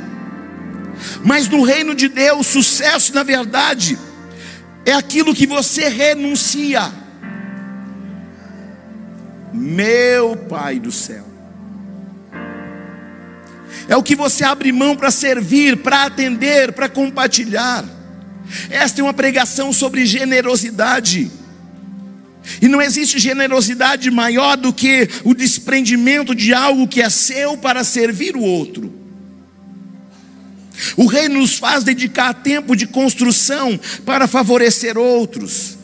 Mas 1.23 1.47
no 1.47 1.63
reino 1.63 1.95
de 1.95 2.07
Deus, 2.07 2.45
sucesso, 2.47 3.13
na 3.13 3.23
verdade, 3.23 3.97
é 4.85 4.93
aquilo 4.93 5.33
que 5.33 5.47
você 5.47 5.89
renuncia. 5.89 7.02
Meu 9.53 10.35
Pai 10.35 10.79
do 10.79 10.91
céu. 10.91 11.25
É 13.87 13.95
o 13.95 14.03
que 14.03 14.15
você 14.15 14.43
abre 14.43 14.71
mão 14.71 14.95
para 14.95 15.11
servir, 15.11 15.77
para 15.77 16.05
atender, 16.05 16.71
para 16.71 16.87
compartilhar. 16.89 17.85
Esta 18.69 19.01
é 19.01 19.03
uma 19.03 19.13
pregação 19.13 19.73
sobre 19.73 20.05
generosidade. 20.05 21.29
E 22.61 22.67
não 22.67 22.81
existe 22.81 23.19
generosidade 23.19 24.09
maior 24.11 24.57
do 24.57 24.73
que 24.73 25.09
o 25.23 25.33
desprendimento 25.33 26.35
de 26.35 26.53
algo 26.53 26.87
que 26.87 27.01
é 27.01 27.09
seu 27.09 27.57
para 27.57 27.83
servir 27.83 28.35
o 28.35 28.41
outro. 28.41 28.93
O 30.97 31.05
reino 31.05 31.39
nos 31.39 31.57
faz 31.57 31.83
dedicar 31.83 32.33
tempo 32.33 32.75
de 32.75 32.87
construção 32.87 33.79
para 34.05 34.27
favorecer 34.27 34.97
outros. 34.97 35.77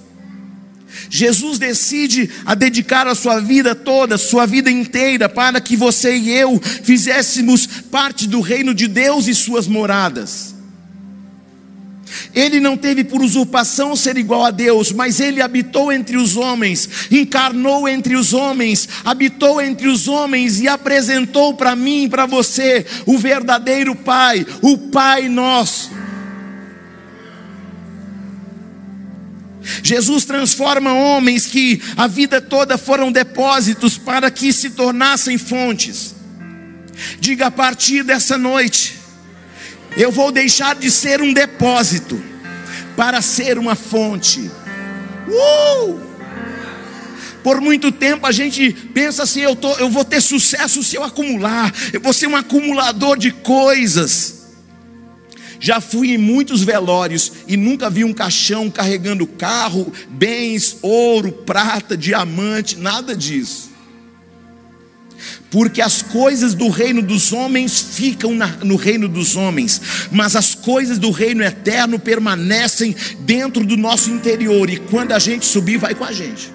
Jesus 1.10 1.60
decide 1.60 2.30
a 2.46 2.56
dedicar 2.56 3.08
a 3.08 3.16
sua 3.16 3.40
vida 3.40 3.74
toda, 3.76 4.18
sua 4.18 4.46
vida 4.46 4.70
inteira, 4.70 5.30
para 5.30 5.62
que 5.62 5.76
você 5.76 6.16
e 6.16 6.30
eu 6.30 6.60
fizéssemos 6.60 7.68
parte 7.92 8.28
do 8.28 8.42
reino 8.42 8.74
de 8.74 8.88
Deus 8.88 9.28
e 9.28 9.36
suas 9.36 9.68
moradas. 9.68 10.56
Ele 12.34 12.60
não 12.60 12.78
teve 12.78 13.04
por 13.04 13.22
usurpação 13.22 13.96
ser 13.96 14.18
igual 14.18 14.46
a 14.46 14.52
Deus, 14.52 14.92
mas 14.92 15.20
ele 15.20 15.42
habitou 15.42 15.92
entre 15.92 16.18
os 16.18 16.38
homens, 16.38 16.90
encarnou 17.12 17.88
entre 17.88 18.16
os 18.16 18.34
homens, 18.34 18.88
habitou 19.04 19.62
entre 19.62 19.88
os 19.88 20.08
homens 20.08 20.60
e 20.60 20.68
apresentou 20.68 21.54
para 21.54 21.76
mim 21.76 22.04
e 22.04 22.10
para 22.10 22.26
você 22.26 22.86
o 23.06 23.18
verdadeiro 23.18 23.96
Pai, 23.96 24.46
o 24.62 24.78
Pai 24.78 25.28
nosso. 25.28 25.92
Jesus 29.84 30.26
transforma 30.26 30.94
homens 30.94 31.46
que 31.46 31.82
a 31.96 32.08
vida 32.08 32.42
toda 32.42 32.78
foram 32.78 33.12
depósitos 33.12 33.98
para 33.98 34.30
que 34.32 34.52
se 34.54 34.72
tornassem 34.72 35.38
fontes. 35.38 36.16
Diga 37.20 37.48
a 37.48 37.52
partir 37.52 38.04
dessa 38.04 38.38
noite, 38.38 39.00
eu 39.96 40.12
vou 40.12 40.32
deixar 40.32 40.76
de 40.76 40.92
ser 40.92 41.22
um 41.22 41.34
depósito 41.34 42.22
para 42.96 43.22
ser 43.22 43.58
uma 43.58 43.76
fonte. 43.76 44.52
Uh! 45.28 46.10
Por 47.44 47.62
muito 47.62 47.92
tempo 47.92 48.28
a 48.28 48.32
gente 48.32 48.72
pensa 48.72 49.24
assim: 49.24 49.42
eu, 49.42 49.56
tô, 49.56 49.74
eu 49.78 49.90
vou 49.90 50.04
ter 50.04 50.22
sucesso 50.22 50.84
se 50.84 50.96
eu 50.96 51.04
acumular, 51.04 51.74
eu 51.94 52.02
vou 52.02 52.14
ser 52.14 52.28
um 52.28 52.36
acumulador 52.36 53.18
de 53.18 53.32
coisas. 53.32 54.39
Já 55.60 55.82
fui 55.82 56.14
em 56.14 56.18
muitos 56.18 56.64
velórios 56.64 57.32
e 57.48 57.58
nunca 57.58 57.90
vi 57.90 58.04
um 58.04 58.14
caixão 58.14 58.70
carregando 58.70 59.28
carro, 59.28 59.92
bens, 60.10 60.78
ouro, 60.82 61.32
prata, 61.32 61.98
diamante, 61.98 62.78
nada 62.78 63.16
disso. 63.16 63.70
Porque 65.52 65.82
as 65.82 66.02
coisas 66.02 66.54
do 66.54 66.70
reino 66.70 67.02
dos 67.02 67.34
homens 67.34 67.82
ficam 67.82 68.34
na, 68.34 68.48
no 68.64 68.76
reino 68.76 69.08
dos 69.08 69.36
homens, 69.36 69.82
mas 70.12 70.36
as 70.36 70.56
coisas 70.56 70.98
do 70.98 71.12
reino 71.12 71.44
eterno 71.44 72.00
permanecem 72.00 72.96
dentro 73.22 73.66
do 73.66 73.76
nosso 73.76 74.12
interior, 74.12 74.70
e 74.70 74.78
quando 74.78 75.12
a 75.12 75.20
gente 75.20 75.46
subir, 75.46 75.78
vai 75.78 75.94
com 75.94 76.06
a 76.06 76.14
gente. 76.14 76.54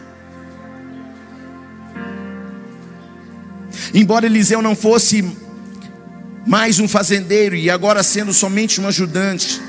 Embora 3.92 4.26
Eliseu 4.26 4.62
não 4.62 4.74
fosse 4.74 5.24
mais 6.46 6.78
um 6.78 6.86
fazendeiro 6.86 7.56
e 7.56 7.70
agora 7.70 8.02
sendo 8.02 8.32
somente 8.32 8.80
um 8.80 8.86
ajudante. 8.86 9.60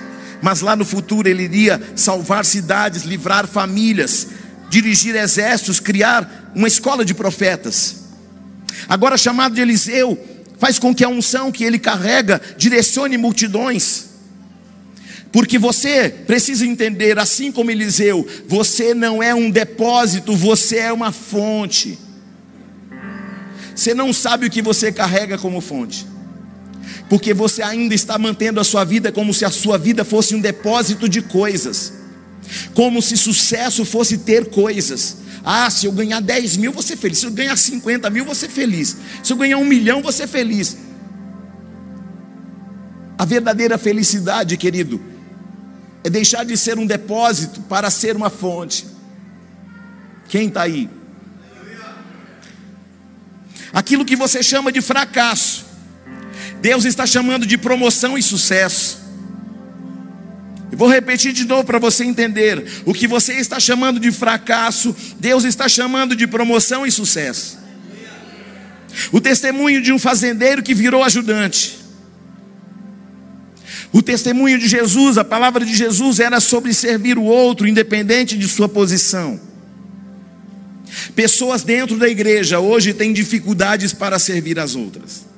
Mas 0.42 0.62
lá 0.62 0.76
no 0.76 0.86
futuro 0.86 1.28
ele 1.28 1.44
iria 1.44 1.82
salvar 1.96 2.46
cidades, 2.46 3.04
livrar 3.04 3.48
famílias, 3.48 4.28
dirigir 4.70 5.16
exércitos, 5.16 5.80
criar 5.80 6.52
uma 6.54 6.68
escola 6.68 7.06
de 7.06 7.14
profetas. 7.14 8.04
Agora, 8.90 9.18
chamado 9.18 9.56
de 9.56 9.62
Eliseu, 9.62 10.20
faz 10.60 10.78
com 10.78 10.94
que 10.94 11.04
a 11.04 11.10
unção 11.10 11.52
que 11.52 11.64
ele 11.64 11.80
carrega 11.80 12.42
direcione 12.58 13.18
multidões. 13.18 14.08
Porque 15.32 15.58
você 15.58 16.10
precisa 16.10 16.66
entender, 16.66 17.18
assim 17.18 17.52
como 17.52 17.72
Eliseu, 17.72 18.28
você 18.48 18.94
não 18.94 19.24
é 19.24 19.34
um 19.34 19.50
depósito, 19.50 20.36
você 20.36 20.78
é 20.78 20.94
uma 20.94 21.12
fonte. 21.12 21.98
Você 23.74 23.94
não 23.94 24.14
sabe 24.14 24.46
o 24.46 24.50
que 24.50 24.62
você 24.62 24.92
carrega 24.92 25.38
como 25.38 25.60
fonte 25.60 26.15
porque 27.10 27.34
você 27.34 27.62
ainda 27.62 27.94
está 27.94 28.18
mantendo 28.18 28.60
a 28.60 28.64
sua 28.64 28.84
vida 28.84 29.12
como 29.12 29.34
se 29.34 29.46
a 29.46 29.52
sua 29.52 29.78
vida 29.78 30.04
fosse 30.04 30.36
um 30.36 30.40
depósito 30.40 31.08
de 31.08 31.22
coisas, 31.22 31.94
como 32.74 33.02
se 33.02 33.18
sucesso 33.18 33.86
fosse 33.86 34.20
ter 34.20 34.50
coisas. 34.50 35.18
Ah, 35.44 35.70
se 35.70 35.86
eu 35.86 35.92
ganhar 35.92 36.20
10 36.20 36.58
mil, 36.58 36.72
vou 36.72 36.82
ser 36.82 36.98
feliz. 36.98 37.20
Se 37.20 37.26
eu 37.28 37.32
ganhar 37.32 37.56
50 37.56 38.10
mil, 38.10 38.26
vou 38.26 38.34
ser 38.34 38.50
feliz. 38.50 38.98
Se 39.24 39.32
eu 39.32 39.38
ganhar 39.38 39.58
um 39.58 39.66
milhão, 39.66 40.02
vou 40.02 40.12
ser 40.12 40.28
feliz. 40.28 40.76
A 43.18 43.26
verdadeira 43.26 43.78
felicidade, 43.78 44.58
querido, 44.58 45.00
é 46.04 46.10
deixar 46.10 46.44
de 46.44 46.58
ser 46.58 46.80
um 46.80 46.86
depósito 46.86 47.62
para 47.62 47.90
ser 47.92 48.16
uma 48.16 48.30
fonte. 48.30 48.88
Quem 50.28 50.48
está 50.48 50.64
aí? 50.64 50.90
Aquilo 53.72 54.04
que 54.04 54.16
você 54.16 54.42
chama 54.42 54.72
de 54.72 54.82
fracasso 54.82 55.66
Deus 56.66 56.84
está 56.84 57.06
chamando 57.06 57.46
de 57.46 57.60
promoção 57.60 58.18
e 58.18 58.24
sucesso. 58.24 58.98
Eu 60.72 60.76
vou 60.80 60.88
repetir 60.88 61.32
de 61.32 61.46
novo 61.46 61.64
para 61.64 61.78
você 61.78 62.04
entender. 62.04 62.82
O 62.86 62.92
que 62.92 63.08
você 63.08 63.34
está 63.34 63.60
chamando 63.60 64.00
de 64.00 64.12
fracasso, 64.12 64.96
Deus 65.20 65.44
está 65.44 65.70
chamando 65.70 66.16
de 66.16 66.26
promoção 66.26 66.84
e 66.84 66.90
sucesso. 66.90 67.60
O 69.12 69.22
testemunho 69.22 69.80
de 69.80 69.94
um 69.94 70.00
fazendeiro 70.00 70.64
que 70.64 70.74
virou 70.74 71.04
ajudante. 71.04 71.78
O 73.94 74.02
testemunho 74.02 74.58
de 74.58 74.68
Jesus, 74.68 75.20
a 75.20 75.24
palavra 75.24 75.64
de 75.64 75.76
Jesus 75.76 76.20
era 76.20 76.40
sobre 76.40 76.74
servir 76.74 77.16
o 77.20 77.24
outro, 77.26 77.68
independente 77.68 78.36
de 78.36 78.48
sua 78.48 78.68
posição. 78.68 79.40
Pessoas 81.16 81.62
dentro 81.62 81.96
da 82.00 82.10
igreja 82.10 82.60
hoje 82.60 82.92
têm 82.92 83.14
dificuldades 83.14 83.94
para 83.94 84.18
servir 84.18 84.58
as 84.58 84.76
outras. 84.76 85.35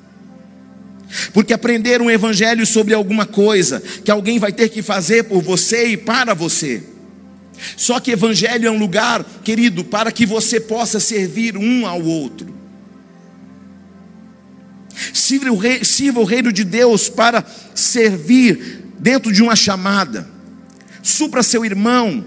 Porque 1.32 1.52
aprender 1.52 2.02
um 2.02 2.10
evangelho 2.10 2.66
sobre 2.66 2.94
alguma 2.94 3.24
coisa 3.24 3.82
que 4.04 4.10
alguém 4.10 4.38
vai 4.38 4.52
ter 4.52 4.68
que 4.68 4.82
fazer 4.82 5.24
por 5.24 5.42
você 5.42 5.88
e 5.88 5.96
para 5.96 6.34
você. 6.34 6.82
Só 7.76 7.98
que 7.98 8.12
evangelho 8.12 8.68
é 8.68 8.70
um 8.70 8.78
lugar, 8.78 9.24
querido, 9.42 9.84
para 9.84 10.12
que 10.12 10.26
você 10.26 10.60
possa 10.60 11.00
servir 11.00 11.56
um 11.56 11.86
ao 11.86 12.02
outro. 12.02 12.54
Sirva 15.12 15.50
o, 15.50 15.56
rei, 15.56 15.84
sirva 15.84 16.20
o 16.20 16.24
reino 16.24 16.52
de 16.52 16.64
Deus 16.64 17.08
para 17.08 17.44
servir 17.74 18.84
dentro 18.98 19.32
de 19.32 19.42
uma 19.42 19.56
chamada. 19.56 20.28
Supra 21.02 21.42
seu 21.42 21.64
irmão 21.64 22.24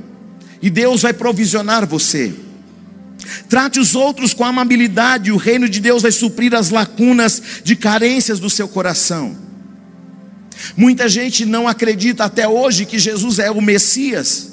e 0.62 0.70
Deus 0.70 1.02
vai 1.02 1.14
provisionar 1.14 1.86
você. 1.86 2.34
Trate 3.48 3.80
os 3.80 3.96
outros 3.96 4.34
com 4.34 4.44
amabilidade, 4.44 5.32
o 5.32 5.38
reino 5.38 5.70
de 5.70 5.80
Deus 5.80 6.02
vai 6.02 6.12
suprir 6.12 6.54
as 6.54 6.70
lacunas 6.70 7.42
de 7.64 7.76
carências 7.76 8.40
do 8.40 8.50
seu 8.50 8.68
coração. 8.68 9.38
Muita 10.76 11.10
gente 11.10 11.46
não 11.46 11.68
acredita 11.68 12.26
até 12.26 12.48
hoje 12.48 12.86
que 12.86 13.00
Jesus 13.00 13.40
é 13.40 13.50
o 13.50 13.62
Messias, 13.62 14.52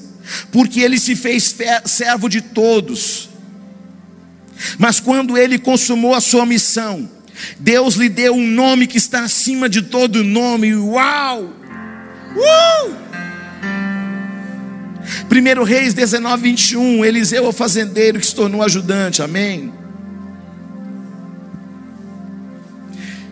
porque 0.50 0.80
ele 0.80 0.98
se 0.98 1.14
fez 1.14 1.54
servo 1.84 2.28
de 2.28 2.40
todos. 2.40 3.28
Mas 4.78 5.00
quando 5.00 5.36
ele 5.36 5.58
consumou 5.58 6.14
a 6.14 6.20
sua 6.20 6.44
missão, 6.44 7.08
Deus 7.58 7.94
lhe 7.94 8.08
deu 8.08 8.34
um 8.34 8.46
nome 8.46 8.86
que 8.86 8.98
está 8.98 9.22
acima 9.22 9.68
de 9.68 9.82
todo 9.82 10.24
nome. 10.24 10.74
Uau! 10.74 11.44
Uh! 12.36 13.07
1 15.30 15.62
Reis 15.64 15.94
19, 15.94 16.42
21, 16.42 17.04
Eliseu 17.04 17.44
é 17.44 17.48
o 17.48 17.52
fazendeiro 17.52 18.20
que 18.20 18.26
se 18.26 18.34
tornou 18.34 18.62
ajudante, 18.62 19.22
amém? 19.22 19.72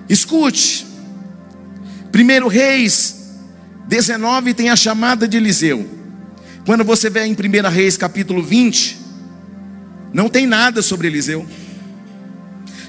Escute, 0.09 0.87
1 2.15 2.49
Reis 2.49 3.35
19 3.89 4.55
tem 4.55 4.71
a 4.71 4.77
chamada 4.77 5.29
de 5.29 5.37
Eliseu. 5.37 5.89
Quando 6.65 6.85
você 6.85 7.11
vê 7.11 7.25
em 7.25 7.33
1 7.33 7.69
Reis 7.69 7.97
capítulo 7.97 8.43
20, 8.43 8.99
não 10.13 10.29
tem 10.29 10.47
nada 10.47 10.83
sobre 10.83 11.07
Eliseu. 11.07 11.47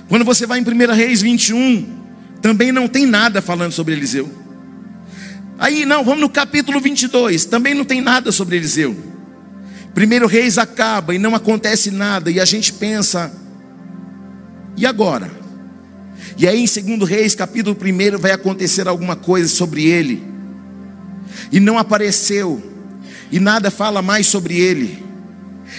Quando 0.07 0.23
você 0.23 0.45
vai 0.45 0.59
em 0.59 0.63
1 0.63 0.93
Reis 0.93 1.21
21, 1.21 1.97
também 2.41 2.71
não 2.71 2.87
tem 2.87 3.05
nada 3.05 3.41
falando 3.41 3.71
sobre 3.71 3.93
Eliseu. 3.93 4.46
Aí, 5.59 5.85
não, 5.85 6.03
vamos 6.03 6.21
no 6.21 6.29
capítulo 6.29 6.79
22, 6.79 7.45
também 7.45 7.73
não 7.73 7.83
tem 7.83 7.99
nada 7.99 8.31
sobre 8.31 8.57
Eliseu. 8.57 8.95
Primeiro 9.93 10.27
Reis 10.27 10.59
acaba 10.59 11.15
e 11.15 11.17
não 11.17 11.33
acontece 11.33 11.89
nada, 11.89 12.29
e 12.29 12.39
a 12.39 12.45
gente 12.45 12.71
pensa, 12.73 13.33
e 14.75 14.85
agora? 14.85 15.31
E 16.37 16.47
aí 16.47 16.61
em 16.61 16.67
Segundo 16.67 17.03
Reis, 17.03 17.33
capítulo 17.33 17.75
1, 17.75 18.19
vai 18.19 18.31
acontecer 18.31 18.87
alguma 18.87 19.15
coisa 19.15 19.47
sobre 19.47 19.85
ele. 19.85 20.23
E 21.51 21.59
não 21.59 21.79
apareceu, 21.79 22.61
e 23.31 23.39
nada 23.39 23.71
fala 23.71 24.03
mais 24.03 24.27
sobre 24.27 24.59
ele. 24.59 25.03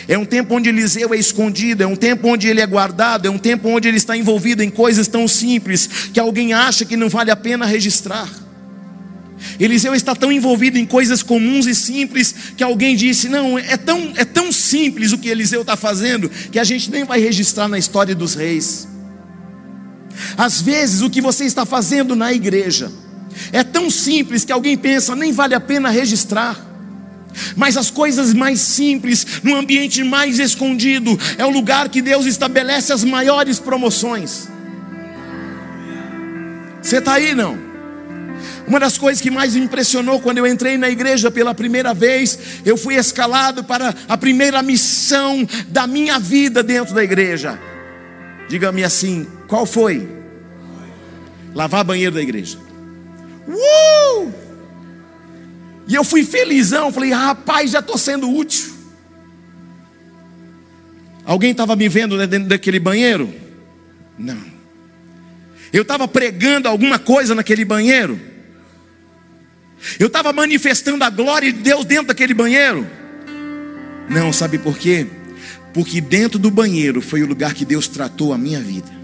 É 0.09 0.19
um 0.19 0.25
tempo 0.25 0.57
onde 0.57 0.69
Eliseu 0.69 1.15
é 1.15 1.17
escondido, 1.17 1.85
é 1.85 1.87
um 1.87 1.95
tempo 1.95 2.27
onde 2.27 2.49
ele 2.49 2.61
é 2.61 2.67
guardado, 2.67 3.27
é 3.27 3.31
um 3.31 3.39
tempo 3.39 3.69
onde 3.69 3.87
ele 3.87 3.97
está 3.97 4.17
envolvido 4.17 4.63
em 4.63 4.71
coisas 4.71 5.07
tão 5.07 5.29
simples 5.29 5.87
que 6.13 6.19
alguém 6.19 6.53
acha 6.53 6.85
que 6.85 6.97
não 6.97 7.09
vale 7.09 7.31
a 7.31 7.37
pena 7.37 7.65
registrar. 7.65 8.29
Eliseu 9.59 9.95
está 9.95 10.15
tão 10.15 10.33
envolvido 10.33 10.79
em 10.79 10.87
coisas 10.87 11.23
comuns 11.23 11.67
e 11.67 11.75
simples 11.75 12.35
que 12.57 12.63
alguém 12.63 12.97
disse: 12.97 13.29
Não, 13.29 13.59
é 13.59 13.77
tão, 13.77 14.13
é 14.17 14.25
tão 14.25 14.51
simples 14.51 15.13
o 15.13 15.19
que 15.19 15.29
Eliseu 15.29 15.63
está 15.63 15.77
fazendo 15.77 16.29
que 16.29 16.59
a 16.59 16.65
gente 16.65 16.91
nem 16.91 17.05
vai 17.05 17.21
registrar 17.21 17.69
na 17.69 17.79
história 17.79 18.15
dos 18.15 18.35
reis. 18.35 18.89
Às 20.37 20.61
vezes, 20.61 21.01
o 21.03 21.11
que 21.11 21.21
você 21.21 21.45
está 21.45 21.65
fazendo 21.65 22.17
na 22.17 22.33
igreja 22.33 22.91
é 23.53 23.63
tão 23.63 23.91
simples 23.91 24.45
que 24.45 24.53
alguém 24.53 24.77
pensa: 24.77 25.15
nem 25.15 25.33
vale 25.33 25.55
a 25.55 25.61
pena 25.61 25.91
registrar. 25.91 26.67
Mas 27.55 27.77
as 27.77 27.91
coisas 27.91 28.35
mais 28.35 28.61
simples, 28.61 29.25
no 29.45 29.55
ambiente 29.55 30.03
mais 30.03 30.39
escondido, 30.39 31.19
é 31.37 31.45
o 31.45 31.51
lugar 31.51 31.89
que 31.89 32.03
Deus 32.03 32.27
estabelece 32.27 32.93
as 32.93 33.05
maiores 33.05 33.61
promoções. 33.61 34.49
Você 36.83 36.99
está 36.99 37.15
aí, 37.15 37.35
não? 37.35 37.68
Uma 38.69 38.79
das 38.79 38.99
coisas 38.99 39.23
que 39.23 39.31
mais 39.31 39.55
me 39.55 39.63
impressionou 39.63 40.21
quando 40.21 40.39
eu 40.39 40.47
entrei 40.47 40.77
na 40.77 40.91
igreja 40.91 41.31
pela 41.31 41.55
primeira 41.55 41.95
vez, 41.95 42.39
eu 42.67 42.77
fui 42.77 42.97
escalado 42.97 43.65
para 43.65 43.95
a 44.07 44.17
primeira 44.17 44.63
missão 44.63 45.49
da 45.69 45.87
minha 45.87 46.19
vida 46.19 46.63
dentro 46.63 46.95
da 46.95 47.03
igreja. 47.03 47.59
Diga-me 48.47 48.85
assim, 48.85 49.27
qual 49.47 49.65
foi? 49.65 50.07
Lavar 51.55 51.83
banheiro 51.83 52.15
da 52.15 52.21
igreja. 52.21 52.59
Uh! 53.49 54.31
E 55.87 55.95
eu 55.95 56.05
fui 56.05 56.23
felizão, 56.23 56.93
falei, 56.93 57.11
rapaz, 57.11 57.71
já 57.71 57.79
estou 57.79 57.97
sendo 57.97 58.31
útil. 58.31 58.71
Alguém 61.25 61.53
estava 61.53 61.75
me 61.75 61.89
vendo 61.89 62.19
dentro 62.27 62.49
daquele 62.49 62.79
banheiro? 62.79 63.33
Não. 64.19 64.43
Eu 65.73 65.83
estava 65.83 66.07
pregando 66.07 66.69
alguma 66.69 66.99
coisa 66.99 67.35
naquele 67.35 67.65
banheiro? 67.65 68.28
Eu 69.99 70.09
estava 70.09 70.33
manifestando 70.33 71.05
a 71.05 71.11
glória 71.11 71.53
de 71.53 71.61
Deus 71.61 71.85
dentro 71.85 72.09
daquele 72.09 72.35
banheiro? 72.35 72.87
Não, 74.09 74.33
sabe 74.33 74.59
por 74.59 74.77
quê? 74.79 75.07
Porque 75.73 76.01
dentro 76.01 76.39
do 76.39 76.51
banheiro 76.51 77.01
foi 77.01 77.23
o 77.23 77.27
lugar 77.27 77.55
que 77.55 77.65
Deus 77.65 77.87
tratou 77.89 78.33
a 78.33 78.39
minha 78.39 78.61
vida. 78.61 78.99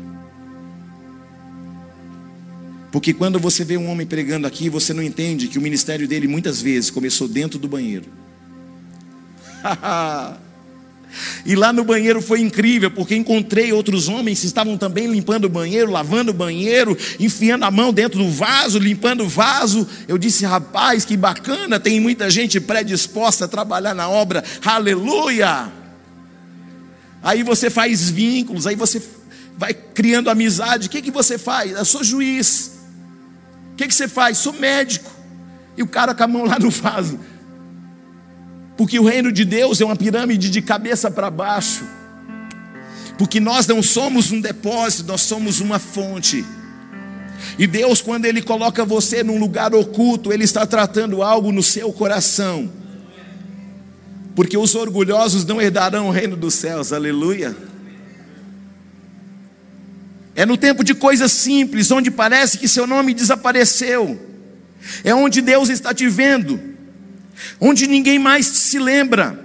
Porque 2.90 3.12
quando 3.12 3.40
você 3.40 3.64
vê 3.64 3.76
um 3.76 3.88
homem 3.90 4.06
pregando 4.06 4.46
aqui, 4.46 4.68
você 4.68 4.92
não 4.92 5.02
entende 5.02 5.48
que 5.48 5.58
o 5.58 5.62
ministério 5.62 6.06
dele 6.06 6.28
muitas 6.28 6.62
vezes 6.62 6.90
começou 6.90 7.26
dentro 7.26 7.58
do 7.58 7.68
banheiro. 7.68 8.06
E 11.44 11.54
lá 11.54 11.72
no 11.72 11.84
banheiro 11.84 12.20
foi 12.20 12.40
incrível, 12.40 12.90
porque 12.90 13.14
encontrei 13.14 13.72
outros 13.72 14.08
homens 14.08 14.40
que 14.40 14.46
estavam 14.46 14.76
também 14.76 15.06
limpando 15.06 15.44
o 15.44 15.48
banheiro, 15.48 15.90
lavando 15.90 16.30
o 16.30 16.34
banheiro, 16.34 16.96
enfiando 17.18 17.64
a 17.64 17.70
mão 17.70 17.92
dentro 17.92 18.18
do 18.18 18.30
vaso, 18.30 18.78
limpando 18.78 19.24
o 19.24 19.28
vaso. 19.28 19.86
Eu 20.08 20.18
disse, 20.18 20.44
rapaz, 20.44 21.04
que 21.04 21.16
bacana, 21.16 21.78
tem 21.80 22.00
muita 22.00 22.30
gente 22.30 22.60
predisposta 22.60 23.44
a 23.44 23.48
trabalhar 23.48 23.94
na 23.94 24.08
obra, 24.08 24.44
aleluia. 24.64 25.72
Aí 27.22 27.42
você 27.42 27.70
faz 27.70 28.10
vínculos, 28.10 28.66
aí 28.66 28.76
você 28.76 29.02
vai 29.56 29.72
criando 29.72 30.28
amizade. 30.28 30.88
O 30.88 30.90
que, 30.90 31.00
que 31.00 31.10
você 31.10 31.38
faz? 31.38 31.72
Eu 31.72 31.84
sou 31.84 32.04
juiz. 32.04 32.72
O 33.72 33.76
que, 33.76 33.88
que 33.88 33.94
você 33.94 34.06
faz? 34.06 34.38
Sou 34.38 34.52
médico. 34.52 35.10
E 35.76 35.82
o 35.82 35.86
cara 35.86 36.14
com 36.14 36.22
a 36.22 36.28
mão 36.28 36.44
lá 36.44 36.58
no 36.58 36.70
vaso. 36.70 37.18
Porque 38.76 38.98
o 38.98 39.04
reino 39.04 39.30
de 39.30 39.44
Deus 39.44 39.80
é 39.80 39.84
uma 39.84 39.96
pirâmide 39.96 40.50
de 40.50 40.60
cabeça 40.60 41.10
para 41.10 41.30
baixo. 41.30 41.84
Porque 43.16 43.38
nós 43.38 43.66
não 43.66 43.82
somos 43.82 44.32
um 44.32 44.40
depósito, 44.40 45.08
nós 45.08 45.20
somos 45.20 45.60
uma 45.60 45.78
fonte. 45.78 46.44
E 47.56 47.66
Deus, 47.66 48.00
quando 48.00 48.24
Ele 48.24 48.42
coloca 48.42 48.84
você 48.84 49.22
num 49.22 49.38
lugar 49.38 49.74
oculto, 49.74 50.32
Ele 50.32 50.42
está 50.42 50.66
tratando 50.66 51.22
algo 51.22 51.52
no 51.52 51.62
seu 51.62 51.92
coração. 51.92 52.70
Porque 54.34 54.56
os 54.58 54.74
orgulhosos 54.74 55.44
não 55.44 55.62
herdarão 55.62 56.08
o 56.08 56.10
reino 56.10 56.36
dos 56.36 56.54
céus, 56.54 56.92
aleluia. 56.92 57.56
É 60.34 60.44
no 60.44 60.56
tempo 60.56 60.82
de 60.82 60.94
coisas 60.94 61.30
simples, 61.30 61.92
onde 61.92 62.10
parece 62.10 62.58
que 62.58 62.66
seu 62.66 62.88
nome 62.88 63.14
desapareceu. 63.14 64.20
É 65.04 65.14
onde 65.14 65.40
Deus 65.40 65.68
está 65.68 65.94
te 65.94 66.08
vendo 66.08 66.73
onde 67.60 67.86
ninguém 67.86 68.18
mais 68.18 68.46
se 68.46 68.78
lembra, 68.78 69.44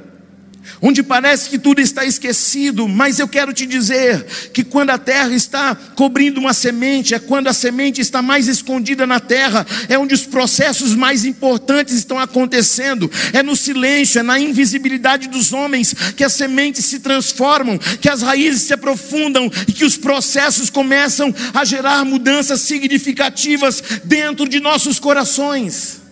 onde 0.81 1.03
parece 1.03 1.49
que 1.49 1.59
tudo 1.59 1.81
está 1.81 2.05
esquecido, 2.05 2.87
mas 2.87 3.19
eu 3.19 3.27
quero 3.27 3.53
te 3.53 3.65
dizer 3.65 4.25
que 4.53 4.63
quando 4.63 4.91
a 4.91 4.97
terra 4.97 5.33
está 5.33 5.75
cobrindo 5.75 6.39
uma 6.39 6.53
semente, 6.53 7.13
é 7.13 7.19
quando 7.19 7.47
a 7.47 7.53
semente 7.53 7.99
está 7.99 8.21
mais 8.21 8.47
escondida 8.47 9.05
na 9.05 9.19
terra, 9.19 9.65
é 9.87 9.97
onde 9.97 10.13
os 10.13 10.25
processos 10.25 10.95
mais 10.95 11.25
importantes 11.25 11.95
estão 11.95 12.17
acontecendo, 12.17 13.11
é 13.33 13.43
no 13.43 13.55
silêncio, 13.55 14.19
é 14.19 14.23
na 14.23 14.39
invisibilidade 14.39 15.27
dos 15.27 15.51
homens 15.51 15.93
que 16.15 16.23
as 16.23 16.33
sementes 16.33 16.85
se 16.85 16.99
transformam, 16.99 17.77
que 17.77 18.09
as 18.09 18.21
raízes 18.21 18.63
se 18.63 18.73
aprofundam 18.73 19.51
e 19.67 19.73
que 19.73 19.85
os 19.85 19.97
processos 19.97 20.69
começam 20.69 21.33
a 21.53 21.65
gerar 21.65 22.05
mudanças 22.05 22.61
significativas 22.61 23.83
dentro 24.05 24.47
de 24.47 24.59
nossos 24.59 24.99
corações. 24.99 26.08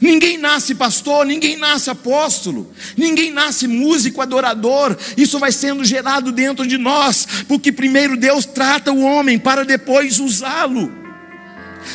Ninguém 0.00 0.36
nasce 0.36 0.74
pastor, 0.74 1.24
ninguém 1.24 1.56
nasce 1.56 1.90
apóstolo, 1.90 2.70
ninguém 2.96 3.30
nasce 3.30 3.66
músico, 3.66 4.20
adorador. 4.20 4.96
Isso 5.16 5.38
vai 5.38 5.52
sendo 5.52 5.84
gerado 5.84 6.32
dentro 6.32 6.66
de 6.66 6.76
nós, 6.76 7.26
porque 7.48 7.70
primeiro 7.70 8.16
Deus 8.16 8.44
trata 8.44 8.92
o 8.92 9.02
homem 9.02 9.38
para 9.38 9.64
depois 9.64 10.18
usá-lo. 10.18 10.92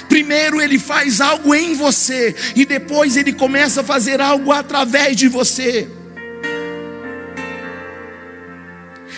Primeiro 0.07 0.61
ele 0.61 0.79
faz 0.79 1.19
algo 1.19 1.53
em 1.53 1.73
você 1.73 2.35
e 2.55 2.65
depois 2.65 3.17
ele 3.17 3.33
começa 3.33 3.81
a 3.81 3.83
fazer 3.83 4.21
algo 4.21 4.51
através 4.51 5.15
de 5.17 5.27
você. 5.27 5.87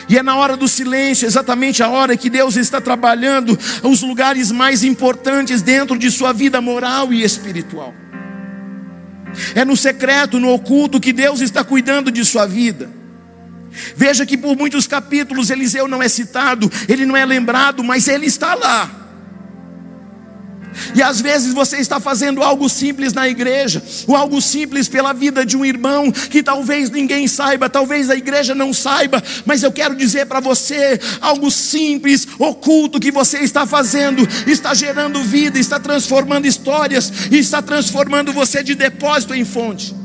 E 0.10 0.18
é 0.18 0.24
na 0.24 0.36
hora 0.36 0.58
do 0.58 0.68
silêncio, 0.68 1.26
exatamente 1.26 1.82
a 1.82 1.90
hora 1.90 2.18
que 2.18 2.30
Deus 2.30 2.56
está 2.56 2.82
trabalhando 2.82 3.58
os 3.82 4.02
lugares 4.02 4.52
mais 4.52 4.84
importantes 4.84 5.62
dentro 5.62 5.98
de 5.98 6.12
sua 6.12 6.34
vida 6.34 6.60
moral 6.60 7.14
e 7.14 7.24
espiritual. 7.24 7.94
É 9.56 9.66
no 9.66 9.76
secreto, 9.76 10.40
no 10.40 10.50
oculto, 10.50 11.00
que 11.00 11.14
Deus 11.14 11.42
está 11.42 11.64
cuidando 11.64 12.12
de 12.12 12.24
sua 12.24 12.46
vida. 12.46 12.90
Veja 13.96 14.26
que 14.26 14.38
por 14.38 14.56
muitos 14.56 14.88
capítulos 14.88 15.50
Eliseu 15.50 15.88
não 15.88 16.02
é 16.02 16.08
citado, 16.08 16.72
ele 16.88 17.06
não 17.06 17.18
é 17.18 17.26
lembrado, 17.26 17.84
mas 17.84 18.08
ele 18.08 18.28
está 18.28 18.54
lá. 18.54 19.03
E 20.96 21.02
às 21.02 21.22
vezes 21.22 21.54
você 21.54 21.78
está 21.78 22.00
fazendo 22.00 22.42
algo 22.42 22.70
simples 22.70 23.14
na 23.14 23.28
igreja, 23.28 23.82
ou 24.08 24.16
algo 24.16 24.42
simples 24.42 24.88
pela 24.88 25.14
vida 25.14 25.46
de 25.46 25.58
um 25.58 25.66
irmão 25.66 26.12
que 26.12 26.44
talvez 26.44 26.90
ninguém 26.90 27.28
saiba, 27.28 27.70
talvez 27.70 28.10
a 28.10 28.16
igreja 28.16 28.54
não 28.54 28.74
saiba, 28.74 29.24
mas 29.46 29.64
eu 29.64 29.72
quero 29.72 29.96
dizer 29.96 30.26
para 30.26 30.40
você: 30.40 31.00
algo 31.22 31.50
simples, 31.50 32.28
oculto 32.38 33.00
que 33.00 33.12
você 33.12 33.40
está 33.40 33.66
fazendo, 33.66 34.28
está 34.48 34.74
gerando 34.74 35.24
vida, 35.24 35.60
está 35.60 35.80
transformando 35.80 36.46
histórias, 36.46 37.12
está 37.32 37.62
transformando 37.62 38.34
você 38.34 38.64
de 38.64 38.76
depósito 38.76 39.34
em 39.34 39.46
fonte. 39.46 39.96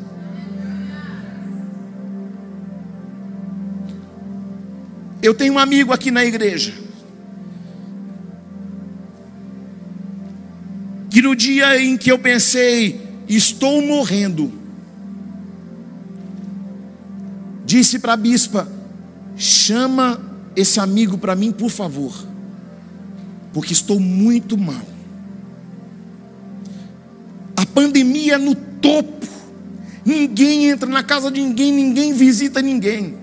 Eu 5.21 5.35
tenho 5.35 5.55
um 5.55 5.59
amigo 5.59 5.93
aqui 5.93 6.11
na 6.11 6.25
igreja 6.25 6.88
que 11.19 11.23
no 11.23 11.35
dia 11.35 11.83
em 11.83 11.97
que 11.97 12.13
eu 12.13 12.17
pensei, 12.17 13.25
estou 13.29 13.83
morrendo, 13.83 14.53
disse 17.67 17.99
para 17.99 18.13
a 18.13 18.17
bispa: 18.17 18.71
chama 19.37 20.21
esse 20.55 20.79
amigo 20.79 21.19
para 21.19 21.35
mim, 21.35 21.51
por 21.51 21.71
favor, 21.71 22.15
porque 23.53 23.73
estou 23.73 23.99
muito 23.99 24.57
mal. 24.57 24.81
A 27.57 27.67
pandemia 27.67 28.39
no 28.39 28.55
topo, 28.55 29.27
ninguém 30.05 30.67
entra 30.71 30.89
na 30.89 31.03
casa 31.03 31.33
de 31.33 31.41
ninguém, 31.41 31.73
ninguém 31.73 32.13
visita 32.13 32.63
ninguém. 32.63 33.17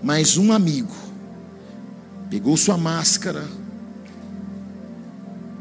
Mas 0.00 0.36
um 0.36 0.52
amigo 0.52 0.94
pegou 2.30 2.56
sua 2.56 2.78
máscara, 2.78 3.44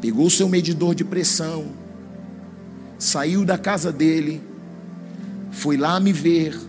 pegou 0.02 0.26
o 0.26 0.32
seu 0.32 0.50
medidor 0.50 0.96
de 0.96 1.06
pressão, 1.06 1.68
saiu 2.98 3.46
da 3.46 3.58
casa 3.58 3.92
dele, 3.92 4.42
foi 5.52 5.78
lá 5.78 6.00
me 6.00 6.12
ver, 6.12 6.60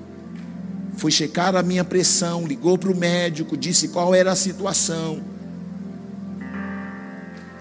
foi 0.97 1.11
checar 1.11 1.57
a 1.57 1.63
minha 1.63 1.83
pressão, 1.83 2.47
ligou 2.47 2.77
para 2.77 2.93
o 2.93 2.97
médico, 2.97 3.57
disse 3.57 3.89
qual 3.89 4.15
era 4.15 4.33
a 4.33 4.37
situação. 4.37 5.23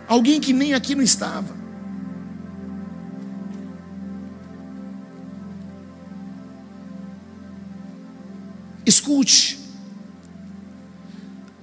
Alguém 0.08 0.42
que 0.42 0.52
nem 0.52 0.74
aqui 0.74 0.94
não 0.94 1.04
estava. 1.04 1.56
Escute. 8.86 9.58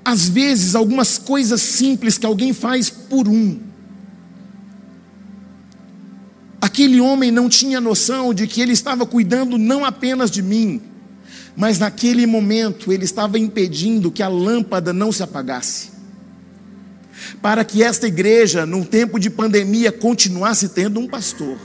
Às 0.02 0.30
vezes, 0.30 0.74
algumas 0.74 1.18
coisas 1.18 1.60
simples 1.60 2.16
que 2.16 2.24
alguém 2.24 2.54
faz 2.54 2.88
por 2.88 3.28
um. 3.28 3.67
Aquele 6.60 7.00
homem 7.00 7.30
não 7.30 7.48
tinha 7.48 7.80
noção 7.80 8.34
de 8.34 8.46
que 8.46 8.60
ele 8.60 8.72
estava 8.72 9.06
cuidando 9.06 9.56
não 9.56 9.84
apenas 9.84 10.30
de 10.30 10.42
mim, 10.42 10.82
mas 11.56 11.78
naquele 11.78 12.26
momento 12.26 12.92
ele 12.92 13.04
estava 13.04 13.38
impedindo 13.38 14.10
que 14.10 14.22
a 14.22 14.28
lâmpada 14.28 14.92
não 14.92 15.12
se 15.12 15.22
apagasse. 15.22 15.90
Para 17.40 17.64
que 17.64 17.82
esta 17.82 18.06
igreja, 18.06 18.64
num 18.64 18.84
tempo 18.84 19.18
de 19.18 19.30
pandemia, 19.30 19.92
continuasse 19.92 20.68
tendo 20.68 21.00
um 21.00 21.06
pastor. 21.06 21.58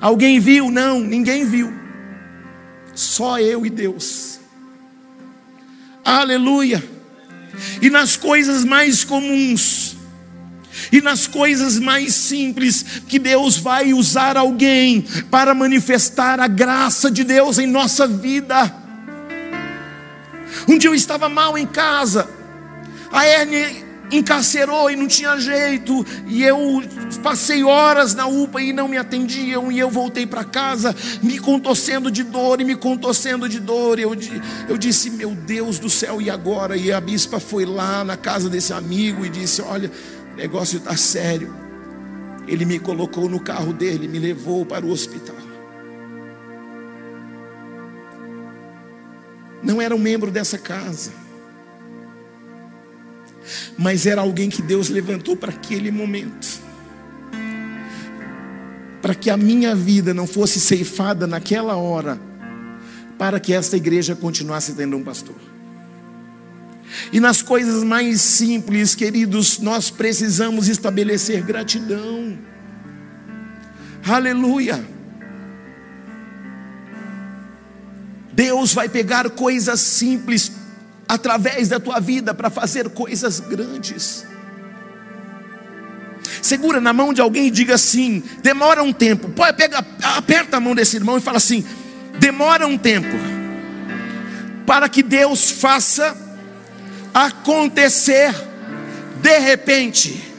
Alguém 0.00 0.40
viu? 0.40 0.70
Não, 0.70 1.00
ninguém 1.00 1.44
viu. 1.44 1.72
Só 2.94 3.38
eu 3.38 3.64
e 3.64 3.70
Deus. 3.70 4.40
Aleluia. 6.04 6.82
E 7.80 7.88
nas 7.88 8.16
coisas 8.16 8.64
mais 8.64 9.04
comuns, 9.04 9.91
e 10.90 11.00
nas 11.00 11.26
coisas 11.26 11.78
mais 11.78 12.14
simples, 12.14 12.84
que 13.08 13.18
Deus 13.18 13.56
vai 13.56 13.92
usar 13.92 14.36
alguém 14.36 15.02
para 15.30 15.54
manifestar 15.54 16.40
a 16.40 16.48
graça 16.48 17.10
de 17.10 17.24
Deus 17.24 17.58
em 17.58 17.66
nossa 17.66 18.06
vida. 18.06 18.74
Um 20.68 20.78
dia 20.78 20.90
eu 20.90 20.94
estava 20.94 21.28
mal 21.28 21.56
em 21.56 21.66
casa, 21.66 22.28
a 23.10 23.26
Erne 23.26 23.92
encarcerou 24.12 24.90
e 24.90 24.96
não 24.96 25.08
tinha 25.08 25.38
jeito, 25.38 26.04
e 26.26 26.42
eu 26.42 26.82
passei 27.22 27.64
horas 27.64 28.14
na 28.14 28.26
UPA 28.26 28.60
e 28.60 28.72
não 28.72 28.86
me 28.86 28.98
atendiam, 28.98 29.72
e 29.72 29.78
eu 29.78 29.90
voltei 29.90 30.26
para 30.26 30.44
casa, 30.44 30.94
me 31.22 31.38
contorcendo 31.38 32.10
de 32.10 32.22
dor 32.22 32.60
e 32.60 32.64
me 32.64 32.76
contorcendo 32.76 33.48
de 33.48 33.58
dor. 33.58 33.98
Eu, 33.98 34.14
eu 34.68 34.76
disse, 34.76 35.10
meu 35.10 35.30
Deus 35.30 35.78
do 35.78 35.88
céu, 35.88 36.20
e 36.20 36.28
agora? 36.28 36.76
E 36.76 36.92
a 36.92 37.00
bispa 37.00 37.40
foi 37.40 37.64
lá 37.64 38.04
na 38.04 38.16
casa 38.16 38.50
desse 38.50 38.72
amigo 38.72 39.24
e 39.24 39.30
disse: 39.30 39.62
Olha, 39.62 39.90
o 40.32 40.36
negócio 40.36 40.78
está 40.78 40.96
sério. 40.96 41.54
Ele 42.46 42.64
me 42.64 42.78
colocou 42.78 43.28
no 43.28 43.40
carro 43.40 43.72
dele, 43.72 44.08
me 44.08 44.18
levou 44.18 44.66
para 44.66 44.84
o 44.84 44.90
hospital. 44.90 45.36
Não 49.62 49.80
era 49.80 49.94
um 49.94 49.98
membro 49.98 50.30
dessa 50.30 50.58
casa 50.58 51.22
mas 53.76 54.06
era 54.06 54.20
alguém 54.20 54.48
que 54.48 54.62
Deus 54.62 54.88
levantou 54.88 55.36
para 55.36 55.50
aquele 55.50 55.90
momento. 55.90 56.60
Para 59.00 59.14
que 59.14 59.30
a 59.30 59.36
minha 59.36 59.74
vida 59.74 60.14
não 60.14 60.26
fosse 60.26 60.60
ceifada 60.60 61.26
naquela 61.26 61.76
hora, 61.76 62.20
para 63.18 63.40
que 63.40 63.52
esta 63.52 63.76
igreja 63.76 64.14
continuasse 64.14 64.74
tendo 64.74 64.96
um 64.96 65.02
pastor. 65.02 65.51
E 67.12 67.20
nas 67.20 67.42
coisas 67.42 67.84
mais 67.84 68.22
simples, 68.22 68.94
queridos, 68.94 69.58
nós 69.58 69.90
precisamos 69.90 70.66
estabelecer 70.68 71.42
gratidão. 71.42 72.38
Aleluia. 74.02 74.82
Deus 78.32 78.72
vai 78.72 78.88
pegar 78.88 79.28
coisas 79.28 79.78
simples 79.78 80.50
através 81.06 81.68
da 81.68 81.78
tua 81.78 82.00
vida 82.00 82.32
para 82.32 82.48
fazer 82.48 82.88
coisas 82.88 83.40
grandes. 83.40 84.26
Segura 86.40 86.80
na 86.80 86.94
mão 86.94 87.12
de 87.12 87.20
alguém 87.20 87.48
e 87.48 87.50
diga 87.50 87.74
assim: 87.74 88.22
demora 88.42 88.82
um 88.82 88.92
tempo. 88.92 89.28
Pode 89.28 89.54
pega, 89.58 89.84
aperta 90.16 90.56
a 90.56 90.60
mão 90.60 90.74
desse 90.74 90.96
irmão 90.96 91.18
e 91.18 91.20
fala 91.20 91.36
assim: 91.36 91.62
demora 92.18 92.66
um 92.66 92.78
tempo 92.78 93.14
para 94.64 94.88
que 94.88 95.02
Deus 95.02 95.50
faça 95.50 96.31
acontecer 97.12 98.34
de 99.20 99.38
repente. 99.38 100.32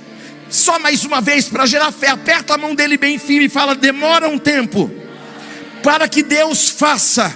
Só 0.50 0.78
mais 0.78 1.04
uma 1.04 1.20
vez 1.20 1.48
para 1.50 1.66
gerar 1.66 1.92
fé. 1.92 2.10
Aperta 2.10 2.54
a 2.54 2.58
mão 2.58 2.76
dele 2.76 2.98
bem 2.98 3.18
firme 3.18 3.46
e 3.46 3.50
fala: 3.50 3.76
demora 3.76 4.28
um 4.28 4.38
tempo 4.38 4.92
para 5.82 6.08
que 6.08 6.24
Deus 6.24 6.70
faça 6.70 7.34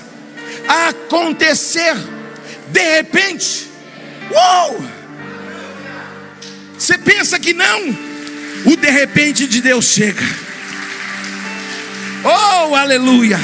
acontecer 0.68 1.96
de 2.70 2.96
repente, 2.96 3.70
uou! 4.30 4.84
Você 6.78 6.98
pensa 6.98 7.40
que 7.40 7.54
não? 7.54 7.98
O 8.66 8.76
de 8.76 8.90
repente 8.90 9.48
de 9.48 9.62
Deus 9.62 9.86
chega. 9.86 10.24
Oh, 12.24 12.76
aleluia! 12.76 13.40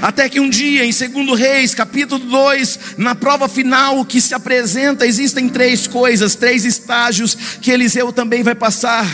Até 0.00 0.28
que 0.28 0.40
um 0.40 0.48
dia, 0.48 0.84
em 0.84 0.90
2 0.90 1.38
Reis, 1.38 1.74
capítulo 1.74 2.24
2, 2.24 2.78
na 2.96 3.14
prova 3.14 3.48
final 3.48 4.04
que 4.04 4.20
se 4.20 4.34
apresenta, 4.34 5.06
existem 5.06 5.48
três 5.48 5.86
coisas, 5.86 6.34
três 6.34 6.64
estágios 6.64 7.34
que 7.60 7.70
Eliseu 7.70 8.10
também 8.12 8.42
vai 8.42 8.54
passar, 8.54 9.06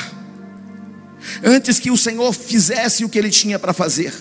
antes 1.43 1.81
que 1.81 1.91
o 1.91 1.97
Senhor 1.97 2.33
fizesse 2.33 3.05
o 3.05 3.09
que 3.09 3.19
ele 3.19 3.31
tinha 3.31 3.59
para 3.59 3.73
fazer. 3.73 4.15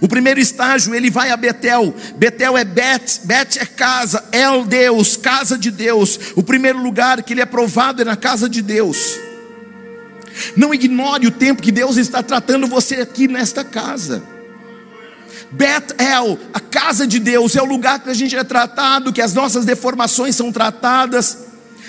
O 0.00 0.08
primeiro 0.08 0.40
estágio, 0.40 0.94
ele 0.96 1.10
vai 1.10 1.30
a 1.30 1.36
Betel. 1.36 1.94
Betel 2.16 2.58
é 2.58 2.64
Bet, 2.64 3.20
Bet 3.24 3.56
é 3.58 3.64
casa, 3.64 4.24
El 4.32 4.64
Deus, 4.64 5.16
casa 5.16 5.56
de 5.56 5.70
Deus. 5.70 6.18
O 6.34 6.42
primeiro 6.42 6.82
lugar 6.82 7.22
que 7.22 7.32
ele 7.32 7.40
é 7.40 7.46
provado 7.46 8.02
é 8.02 8.04
na 8.04 8.16
casa 8.16 8.48
de 8.48 8.62
Deus. 8.62 9.16
Não 10.56 10.74
ignore 10.74 11.28
o 11.28 11.30
tempo 11.30 11.62
que 11.62 11.70
Deus 11.70 11.96
está 11.96 12.20
tratando 12.20 12.66
você 12.66 12.96
aqui 12.96 13.28
nesta 13.28 13.62
casa. 13.62 14.35
Betel, 15.50 16.38
a 16.52 16.60
casa 16.60 17.06
de 17.06 17.18
Deus, 17.18 17.56
é 17.56 17.62
o 17.62 17.66
lugar 17.66 18.00
que 18.00 18.10
a 18.10 18.14
gente 18.14 18.36
é 18.36 18.44
tratado, 18.44 19.12
que 19.12 19.22
as 19.22 19.32
nossas 19.32 19.64
deformações 19.64 20.34
são 20.34 20.50
tratadas. 20.52 21.46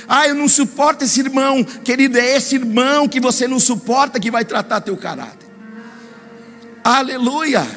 Ah, 0.08 0.28
eu 0.28 0.36
não 0.36 0.48
suporto 0.48 1.04
esse 1.04 1.20
irmão, 1.20 1.64
querido, 1.64 2.18
é 2.18 2.38
esse 2.38 2.56
irmão 2.56 3.08
que 3.08 3.20
você 3.20 3.48
não 3.48 3.60
suporta 3.60 4.20
que 4.20 4.32
vai 4.32 4.46
tratar 4.46 4.82
teu 4.82 4.96
caráter. 4.96 5.48
Aleluia. 6.84 7.68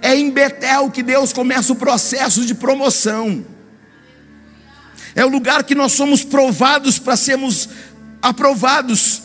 É 0.00 0.14
em 0.14 0.30
Betel 0.30 0.90
que 0.90 1.02
Deus 1.02 1.32
começa 1.32 1.72
o 1.72 1.76
processo 1.76 2.44
de 2.44 2.54
promoção. 2.54 3.44
É 5.14 5.24
o 5.24 5.28
lugar 5.28 5.64
que 5.64 5.74
nós 5.74 5.92
somos 5.92 6.24
provados 6.24 6.98
para 6.98 7.16
sermos 7.16 7.68
aprovados. 8.22 9.23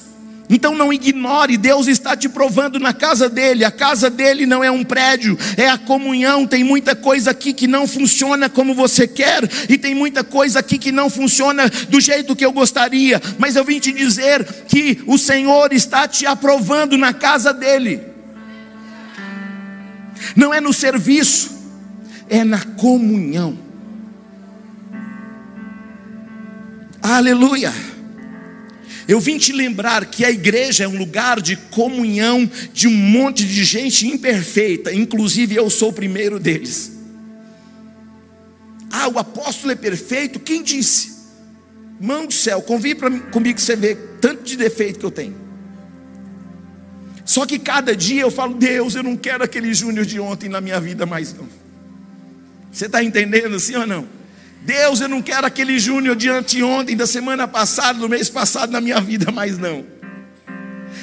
Então 0.50 0.76
não 0.76 0.92
ignore, 0.92 1.58
Deus 1.58 1.88
está 1.88 2.18
te 2.18 2.28
provando 2.28 2.80
na 2.80 2.94
casa 2.94 3.30
dele. 3.30 3.64
A 3.64 3.72
casa 3.72 4.10
dele 4.10 4.46
não 4.46 4.64
é 4.64 4.72
um 4.72 4.84
prédio, 4.84 5.38
é 5.56 5.70
a 5.70 5.78
comunhão. 5.78 6.48
Tem 6.48 6.64
muita 6.64 6.96
coisa 6.96 7.32
aqui 7.32 7.54
que 7.54 7.68
não 7.68 7.88
funciona 7.88 8.50
como 8.50 8.74
você 8.74 9.08
quer, 9.08 9.48
e 9.70 9.78
tem 9.78 9.94
muita 9.94 10.24
coisa 10.24 10.60
aqui 10.60 10.78
que 10.78 10.92
não 10.92 11.10
funciona 11.10 11.70
do 11.90 12.00
jeito 12.00 12.36
que 12.36 12.46
eu 12.46 12.52
gostaria. 12.52 13.22
Mas 13.38 13.56
eu 13.56 13.64
vim 13.64 13.80
te 13.80 13.92
dizer 13.92 14.44
que 14.68 15.02
o 15.06 15.18
Senhor 15.18 15.72
está 15.72 16.08
te 16.08 16.26
aprovando 16.26 16.98
na 16.98 17.14
casa 17.14 17.54
dele 17.54 18.10
não 20.36 20.54
é 20.54 20.62
no 20.62 20.74
serviço, 20.74 21.52
é 22.30 22.44
na 22.44 22.64
comunhão. 22.64 23.58
Aleluia. 27.02 27.74
Eu 29.10 29.20
vim 29.20 29.40
te 29.40 29.52
lembrar 29.52 30.06
que 30.06 30.24
a 30.24 30.30
igreja 30.30 30.84
é 30.84 30.88
um 30.88 30.96
lugar 30.96 31.42
de 31.42 31.56
comunhão 31.56 32.48
de 32.72 32.88
um 32.88 32.96
monte 32.96 33.44
de 33.44 33.64
gente 33.64 34.08
imperfeita, 34.08 34.94
inclusive 34.94 35.56
eu 35.56 35.68
sou 35.68 35.90
o 35.90 35.94
primeiro 35.94 36.40
deles. 36.40 36.92
Ah, 38.92 39.08
o 39.08 39.18
apóstolo 39.18 39.72
é 39.72 39.76
perfeito? 39.76 40.40
Quem 40.40 40.62
disse? 40.62 41.24
Mão 42.00 42.28
do 42.28 42.34
céu, 42.36 42.62
convive 42.62 43.00
para 43.00 43.20
comigo 43.32 43.56
que 43.56 43.64
você 43.64 43.76
vê 43.76 43.96
tanto 43.96 44.44
de 44.44 44.56
defeito 44.56 45.00
que 45.00 45.06
eu 45.08 45.12
tenho. 45.12 45.36
Só 47.26 47.48
que 47.48 47.58
cada 47.58 47.96
dia 47.96 48.22
eu 48.22 48.30
falo, 48.30 48.54
Deus, 48.54 48.94
eu 48.94 49.02
não 49.02 49.18
quero 49.18 49.44
aquele 49.44 49.74
Júnior 49.74 50.06
de 50.06 50.20
ontem 50.20 50.50
na 50.50 50.62
minha 50.62 50.80
vida 50.80 51.08
mais 51.08 51.34
não. 51.34 51.50
Você 52.72 52.86
está 52.86 53.04
entendendo 53.04 53.60
sim 53.60 53.76
ou 53.76 53.88
não? 53.88 54.19
Deus, 54.62 55.02
eu 55.02 55.08
não 55.08 55.22
quero 55.22 55.48
aquele 55.48 55.80
Júnior 55.80 56.16
de 56.16 56.30
anteontem, 56.30 56.96
da 56.96 57.08
semana 57.08 57.48
passada, 57.48 58.00
do 58.00 58.10
mês 58.10 58.30
passado 58.30 58.72
na 58.72 58.82
minha 58.82 59.00
vida 59.00 59.32
mais 59.32 59.58
não. 59.58 59.86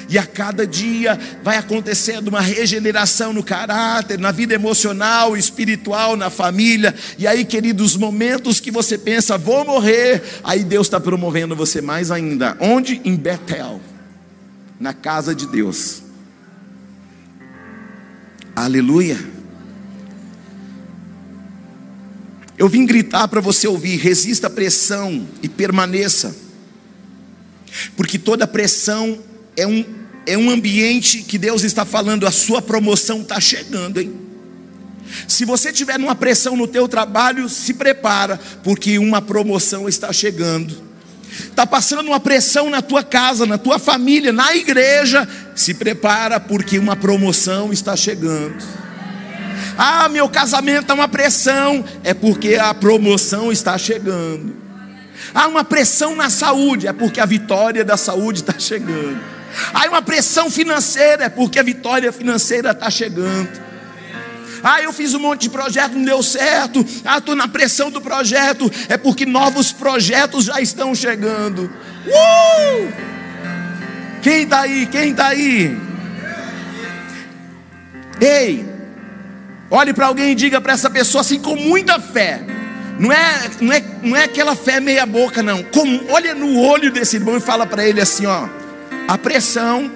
E 0.09 0.17
a 0.17 0.25
cada 0.25 0.65
dia 0.65 1.19
vai 1.43 1.57
acontecendo 1.57 2.29
uma 2.29 2.39
regeneração 2.39 3.33
no 3.33 3.43
caráter, 3.43 4.17
na 4.17 4.31
vida 4.31 4.53
emocional, 4.53 5.35
espiritual, 5.35 6.15
na 6.15 6.29
família. 6.29 6.95
E 7.17 7.27
aí, 7.27 7.43
queridos, 7.43 7.97
momentos 7.97 8.59
que 8.59 8.71
você 8.71 8.97
pensa, 8.97 9.37
vou 9.37 9.65
morrer, 9.65 10.23
aí 10.43 10.63
Deus 10.63 10.87
está 10.87 10.99
promovendo 10.99 11.55
você 11.55 11.81
mais 11.81 12.09
ainda. 12.09 12.55
Onde? 12.59 13.01
Em 13.03 13.15
Betel, 13.15 13.81
na 14.79 14.93
casa 14.93 15.35
de 15.35 15.45
Deus. 15.47 16.03
Aleluia. 18.55 19.36
Eu 22.57 22.67
vim 22.67 22.85
gritar 22.85 23.27
para 23.27 23.39
você 23.39 23.67
ouvir: 23.67 23.97
resista 23.97 24.47
à 24.47 24.49
pressão 24.49 25.27
e 25.43 25.47
permaneça, 25.47 26.35
porque 27.95 28.17
toda 28.17 28.47
pressão 28.47 29.19
é 29.55 29.67
um, 29.67 29.85
é 30.25 30.37
um 30.37 30.49
ambiente 30.49 31.21
que 31.21 31.37
Deus 31.37 31.63
está 31.63 31.85
falando, 31.85 32.25
a 32.25 32.31
sua 32.31 32.61
promoção 32.61 33.21
está 33.21 33.39
chegando, 33.39 34.01
hein? 34.01 34.27
Se 35.27 35.45
você 35.45 35.71
tiver 35.71 35.97
numa 35.97 36.15
pressão 36.15 36.57
no 36.57 36.67
teu 36.67 36.87
trabalho, 36.87 37.47
se 37.47 37.73
prepara, 37.73 38.39
porque 38.63 38.99
uma 38.99 39.21
promoção 39.21 39.87
está 39.87 40.11
chegando. 40.11 40.87
Está 41.31 41.65
passando 41.65 42.07
uma 42.07 42.19
pressão 42.19 42.69
na 42.69 42.81
tua 42.81 43.03
casa, 43.03 43.45
na 43.45 43.57
tua 43.57 43.79
família, 43.79 44.33
na 44.33 44.55
igreja, 44.55 45.27
se 45.55 45.73
prepara, 45.73 46.39
porque 46.39 46.79
uma 46.79 46.95
promoção 46.95 47.71
está 47.71 47.95
chegando. 47.95 48.57
Ah, 49.77 50.09
meu 50.09 50.27
casamento 50.27 50.91
é 50.91 50.95
uma 50.95 51.07
pressão, 51.07 51.85
é 52.03 52.13
porque 52.13 52.55
a 52.55 52.73
promoção 52.73 53.51
está 53.51 53.77
chegando. 53.77 54.55
Há 55.33 55.47
uma 55.47 55.63
pressão 55.63 56.15
na 56.15 56.29
saúde, 56.29 56.87
é 56.87 56.93
porque 56.93 57.19
a 57.19 57.25
vitória 57.25 57.85
da 57.85 57.97
saúde 57.97 58.39
está 58.39 58.57
chegando. 58.57 59.19
Há 59.73 59.87
uma 59.87 60.01
pressão 60.01 60.49
financeira, 60.49 61.25
é 61.25 61.29
porque 61.29 61.59
a 61.59 61.63
vitória 61.63 62.11
financeira 62.11 62.71
está 62.71 62.89
chegando. 62.89 63.67
Ah, 64.63 64.81
eu 64.81 64.91
fiz 64.91 65.13
um 65.13 65.19
monte 65.19 65.41
de 65.41 65.49
projeto, 65.49 65.93
não 65.93 66.03
deu 66.03 66.23
certo. 66.23 66.83
Ah, 67.05 67.19
estou 67.19 67.35
na 67.35 67.47
pressão 67.47 67.91
do 67.91 68.01
projeto. 68.01 68.71
É 68.89 68.97
porque 68.97 69.25
novos 69.25 69.71
projetos 69.71 70.45
já 70.45 70.59
estão 70.59 70.95
chegando. 70.95 71.71
Uh! 72.07 72.91
Quem 74.21 74.43
está 74.43 74.61
aí? 74.61 74.87
Quem 74.87 75.11
está 75.11 75.27
aí? 75.27 75.77
Ei, 78.19 78.76
olhe 79.69 79.93
para 79.93 80.07
alguém 80.07 80.31
e 80.31 80.35
diga 80.35 80.59
para 80.61 80.73
essa 80.73 80.89
pessoa 80.89 81.21
assim 81.21 81.39
com 81.39 81.55
muita 81.55 81.99
fé. 81.99 82.41
Não 82.99 83.11
é, 83.11 83.51
não 83.61 83.73
é, 83.73 83.83
não 84.01 84.15
é 84.15 84.23
aquela 84.23 84.55
fé 84.55 84.79
meia 84.79 85.05
boca, 85.05 85.43
não. 85.43 85.63
Olha 86.09 86.33
no 86.33 86.59
olho 86.59 86.91
desse 86.91 87.17
irmão 87.17 87.37
e 87.37 87.39
fala 87.39 87.65
para 87.65 87.87
ele 87.87 88.01
assim, 88.01 88.25
ó. 88.25 88.47
A 89.07 89.17
pressão 89.17 89.91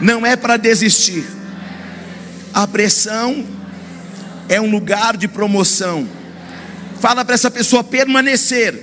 não 0.00 0.24
é 0.24 0.36
para 0.36 0.56
desistir. 0.56 1.24
A 2.54 2.66
pressão 2.66 3.44
é 4.48 4.60
um 4.60 4.70
lugar 4.70 5.16
de 5.16 5.26
promoção. 5.26 6.08
Fala 7.00 7.24
para 7.24 7.34
essa 7.34 7.50
pessoa 7.50 7.82
permanecer. 7.82 8.74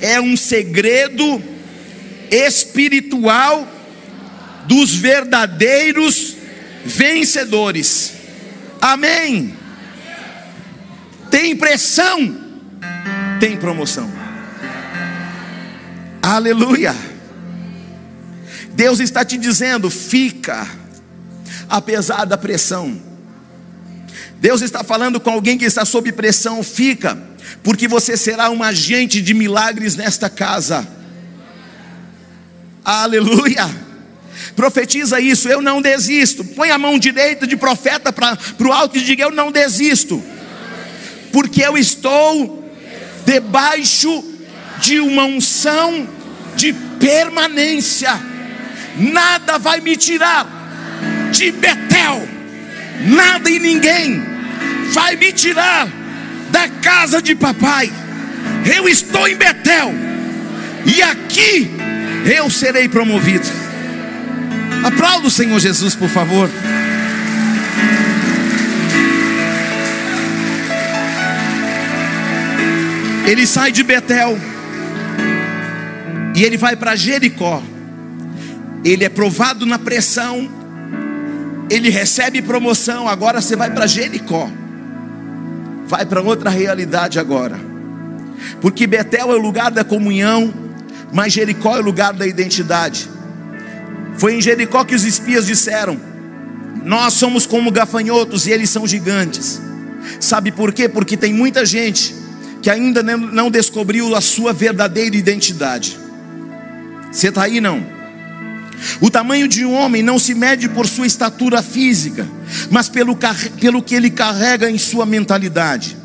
É 0.00 0.20
um 0.20 0.36
segredo 0.36 1.42
espiritual 2.30 3.66
dos 4.66 4.94
verdadeiros 4.94 6.36
vencedores. 6.84 8.15
Amém. 8.86 9.52
Tem 11.28 11.56
pressão, 11.56 12.36
tem 13.40 13.56
promoção. 13.56 14.08
Aleluia. 16.22 16.94
Deus 18.74 19.00
está 19.00 19.24
te 19.24 19.36
dizendo: 19.36 19.90
fica 19.90 20.68
apesar 21.68 22.26
da 22.26 22.38
pressão. 22.38 23.02
Deus 24.38 24.62
está 24.62 24.84
falando 24.84 25.18
com 25.18 25.30
alguém 25.30 25.58
que 25.58 25.64
está 25.64 25.84
sob 25.84 26.12
pressão, 26.12 26.62
fica, 26.62 27.18
porque 27.64 27.88
você 27.88 28.16
será 28.16 28.50
um 28.50 28.62
agente 28.62 29.20
de 29.20 29.34
milagres 29.34 29.96
nesta 29.96 30.30
casa. 30.30 30.86
Aleluia. 32.84 33.85
Profetiza 34.54 35.20
isso, 35.20 35.48
eu 35.48 35.60
não 35.60 35.82
desisto. 35.82 36.44
Põe 36.44 36.70
a 36.70 36.78
mão 36.78 36.98
direita 36.98 37.46
de 37.46 37.56
profeta 37.56 38.12
para 38.12 38.38
o 38.60 38.72
alto 38.72 38.96
e 38.96 39.02
diga: 39.02 39.24
Eu 39.24 39.30
não 39.30 39.52
desisto, 39.52 40.22
porque 41.32 41.62
eu 41.62 41.76
estou 41.76 42.64
debaixo 43.24 44.24
de 44.80 45.00
uma 45.00 45.24
unção 45.24 46.08
de 46.54 46.72
permanência. 46.72 48.18
Nada 48.96 49.58
vai 49.58 49.80
me 49.80 49.96
tirar 49.96 50.46
de 51.30 51.50
Betel, 51.52 52.26
nada 53.04 53.50
e 53.50 53.58
ninguém 53.58 54.22
vai 54.92 55.16
me 55.16 55.32
tirar 55.32 55.88
da 56.50 56.68
casa 56.68 57.20
de 57.20 57.34
papai. 57.34 57.92
Eu 58.74 58.88
estou 58.88 59.28
em 59.28 59.36
Betel, 59.36 59.92
e 60.86 61.02
aqui 61.02 61.70
eu 62.24 62.48
serei 62.48 62.88
promovido. 62.88 63.65
Aplauda 64.86 65.26
o 65.26 65.30
Senhor 65.32 65.58
Jesus, 65.58 65.96
por 65.96 66.08
favor. 66.08 66.48
Ele 73.26 73.44
sai 73.44 73.72
de 73.72 73.82
Betel 73.82 74.38
e 76.36 76.44
ele 76.44 76.56
vai 76.56 76.76
para 76.76 76.94
Jericó. 76.94 77.60
Ele 78.84 79.04
é 79.04 79.08
provado 79.08 79.66
na 79.66 79.76
pressão, 79.76 80.48
ele 81.68 81.90
recebe 81.90 82.40
promoção, 82.40 83.08
agora 83.08 83.40
você 83.40 83.56
vai 83.56 83.72
para 83.72 83.88
Jericó. 83.88 84.48
Vai 85.88 86.06
para 86.06 86.22
outra 86.22 86.48
realidade 86.48 87.18
agora. 87.18 87.58
Porque 88.60 88.86
Betel 88.86 89.32
é 89.32 89.34
o 89.34 89.42
lugar 89.42 89.72
da 89.72 89.82
comunhão, 89.82 90.54
mas 91.12 91.32
Jericó 91.32 91.76
é 91.76 91.80
o 91.80 91.84
lugar 91.84 92.12
da 92.12 92.24
identidade. 92.24 93.15
Foi 94.18 94.34
em 94.34 94.40
Jericó 94.40 94.84
que 94.84 94.94
os 94.94 95.04
espias 95.04 95.46
disseram: 95.46 96.00
Nós 96.84 97.14
somos 97.14 97.46
como 97.46 97.70
gafanhotos 97.70 98.46
e 98.46 98.50
eles 98.50 98.70
são 98.70 98.86
gigantes. 98.86 99.60
Sabe 100.20 100.52
por 100.52 100.72
quê? 100.72 100.88
Porque 100.88 101.16
tem 101.16 101.32
muita 101.32 101.66
gente 101.66 102.14
que 102.62 102.70
ainda 102.70 103.02
não 103.02 103.50
descobriu 103.50 104.14
a 104.14 104.20
sua 104.20 104.52
verdadeira 104.52 105.16
identidade. 105.16 105.98
Você 107.12 107.28
está 107.28 107.44
aí 107.44 107.60
não? 107.60 107.96
O 109.00 109.10
tamanho 109.10 109.48
de 109.48 109.64
um 109.64 109.74
homem 109.74 110.02
não 110.02 110.18
se 110.18 110.34
mede 110.34 110.68
por 110.68 110.86
sua 110.86 111.06
estatura 111.06 111.62
física, 111.62 112.26
mas 112.70 112.88
pelo, 112.88 113.16
pelo 113.60 113.82
que 113.82 113.94
ele 113.94 114.10
carrega 114.10 114.70
em 114.70 114.78
sua 114.78 115.06
mentalidade. 115.06 115.96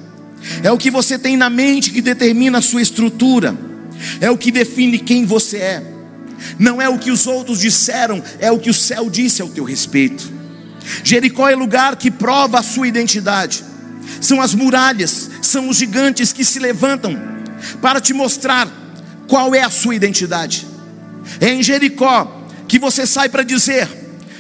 É 0.64 0.72
o 0.72 0.78
que 0.78 0.90
você 0.90 1.20
tem 1.20 1.38
na 1.38 1.50
mente 1.50 1.92
que 1.92 2.02
determina 2.02 2.60
a 2.60 2.62
sua 2.62 2.82
estrutura, 2.82 3.56
é 4.20 4.32
o 4.32 4.38
que 4.38 4.52
define 4.52 4.98
quem 4.98 5.26
você 5.26 5.58
é. 5.58 5.91
Não 6.58 6.82
é 6.82 6.90
o 6.90 6.98
que 6.98 7.12
os 7.12 7.28
outros 7.28 7.60
disseram, 7.60 8.24
é 8.40 8.52
o 8.52 8.60
que 8.60 8.70
o 8.70 8.74
céu 8.74 9.10
disse 9.10 9.42
ao 9.42 9.50
teu 9.50 9.64
respeito. 9.64 10.32
Jericó 11.04 11.48
é 11.48 11.56
lugar 11.56 11.96
que 11.96 12.10
prova 12.10 12.60
a 12.60 12.64
sua 12.64 12.88
identidade. 12.88 13.64
São 14.20 14.42
as 14.42 14.54
muralhas, 14.54 15.30
são 15.42 15.70
os 15.70 15.78
gigantes 15.78 16.34
que 16.34 16.44
se 16.44 16.60
levantam 16.60 17.20
para 17.82 18.02
te 18.02 18.14
mostrar 18.14 18.68
qual 19.28 19.54
é 19.54 19.62
a 19.62 19.70
sua 19.70 19.96
identidade. 19.96 20.68
É 21.40 21.50
em 21.50 21.64
Jericó 21.64 22.46
que 22.68 22.80
você 22.80 23.06
sai 23.06 23.30
para 23.30 23.44
dizer: 23.44 23.88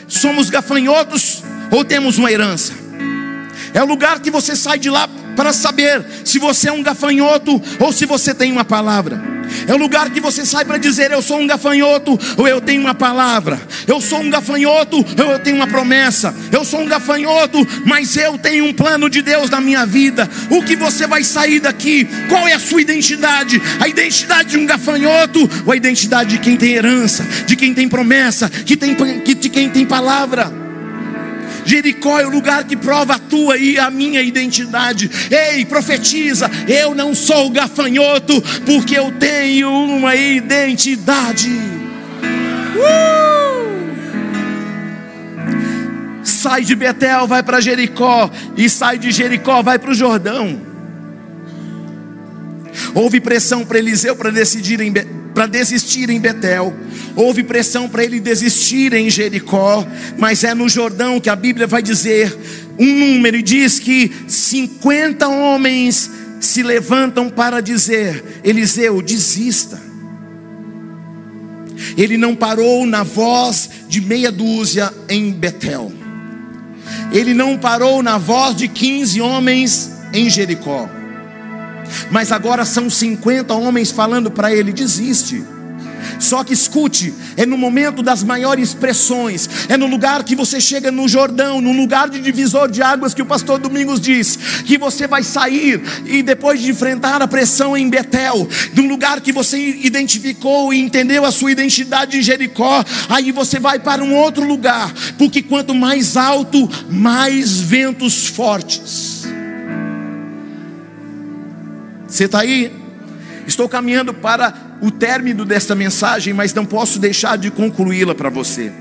somos 0.08 0.50
gafanhotos 0.50 1.44
ou 1.72 1.86
temos 1.86 2.18
uma 2.18 2.32
herança. 2.32 2.74
É 3.74 3.82
o 3.82 3.86
lugar 3.86 4.20
que 4.20 4.30
você 4.30 4.56
sai 4.56 4.78
de 4.78 4.90
lá 4.90 5.08
para 5.36 5.54
saber 5.54 6.04
se 6.24 6.40
você 6.40 6.70
é 6.70 6.72
um 6.72 6.84
gafanhoto 6.84 7.62
ou 7.80 7.92
se 7.92 8.06
você 8.06 8.34
tem 8.34 8.52
uma 8.52 8.66
palavra. 8.66 9.42
É 9.68 9.74
o 9.74 9.78
lugar 9.78 10.10
que 10.10 10.20
você 10.20 10.46
sai 10.46 10.66
para 10.66 10.78
dizer: 10.78 11.12
Eu 11.12 11.22
sou 11.22 11.40
um 11.40 11.48
gafanhoto 11.48 12.18
ou 12.38 12.48
eu 12.48 12.62
tenho 12.62 12.82
uma 12.82 12.96
palavra. 12.96 13.62
Eu 13.88 14.00
sou 14.00 14.20
um 14.20 14.30
gafanhoto 14.30 14.98
ou 14.98 15.32
eu 15.32 15.40
tenho 15.40 15.58
uma 15.58 15.68
promessa. 15.68 16.34
Eu 16.52 16.64
sou 16.64 16.82
um 16.82 16.86
gafanhoto, 16.86 17.68
mas 17.86 18.16
eu 18.16 18.38
tenho 18.38 18.66
um 18.66 18.74
plano 18.74 19.10
de 19.10 19.22
Deus 19.22 19.50
na 19.50 19.60
minha 19.60 19.86
vida. 19.86 20.30
O 20.50 20.64
que 20.64 20.76
você 20.76 21.08
vai 21.08 21.24
sair 21.24 21.60
daqui? 21.60 22.08
Qual 22.30 22.48
é 22.48 22.54
a 22.54 22.60
sua 22.60 22.82
identidade? 22.82 23.62
A 23.80 23.88
identidade 23.88 24.52
de 24.52 24.58
um 24.58 24.66
gafanhoto 24.66 25.50
ou 25.66 25.74
a 25.74 25.76
identidade 25.76 26.32
de 26.32 26.40
quem 26.40 26.56
tem 26.56 26.74
herança, 26.74 27.24
de 27.46 27.56
quem 27.56 27.74
tem 27.74 27.90
promessa, 27.90 28.50
de 28.50 28.76
quem 29.50 29.70
tem 29.70 29.86
palavra? 29.86 30.61
Jericó 31.66 32.20
é 32.20 32.26
o 32.26 32.30
lugar 32.30 32.64
que 32.64 32.76
prova 32.76 33.16
a 33.16 33.20
tua 33.20 33.58
e 33.58 33.78
a 33.78 33.90
minha 33.90 34.22
identidade. 34.22 35.10
Ei, 35.30 35.66
profetiza: 35.66 36.50
eu 36.68 36.96
não 36.96 37.14
sou 37.14 37.50
gafanhoto, 37.50 38.42
porque 38.66 38.98
eu 38.98 39.12
tenho 39.12 39.70
uma 39.72 40.16
identidade. 40.16 41.50
Uh! 42.76 43.22
Sai 46.24 46.64
de 46.64 46.76
Betel, 46.76 47.28
vai 47.28 47.44
para 47.44 47.60
Jericó, 47.60 48.30
e 48.58 48.70
sai 48.70 48.98
de 48.98 49.12
Jericó, 49.12 49.62
vai 49.62 49.78
para 49.78 49.92
o 49.92 49.96
Jordão. 49.96 50.71
Houve 52.94 53.20
pressão 53.20 53.66
para 53.66 53.80
Eliseu 53.80 54.16
para 54.16 54.32
decidir 54.32 54.80
em 54.82 54.92
para 55.34 55.46
desistir 55.48 56.10
em 56.10 56.20
Betel. 56.20 56.74
Houve 57.16 57.44
pressão 57.44 57.90
para 57.90 58.04
ele 58.04 58.20
desistir 58.20 58.94
em 58.94 59.10
Jericó, 59.10 59.86
mas 60.18 60.44
é 60.44 60.54
no 60.54 60.70
Jordão 60.70 61.20
que 61.20 61.30
a 61.30 61.36
Bíblia 61.36 61.66
vai 61.66 61.82
dizer 61.82 62.38
um 62.78 63.14
número 63.14 63.38
e 63.38 63.42
diz 63.42 63.80
que 63.80 64.12
50 64.28 65.28
homens 65.28 66.10
se 66.40 66.64
levantam 66.64 67.30
para 67.30 67.62
dizer: 67.62 68.42
Eliseu, 68.44 69.02
desista. 69.02 69.82
Ele 71.98 72.18
não 72.18 72.36
parou 72.36 72.86
na 72.86 73.04
voz 73.04 73.70
de 73.88 74.02
meia 74.02 74.32
dúzia 74.32 74.94
em 75.10 75.32
Betel. 75.32 75.92
Ele 77.12 77.34
não 77.34 77.58
parou 77.58 78.02
na 78.04 78.18
voz 78.18 78.56
de 78.56 78.68
15 78.68 79.20
homens 79.20 79.92
em 80.14 80.30
Jericó. 80.30 80.90
Mas 82.10 82.32
agora 82.32 82.66
são 82.66 82.90
50 82.90 83.54
homens 83.54 83.92
falando 83.92 84.30
para 84.32 84.54
ele: 84.54 84.72
desiste. 84.74 85.44
Só 86.20 86.44
que 86.44 86.54
escute, 86.54 87.14
é 87.38 87.46
no 87.46 87.58
momento 87.58 88.02
das 88.04 88.24
maiores 88.24 88.74
pressões, 88.74 89.50
é 89.68 89.78
no 89.78 89.88
lugar 89.88 90.24
que 90.24 90.36
você 90.36 90.60
chega 90.62 90.92
no 90.92 91.08
Jordão, 91.08 91.62
no 91.62 91.72
lugar 91.72 92.10
de 92.10 92.20
divisor 92.20 92.70
de 92.70 92.82
águas 92.82 93.14
que 93.14 93.22
o 93.22 93.26
pastor 93.26 93.60
Domingos 93.60 94.00
diz, 94.00 94.38
que 94.66 94.78
você 94.78 95.08
vai 95.08 95.24
sair 95.24 95.82
e 96.06 96.22
depois 96.22 96.62
de 96.62 96.70
enfrentar 96.70 97.22
a 97.22 97.28
pressão 97.28 97.76
em 97.76 97.90
Betel, 97.90 98.48
no 98.76 98.88
lugar 98.88 99.22
que 99.22 99.32
você 99.32 99.58
identificou 99.58 100.74
e 100.74 100.80
entendeu 100.80 101.26
a 101.26 101.32
sua 101.32 101.52
identidade 101.52 102.18
em 102.18 102.22
Jericó, 102.22 102.84
aí 103.10 103.32
você 103.32 103.60
vai 103.60 103.80
para 103.80 104.04
um 104.04 104.16
outro 104.16 104.46
lugar, 104.46 104.94
porque 105.18 105.42
quanto 105.42 105.74
mais 105.74 106.18
alto, 106.18 106.70
mais 106.90 107.60
ventos 107.60 108.28
fortes. 108.28 109.22
Você 112.12 112.26
está 112.26 112.42
aí? 112.42 112.70
Estou 113.48 113.70
caminhando 113.70 114.14
para 114.14 114.54
o 114.82 114.92
término 114.92 115.46
desta 115.46 115.74
mensagem, 115.74 116.34
mas 116.34 116.54
não 116.54 116.66
posso 116.66 117.00
deixar 117.00 117.38
de 117.38 117.50
concluí-la 117.50 118.14
para 118.14 118.30
você. 118.30 118.72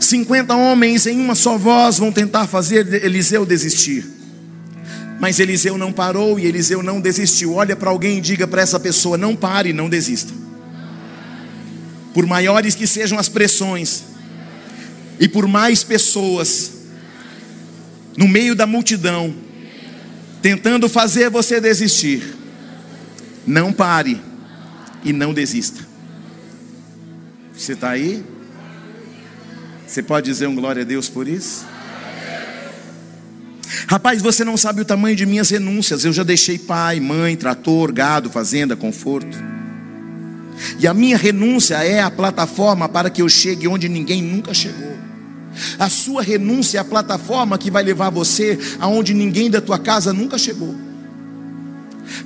50 0.00 0.54
homens 0.56 1.06
em 1.06 1.20
uma 1.20 1.36
só 1.36 1.56
voz 1.56 1.98
vão 1.98 2.10
tentar 2.10 2.48
fazer 2.48 3.04
Eliseu 3.04 3.46
desistir. 3.46 4.04
Mas 5.20 5.38
Eliseu 5.38 5.78
não 5.78 5.92
parou 5.92 6.40
e 6.40 6.46
Eliseu 6.46 6.82
não 6.82 7.00
desistiu. 7.00 7.54
Olha 7.54 7.76
para 7.76 7.90
alguém 7.90 8.18
e 8.18 8.20
diga 8.20 8.46
para 8.46 8.60
essa 8.60 8.80
pessoa: 8.80 9.16
não 9.16 9.36
pare, 9.36 9.72
não 9.72 9.88
desista. 9.88 10.32
Por 12.12 12.26
maiores 12.26 12.74
que 12.74 12.86
sejam 12.86 13.16
as 13.16 13.28
pressões, 13.28 14.02
e 15.20 15.28
por 15.28 15.46
mais 15.46 15.84
pessoas 15.84 16.72
no 18.16 18.26
meio 18.26 18.56
da 18.56 18.66
multidão, 18.66 19.32
tentando 20.40 20.88
fazer 20.88 21.30
você 21.30 21.60
desistir, 21.60 22.34
não 23.46 23.72
pare 23.72 24.20
e 25.04 25.12
não 25.12 25.32
desista. 25.32 25.86
Você 27.56 27.72
está 27.72 27.90
aí? 27.90 28.24
Você 29.86 30.02
pode 30.02 30.26
dizer 30.26 30.46
um 30.46 30.54
glória 30.54 30.82
a 30.82 30.84
Deus 30.84 31.08
por 31.08 31.26
isso? 31.26 31.66
Rapaz, 33.86 34.20
você 34.20 34.44
não 34.44 34.56
sabe 34.56 34.82
o 34.82 34.84
tamanho 34.84 35.16
de 35.16 35.24
minhas 35.24 35.48
renúncias. 35.48 36.04
Eu 36.04 36.12
já 36.12 36.22
deixei 36.22 36.58
pai, 36.58 37.00
mãe, 37.00 37.36
trator, 37.36 37.92
gado, 37.92 38.28
fazenda, 38.28 38.76
conforto. 38.76 39.36
E 40.78 40.86
a 40.86 40.92
minha 40.92 41.16
renúncia 41.16 41.76
é 41.76 42.00
a 42.00 42.10
plataforma 42.10 42.88
para 42.88 43.08
que 43.08 43.22
eu 43.22 43.28
chegue 43.28 43.66
onde 43.66 43.88
ninguém 43.88 44.22
nunca 44.22 44.52
chegou. 44.52 44.96
A 45.78 45.88
sua 45.88 46.22
renúncia 46.22 46.78
é 46.78 46.80
a 46.80 46.84
plataforma 46.84 47.58
que 47.58 47.70
vai 47.70 47.82
levar 47.82 48.10
você 48.10 48.58
aonde 48.78 49.14
ninguém 49.14 49.50
da 49.50 49.60
tua 49.60 49.78
casa 49.78 50.12
nunca 50.12 50.38
chegou. 50.38 50.74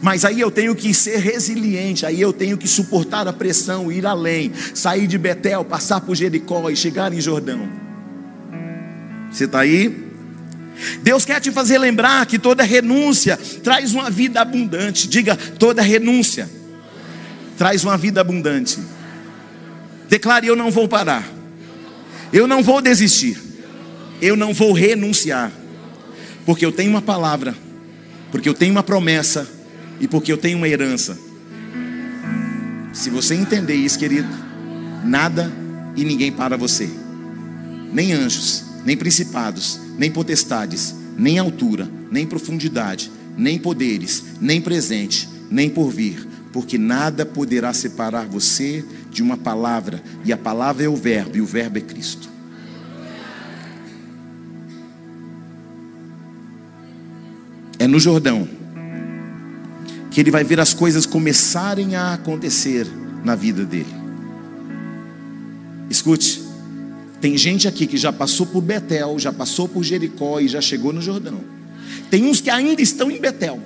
Mas 0.01 0.25
aí 0.25 0.41
eu 0.41 0.51
tenho 0.51 0.75
que 0.75 0.95
ser 0.95 1.19
resiliente, 1.19 2.07
aí 2.07 2.21
eu 2.21 2.33
tenho 2.33 2.57
que 2.57 2.69
suportar 2.69 3.27
a 3.27 3.33
pressão, 3.33 3.91
ir 3.91 4.07
além, 4.07 4.53
sair 4.75 5.07
de 5.07 5.19
Betel, 5.19 5.65
passar 5.65 6.01
por 6.01 6.15
Jericó 6.15 6.71
e 6.71 6.77
chegar 6.77 7.13
em 7.13 7.21
Jordão. 7.21 7.69
Você 9.31 9.45
está 9.45 9.61
aí? 9.61 10.11
Deus 11.03 11.25
quer 11.25 11.41
te 11.41 11.51
fazer 11.51 11.79
lembrar 11.79 12.27
que 12.27 12.39
toda 12.39 12.63
renúncia 12.63 13.39
traz 13.63 13.93
uma 13.93 14.11
vida 14.11 14.41
abundante. 14.41 15.09
Diga, 15.09 15.37
toda 15.37 15.83
renúncia 15.83 16.49
traz 17.57 17.85
uma 17.85 17.97
vida 17.97 18.21
abundante. 18.21 18.79
Declare: 20.09 20.47
Eu 20.47 20.57
não 20.57 20.71
vou 20.71 20.89
parar. 20.89 21.42
Eu 22.33 22.47
não 22.47 22.63
vou 22.63 22.81
desistir. 22.81 23.39
Eu 24.21 24.37
não 24.37 24.55
vou 24.55 24.73
renunciar. 24.73 25.53
Porque 26.47 26.65
eu 26.65 26.73
tenho 26.73 26.91
uma 26.91 27.03
palavra, 27.03 27.55
porque 28.31 28.49
eu 28.49 28.55
tenho 28.55 28.73
uma 28.73 28.83
promessa 28.83 29.49
e 30.01 30.09
porque 30.09 30.33
eu 30.33 30.39
tenho 30.39 30.59
uma 30.59 30.69
herança. 30.69 31.19
Se 32.93 33.11
você 33.11 33.35
entender 33.35 33.75
isso, 33.75 33.99
querido, 33.99 34.29
nada 35.05 35.53
e 35.97 36.05
ninguém 36.05 36.33
para 36.33 36.57
você. 36.57 36.89
Nem 37.93 38.13
anjos, 38.13 38.65
nem 38.85 38.97
principados, 38.97 39.79
nem 39.99 40.11
potestades, 40.11 40.95
nem 41.17 41.39
altura, 41.39 41.89
nem 42.11 42.27
profundidade, 42.27 43.11
nem 43.37 43.59
poderes, 43.59 44.25
nem 44.41 44.61
presente, 44.61 45.29
nem 45.51 45.71
porvir, 45.71 46.27
porque 46.53 46.79
nada 46.79 47.25
poderá 47.25 47.73
separar 47.73 48.27
você 48.27 48.85
de 49.13 49.23
uma 49.23 49.37
palavra, 49.37 50.03
e 50.25 50.33
a 50.33 50.37
palavra 50.37 50.85
é 50.85 50.89
o 50.89 50.97
Verbo, 50.97 51.37
e 51.37 51.41
o 51.41 51.47
Verbo 51.47 51.79
é 51.79 51.81
Cristo. 51.83 52.29
É 57.79 57.87
no 57.87 58.01
Jordão 58.01 58.49
que 60.11 60.21
ele 60.21 60.31
vai 60.31 60.45
ver 60.45 60.61
as 60.61 60.75
coisas 60.75 61.07
começarem 61.07 61.97
a 61.97 62.15
acontecer 62.15 62.87
na 63.25 63.35
vida 63.35 63.65
dele. 63.65 63.93
Escute, 65.89 66.43
tem 67.21 67.37
gente 67.37 67.67
aqui 67.67 67.87
que 67.87 67.97
já 67.97 68.13
passou 68.13 68.47
por 68.47 68.61
Betel, 68.61 69.19
já 69.19 69.33
passou 69.33 69.69
por 69.69 69.83
Jericó 69.83 70.41
e 70.41 70.49
já 70.49 70.61
chegou 70.61 70.93
no 70.93 71.01
Jordão. 71.01 71.41
Tem 72.11 72.25
uns 72.25 72.41
que 72.41 72.51
ainda 72.51 72.83
estão 72.83 73.11
em 73.11 73.21
Betel. 73.21 73.61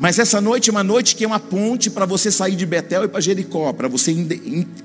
Mas 0.00 0.18
essa 0.18 0.40
noite 0.40 0.70
é 0.70 0.72
uma 0.72 0.84
noite 0.84 1.16
que 1.16 1.24
é 1.24 1.26
uma 1.26 1.40
ponte 1.40 1.90
para 1.90 2.06
você 2.06 2.30
sair 2.30 2.56
de 2.56 2.66
Betel 2.66 3.04
e 3.04 3.08
para 3.08 3.20
Jericó, 3.20 3.72
para 3.72 3.88
você 3.88 4.10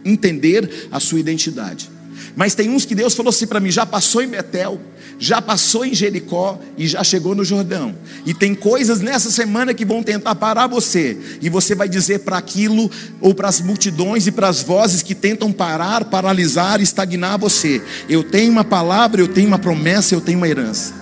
entender 0.05 0.87
a 0.91 0.99
sua 0.99 1.19
identidade. 1.19 1.89
Mas 2.35 2.55
tem 2.55 2.69
uns 2.69 2.85
que 2.85 2.95
Deus 2.95 3.13
falou 3.15 3.29
assim 3.29 3.47
para 3.47 3.59
mim: 3.59 3.71
já 3.71 3.85
passou 3.85 4.21
em 4.21 4.27
Betel, 4.27 4.79
já 5.17 5.41
passou 5.41 5.85
em 5.85 5.93
Jericó 5.93 6.59
e 6.77 6.87
já 6.87 7.03
chegou 7.03 7.35
no 7.35 7.43
Jordão. 7.43 7.95
E 8.25 8.33
tem 8.33 8.53
coisas 8.55 9.01
nessa 9.01 9.31
semana 9.31 9.73
que 9.73 9.85
vão 9.85 10.03
tentar 10.03 10.35
parar 10.35 10.67
você, 10.67 11.17
e 11.41 11.49
você 11.49 11.75
vai 11.75 11.89
dizer 11.89 12.19
para 12.19 12.37
aquilo, 12.37 12.89
ou 13.19 13.33
para 13.33 13.49
as 13.49 13.59
multidões 13.59 14.27
e 14.27 14.31
para 14.31 14.47
as 14.47 14.61
vozes 14.61 15.01
que 15.01 15.15
tentam 15.15 15.51
parar, 15.51 16.05
paralisar, 16.05 16.81
estagnar 16.81 17.37
você: 17.37 17.81
eu 18.07 18.23
tenho 18.23 18.51
uma 18.51 18.63
palavra, 18.63 19.21
eu 19.21 19.27
tenho 19.27 19.47
uma 19.47 19.59
promessa, 19.59 20.15
eu 20.15 20.21
tenho 20.21 20.37
uma 20.37 20.47
herança. 20.47 20.98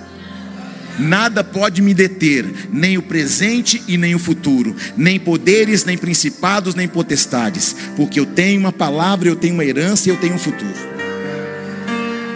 Nada 1.00 1.44
pode 1.44 1.82
me 1.82 1.94
deter, 1.94 2.46
nem 2.72 2.98
o 2.98 3.02
presente 3.02 3.84
e 3.88 3.98
nem 3.98 4.16
o 4.16 4.20
futuro, 4.20 4.76
nem 4.96 5.20
poderes, 5.20 5.86
nem 5.86 5.98
principados, 5.98 6.74
nem 6.74 6.88
potestades, 6.88 7.76
porque 7.96 8.20
eu 8.20 8.26
tenho 8.26 8.60
uma 8.60 8.72
palavra, 8.72 9.30
eu 9.30 9.36
tenho 9.36 9.54
uma 9.54 9.66
herança 9.66 10.10
e 10.10 10.12
eu 10.12 10.18
tenho 10.18 10.36
um 10.36 10.40
futuro. 10.40 10.74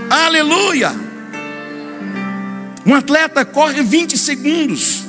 Aleluia! 0.09 0.91
Um 2.86 2.93
atleta 2.93 3.45
corre 3.45 3.82
20 3.82 4.18
segundos. 4.18 5.05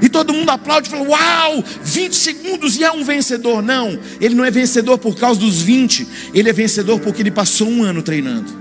E 0.00 0.08
todo 0.08 0.32
mundo 0.32 0.50
aplaude 0.50 0.88
e 0.88 0.90
fala: 0.90 1.08
Uau, 1.08 1.64
20 1.84 2.14
segundos 2.14 2.76
e 2.76 2.84
é 2.84 2.90
um 2.90 3.04
vencedor. 3.04 3.62
Não, 3.62 3.98
ele 4.20 4.34
não 4.34 4.44
é 4.44 4.50
vencedor 4.50 4.98
por 4.98 5.16
causa 5.16 5.38
dos 5.40 5.62
20, 5.62 6.06
ele 6.34 6.48
é 6.48 6.52
vencedor 6.52 6.98
porque 7.00 7.22
ele 7.22 7.30
passou 7.30 7.68
um 7.68 7.82
ano 7.82 8.02
treinando. 8.02 8.52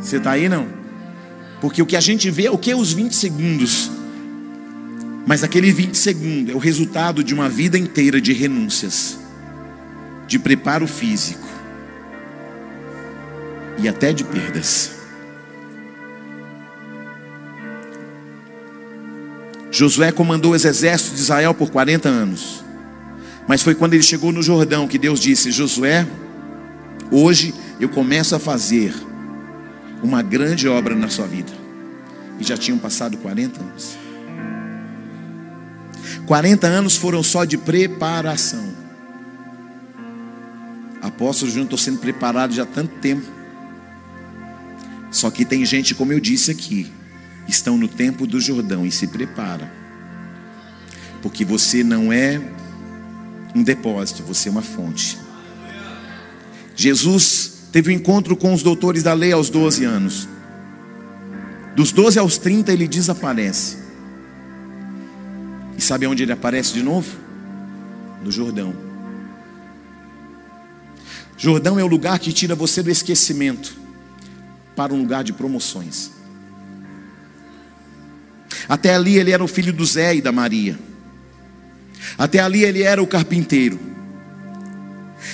Você 0.00 0.16
está 0.16 0.32
aí 0.32 0.48
não? 0.48 0.79
Porque 1.60 1.82
o 1.82 1.86
que 1.86 1.96
a 1.96 2.00
gente 2.00 2.30
vê 2.30 2.46
é 2.46 2.50
o 2.50 2.58
que? 2.58 2.74
Os 2.74 2.92
20 2.92 3.14
segundos. 3.14 3.90
Mas 5.26 5.44
aquele 5.44 5.70
20 5.70 5.94
segundos 5.96 6.52
é 6.52 6.56
o 6.56 6.58
resultado 6.58 7.22
de 7.22 7.34
uma 7.34 7.48
vida 7.48 7.78
inteira 7.78 8.20
de 8.20 8.32
renúncias, 8.32 9.18
de 10.26 10.38
preparo 10.38 10.86
físico 10.86 11.46
e 13.78 13.88
até 13.88 14.12
de 14.12 14.24
perdas. 14.24 14.92
Josué 19.70 20.10
comandou 20.10 20.52
os 20.52 20.64
exércitos 20.64 21.16
de 21.16 21.22
Israel 21.22 21.54
por 21.54 21.70
40 21.70 22.08
anos. 22.08 22.64
Mas 23.46 23.62
foi 23.62 23.74
quando 23.74 23.94
ele 23.94 24.02
chegou 24.02 24.32
no 24.32 24.42
Jordão 24.42 24.88
que 24.88 24.98
Deus 24.98 25.20
disse: 25.20 25.52
Josué, 25.52 26.06
hoje 27.10 27.54
eu 27.78 27.88
começo 27.88 28.34
a 28.34 28.38
fazer 28.38 28.92
uma 30.02 30.22
grande 30.22 30.68
obra 30.68 30.94
na 30.94 31.08
sua 31.08 31.26
vida. 31.26 31.52
E 32.38 32.44
já 32.44 32.56
tinham 32.56 32.78
passado 32.78 33.16
40 33.18 33.60
anos. 33.60 33.98
40 36.26 36.66
anos 36.66 36.96
foram 36.96 37.22
só 37.22 37.44
de 37.44 37.58
preparação. 37.58 38.70
Apóstolo 41.02 41.50
Júnior, 41.50 41.64
estou 41.64 41.78
sendo 41.78 41.98
preparado 41.98 42.52
já 42.52 42.62
há 42.62 42.66
tanto 42.66 42.94
tempo. 43.00 43.26
Só 45.10 45.30
que 45.30 45.44
tem 45.44 45.64
gente, 45.64 45.94
como 45.94 46.12
eu 46.12 46.20
disse 46.20 46.50
aqui, 46.50 46.90
estão 47.48 47.76
no 47.76 47.88
tempo 47.88 48.26
do 48.26 48.40
Jordão 48.40 48.86
e 48.86 48.92
se 48.92 49.06
prepara. 49.06 49.70
Porque 51.20 51.44
você 51.44 51.82
não 51.82 52.12
é 52.12 52.40
um 53.54 53.62
depósito, 53.62 54.22
você 54.22 54.48
é 54.48 54.52
uma 54.52 54.62
fonte. 54.62 55.18
Jesus 56.76 57.59
teve 57.72 57.90
um 57.90 57.94
encontro 57.94 58.36
com 58.36 58.52
os 58.52 58.62
doutores 58.62 59.02
da 59.02 59.12
lei 59.12 59.32
aos 59.32 59.50
12 59.50 59.84
anos. 59.84 60.28
Dos 61.74 61.92
12 61.92 62.18
aos 62.18 62.36
30 62.38 62.72
ele 62.72 62.88
desaparece. 62.88 63.78
E 65.76 65.80
sabe 65.80 66.06
onde 66.06 66.22
ele 66.22 66.32
aparece 66.32 66.74
de 66.74 66.82
novo? 66.82 67.16
No 68.22 68.30
Jordão. 68.30 68.74
Jordão 71.36 71.78
é 71.78 71.82
o 71.82 71.86
lugar 71.86 72.18
que 72.18 72.32
tira 72.32 72.54
você 72.54 72.82
do 72.82 72.90
esquecimento 72.90 73.74
para 74.76 74.92
um 74.92 75.00
lugar 75.00 75.24
de 75.24 75.32
promoções. 75.32 76.10
Até 78.68 78.94
ali 78.94 79.16
ele 79.16 79.30
era 79.30 79.42
o 79.42 79.48
filho 79.48 79.72
do 79.72 79.84
Zé 79.84 80.14
e 80.14 80.20
da 80.20 80.30
Maria. 80.30 80.78
Até 82.18 82.40
ali 82.40 82.62
ele 82.62 82.82
era 82.82 83.02
o 83.02 83.06
carpinteiro. 83.06 83.80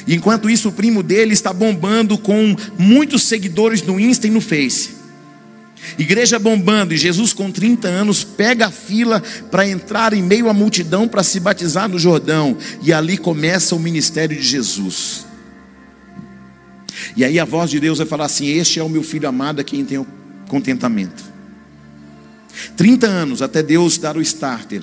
Enquanto 0.06 0.50
isso, 0.50 0.68
o 0.68 0.72
primo 0.72 1.02
dele 1.02 1.32
está 1.32 1.52
bombando 1.52 2.18
com 2.18 2.54
muitos 2.78 3.22
seguidores 3.22 3.82
no 3.82 3.98
Insta 4.00 4.26
e 4.26 4.30
no 4.30 4.40
Face. 4.40 4.96
Igreja 5.98 6.38
bombando 6.38 6.92
e 6.92 6.96
Jesus 6.96 7.32
com 7.32 7.50
30 7.50 7.86
anos 7.86 8.24
pega 8.24 8.66
a 8.66 8.70
fila 8.70 9.22
para 9.50 9.68
entrar 9.68 10.12
em 10.12 10.22
meio 10.22 10.48
à 10.48 10.52
multidão 10.52 11.06
para 11.06 11.22
se 11.22 11.38
batizar 11.38 11.88
no 11.88 11.98
Jordão. 11.98 12.56
E 12.82 12.92
ali 12.92 13.16
começa 13.16 13.74
o 13.74 13.78
ministério 13.78 14.36
de 14.36 14.42
Jesus. 14.42 15.26
E 17.16 17.24
aí 17.24 17.38
a 17.38 17.44
voz 17.44 17.70
de 17.70 17.78
Deus 17.78 17.98
vai 17.98 18.06
falar 18.06 18.26
assim: 18.26 18.46
Este 18.46 18.80
é 18.80 18.82
o 18.82 18.88
meu 18.88 19.02
filho 19.02 19.28
amado 19.28 19.60
a 19.60 19.64
quem 19.64 19.84
tenho 19.84 20.06
contentamento. 20.48 21.24
30 22.76 23.06
anos 23.06 23.42
até 23.42 23.62
Deus 23.62 23.98
dar 23.98 24.16
o 24.16 24.22
starter. 24.22 24.82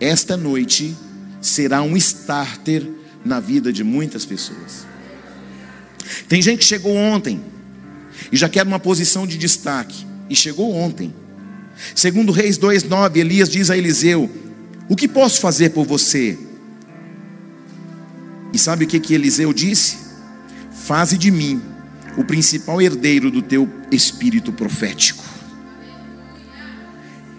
Esta 0.00 0.36
noite 0.36 0.96
será 1.40 1.82
um 1.82 1.96
starter 1.96 2.97
na 3.28 3.38
vida 3.38 3.72
de 3.72 3.84
muitas 3.84 4.24
pessoas. 4.24 4.86
Tem 6.28 6.42
gente 6.42 6.60
que 6.60 6.64
chegou 6.64 6.96
ontem 6.96 7.40
e 8.32 8.36
já 8.36 8.48
quer 8.48 8.66
uma 8.66 8.80
posição 8.80 9.26
de 9.26 9.38
destaque 9.38 10.06
e 10.28 10.34
chegou 10.34 10.74
ontem. 10.74 11.14
Segundo 11.94 12.32
Reis 12.32 12.58
2:9, 12.58 13.20
Elias 13.20 13.48
diz 13.48 13.70
a 13.70 13.76
Eliseu: 13.76 14.28
"O 14.88 14.96
que 14.96 15.06
posso 15.06 15.40
fazer 15.40 15.70
por 15.70 15.86
você?" 15.86 16.36
E 18.52 18.58
sabe 18.58 18.84
o 18.84 18.88
que 18.88 18.98
que 18.98 19.14
Eliseu 19.14 19.52
disse? 19.52 19.98
Faze 20.72 21.18
de 21.18 21.30
mim 21.30 21.60
o 22.16 22.24
principal 22.24 22.80
herdeiro 22.82 23.30
do 23.30 23.42
teu 23.42 23.68
espírito 23.92 24.52
profético. 24.52 25.22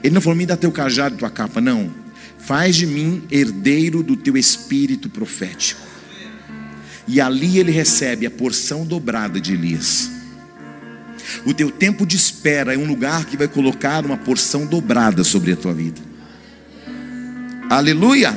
Ele 0.01 0.13
não 0.13 0.21
falou, 0.21 0.37
me 0.37 0.45
dá 0.45 0.55
teu 0.55 0.71
cajado 0.71 1.17
tua 1.17 1.29
capa, 1.29 1.59
não. 1.59 1.91
Faz 2.49 2.75
de 2.75 2.87
mim 2.87 3.21
herdeiro 3.29 4.01
do 4.01 4.15
teu 4.15 4.35
espírito 4.35 5.07
profético. 5.07 5.85
E 7.07 7.21
ali 7.21 7.59
ele 7.59 7.71
recebe 7.71 8.25
a 8.25 8.31
porção 8.31 8.83
dobrada 8.83 9.39
de 9.39 9.53
Elias. 9.53 10.09
O 11.45 11.53
teu 11.53 11.69
tempo 11.69 12.07
de 12.07 12.15
espera 12.15 12.73
é 12.73 12.77
um 12.79 12.87
lugar 12.87 13.25
que 13.25 13.37
vai 13.37 13.47
colocar 13.47 14.03
uma 14.03 14.17
porção 14.17 14.65
dobrada 14.65 15.23
sobre 15.23 15.51
a 15.51 15.55
tua 15.55 15.75
vida. 15.75 16.01
Aleluia! 17.69 18.35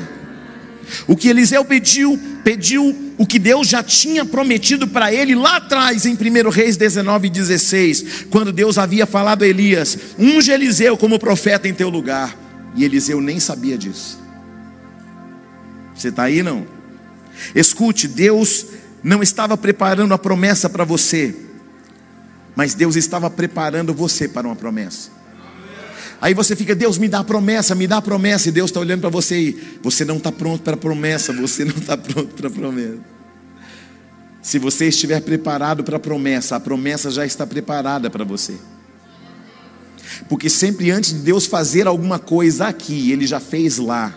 O 1.06 1.16
que 1.16 1.28
Eliseu 1.28 1.64
pediu, 1.64 2.20
pediu 2.44 3.14
o 3.16 3.24
que 3.24 3.39
Deus 3.39 3.66
já 3.66 3.82
tinha 3.82 4.26
prometido 4.26 4.86
para 4.86 5.10
ele 5.10 5.34
lá 5.34 5.56
atrás, 5.56 6.05
em 6.05 6.12
1 6.12 6.51
Reis 6.51 6.76
19, 6.76 7.30
16, 7.30 8.26
quando 8.28 8.52
Deus 8.52 8.76
havia 8.76 9.06
falado 9.06 9.43
a 9.43 9.48
Elias: 9.48 9.97
unge 10.18 10.51
Eliseu 10.51 10.98
como 10.98 11.18
profeta 11.18 11.66
em 11.66 11.72
teu 11.72 11.89
lugar. 11.89 12.41
E 12.74 12.84
Eliseu 12.84 13.20
nem 13.20 13.38
sabia 13.38 13.76
disso. 13.76 14.20
Você 15.94 16.08
está 16.08 16.24
aí 16.24 16.42
não? 16.42 16.66
Escute, 17.54 18.08
Deus 18.08 18.66
não 19.02 19.22
estava 19.22 19.56
preparando 19.56 20.14
a 20.14 20.18
promessa 20.18 20.70
para 20.70 20.84
você, 20.84 21.34
mas 22.54 22.74
Deus 22.74 22.96
estava 22.96 23.28
preparando 23.28 23.92
você 23.92 24.28
para 24.28 24.46
uma 24.46 24.56
promessa. 24.56 25.10
Aí 26.20 26.34
você 26.34 26.54
fica, 26.54 26.72
Deus 26.74 26.98
me 26.98 27.08
dá 27.08 27.18
a 27.18 27.24
promessa, 27.24 27.74
me 27.74 27.86
dá 27.86 27.96
a 27.96 28.02
promessa, 28.02 28.48
e 28.48 28.52
Deus 28.52 28.70
está 28.70 28.78
olhando 28.78 29.00
para 29.00 29.10
você 29.10 29.40
e 29.40 29.78
você 29.82 30.04
não 30.04 30.18
está 30.18 30.30
pronto 30.30 30.62
para 30.62 30.74
a 30.74 30.76
promessa, 30.76 31.32
você 31.32 31.64
não 31.64 31.74
está 31.74 31.96
pronto 31.98 32.34
para 32.34 32.46
a 32.46 32.50
promessa. 32.50 32.98
Se 34.40 34.58
você 34.58 34.88
estiver 34.88 35.20
preparado 35.20 35.82
para 35.82 35.96
a 35.96 36.00
promessa, 36.00 36.56
a 36.56 36.60
promessa 36.60 37.10
já 37.10 37.26
está 37.26 37.46
preparada 37.46 38.08
para 38.08 38.24
você. 38.24 38.54
Porque 40.28 40.48
sempre 40.48 40.90
antes 40.90 41.12
de 41.12 41.20
Deus 41.20 41.47
fazer 41.47 41.86
alguma 41.86 42.18
coisa 42.18 42.66
aqui, 42.66 43.12
Ele 43.12 43.26
já 43.26 43.40
fez 43.40 43.78
lá. 43.78 44.14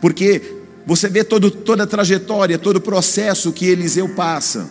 Porque 0.00 0.56
você 0.86 1.08
vê 1.08 1.24
todo, 1.24 1.50
toda 1.50 1.82
a 1.82 1.86
trajetória, 1.86 2.58
todo 2.58 2.76
o 2.76 2.80
processo 2.80 3.52
que 3.52 3.66
Eliseu 3.66 4.08
passa. 4.10 4.68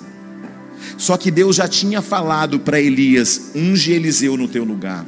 Só 0.98 1.18
que 1.18 1.30
Deus 1.30 1.56
já 1.56 1.68
tinha 1.68 2.02
falado 2.02 2.60
para 2.60 2.80
Elias: 2.80 3.52
unge 3.56 3.92
Eliseu 3.92 4.38
no 4.38 4.48
teu 4.48 4.64
lugar. 4.64 5.06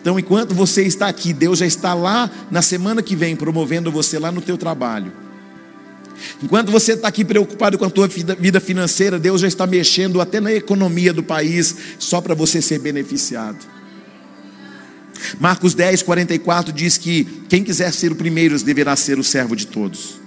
Então, 0.00 0.18
enquanto 0.18 0.54
você 0.54 0.84
está 0.84 1.08
aqui, 1.08 1.32
Deus 1.32 1.58
já 1.58 1.66
está 1.66 1.94
lá 1.94 2.30
na 2.50 2.62
semana 2.62 3.02
que 3.02 3.16
vem 3.16 3.34
promovendo 3.34 3.90
você 3.90 4.18
lá 4.18 4.30
no 4.30 4.40
teu 4.40 4.56
trabalho. 4.56 5.23
Enquanto 6.42 6.70
você 6.70 6.92
está 6.92 7.08
aqui 7.08 7.24
preocupado 7.24 7.78
com 7.78 7.84
a 7.84 7.90
tua 7.90 8.08
vida 8.08 8.60
financeira, 8.60 9.18
Deus 9.18 9.40
já 9.40 9.48
está 9.48 9.66
mexendo 9.66 10.20
até 10.20 10.40
na 10.40 10.52
economia 10.52 11.12
do 11.12 11.22
país, 11.22 11.74
só 11.98 12.20
para 12.20 12.34
você 12.34 12.60
ser 12.60 12.78
beneficiado. 12.78 13.58
Marcos 15.40 15.74
10, 15.74 16.02
44 16.02 16.72
diz 16.72 16.98
que 16.98 17.24
quem 17.48 17.64
quiser 17.64 17.92
ser 17.92 18.12
o 18.12 18.16
primeiro 18.16 18.58
deverá 18.62 18.94
ser 18.96 19.18
o 19.18 19.24
servo 19.24 19.56
de 19.56 19.66
todos. 19.66 20.20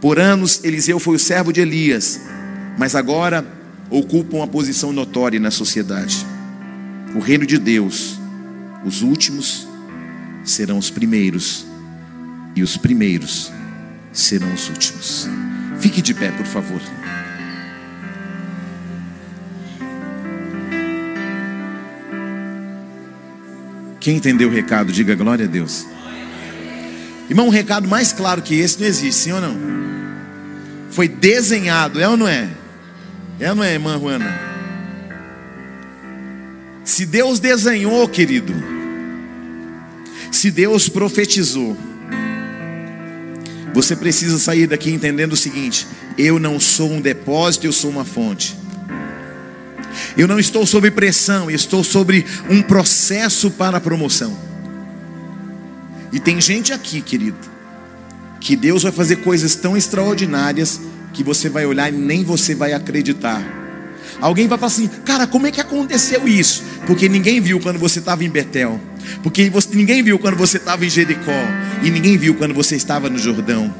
Por 0.00 0.18
anos, 0.18 0.62
Eliseu 0.64 0.98
foi 0.98 1.16
o 1.16 1.18
servo 1.18 1.52
de 1.52 1.60
Elias, 1.60 2.20
mas 2.78 2.94
agora 2.94 3.44
ocupa 3.90 4.36
uma 4.36 4.46
posição 4.46 4.92
notória 4.92 5.40
na 5.40 5.50
sociedade. 5.50 6.24
O 7.14 7.18
reino 7.18 7.44
de 7.44 7.58
Deus, 7.58 8.18
os 8.84 9.02
últimos 9.02 9.66
serão 10.44 10.78
os 10.78 10.90
primeiros, 10.90 11.66
e 12.54 12.62
os 12.62 12.76
primeiros 12.76 13.52
serão 14.20 14.52
os 14.52 14.68
últimos. 14.68 15.28
Fique 15.80 16.02
de 16.02 16.12
pé, 16.12 16.30
por 16.32 16.46
favor. 16.46 16.80
Quem 24.00 24.16
entendeu 24.16 24.48
o 24.48 24.52
recado, 24.52 24.92
diga 24.92 25.14
glória 25.14 25.44
a 25.44 25.48
Deus. 25.48 25.86
Irmão, 27.28 27.46
um 27.46 27.50
recado 27.50 27.86
mais 27.86 28.12
claro 28.12 28.42
que 28.42 28.58
esse 28.58 28.80
não 28.80 28.86
existe, 28.86 29.20
sim 29.20 29.32
ou 29.32 29.40
não? 29.40 29.56
Foi 30.90 31.06
desenhado, 31.06 32.00
é 32.00 32.08
ou 32.08 32.16
não 32.16 32.26
é? 32.26 32.48
É 33.38 33.50
ou 33.50 33.56
não 33.56 33.62
é, 33.64 33.74
irmã 33.74 33.98
Juana? 33.98 34.48
Se 36.84 37.04
Deus 37.04 37.38
desenhou, 37.38 38.08
querido, 38.08 38.54
se 40.32 40.50
Deus 40.50 40.88
profetizou, 40.88 41.76
você 43.78 43.94
precisa 43.94 44.40
sair 44.40 44.66
daqui 44.66 44.90
entendendo 44.90 45.34
o 45.34 45.36
seguinte: 45.36 45.86
eu 46.18 46.40
não 46.40 46.58
sou 46.58 46.90
um 46.90 47.00
depósito, 47.00 47.64
eu 47.64 47.72
sou 47.72 47.88
uma 47.88 48.04
fonte. 48.04 48.56
Eu 50.16 50.26
não 50.26 50.40
estou 50.40 50.66
sob 50.66 50.90
pressão, 50.90 51.48
eu 51.48 51.54
estou 51.54 51.84
sobre 51.84 52.26
um 52.50 52.60
processo 52.60 53.52
para 53.52 53.80
promoção. 53.80 54.36
E 56.12 56.18
tem 56.18 56.40
gente 56.40 56.72
aqui, 56.72 57.00
querido, 57.00 57.38
que 58.40 58.56
Deus 58.56 58.82
vai 58.82 58.90
fazer 58.90 59.16
coisas 59.16 59.54
tão 59.54 59.76
extraordinárias 59.76 60.80
que 61.12 61.22
você 61.22 61.48
vai 61.48 61.64
olhar 61.64 61.88
e 61.88 61.96
nem 61.96 62.24
você 62.24 62.56
vai 62.56 62.72
acreditar. 62.72 63.67
Alguém 64.20 64.48
vai 64.48 64.58
falar 64.58 64.72
assim, 64.72 64.88
cara, 65.04 65.26
como 65.26 65.46
é 65.46 65.50
que 65.50 65.60
aconteceu 65.60 66.26
isso? 66.26 66.64
Porque 66.86 67.08
ninguém 67.08 67.40
viu 67.40 67.60
quando 67.60 67.78
você 67.78 68.00
estava 68.00 68.24
em 68.24 68.28
Betel, 68.28 68.80
porque 69.22 69.48
você, 69.48 69.68
ninguém 69.74 70.02
viu 70.02 70.18
quando 70.18 70.36
você 70.36 70.56
estava 70.56 70.84
em 70.84 70.90
Jericó, 70.90 71.32
e 71.82 71.90
ninguém 71.90 72.16
viu 72.16 72.34
quando 72.34 72.52
você 72.52 72.74
estava 72.74 73.08
no 73.08 73.18
Jordão. 73.18 73.72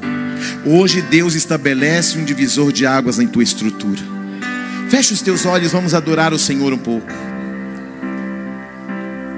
Hoje 0.65 1.01
Deus 1.01 1.35
estabelece 1.35 2.17
um 2.17 2.23
divisor 2.23 2.71
de 2.71 2.85
águas 2.85 3.19
em 3.19 3.27
tua 3.27 3.43
estrutura. 3.43 4.01
Feche 4.89 5.13
os 5.13 5.21
teus 5.21 5.45
olhos, 5.45 5.71
vamos 5.71 5.93
adorar 5.93 6.33
o 6.33 6.39
Senhor 6.39 6.71
um 6.73 6.77
pouco. 6.77 7.07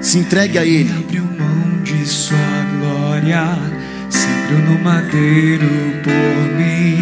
Se 0.00 0.18
entregue 0.18 0.58
a 0.58 0.64
Ele. 0.64 0.90
Abriu 0.90 1.24
mão 1.24 1.82
de 1.82 2.06
sua 2.06 2.36
glória, 2.78 3.58
sempre 4.08 4.56
no 4.56 4.78
madeiro 4.82 5.68
por 6.02 6.56
mim, 6.56 6.98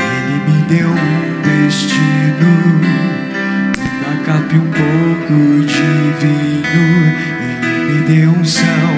Ele 0.00 0.36
me 0.46 0.58
deu 0.68 0.88
um 0.88 1.42
destino, 1.42 2.52
uma 3.78 4.14
capa 4.24 4.54
um 4.56 4.70
pouco 4.70 5.34
de 5.64 5.90
vinho. 6.20 6.86
Ele 7.62 7.92
me 7.92 7.98
deu 8.08 8.30
um 8.30 8.44
são, 8.44 8.94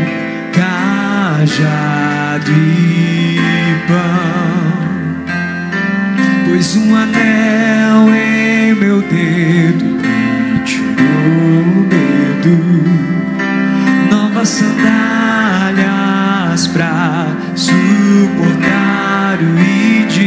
cajado 0.52 2.50
e 2.50 3.38
pão. 3.86 4.86
Pôs 6.46 6.76
um 6.76 6.96
anel 6.96 8.14
em 8.14 8.74
meu 8.74 9.02
dedo 9.02 10.00
e 10.54 10.58
tirou 10.64 10.94
o 11.62 11.86
medo. 11.86 13.15
Pra 16.76 17.28
suportar 17.56 19.38
o 19.40 19.58
ID. 19.58 20.18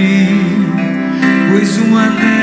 Pôs 1.52 1.78
um 1.78 1.96
anel 1.96 2.39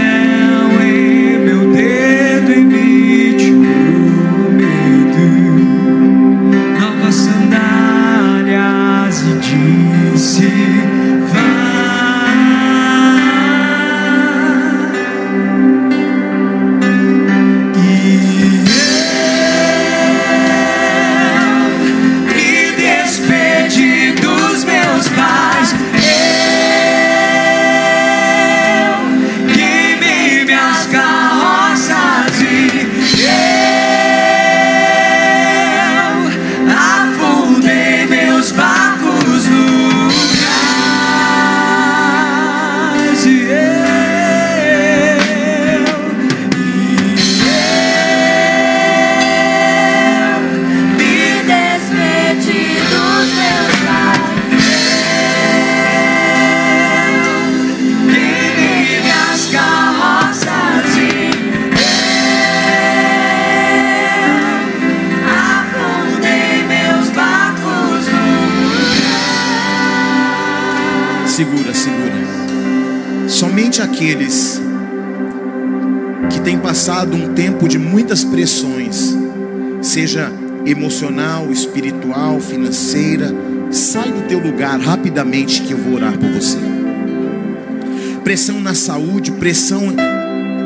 saúde, 88.76 89.32
pressão 89.32 89.94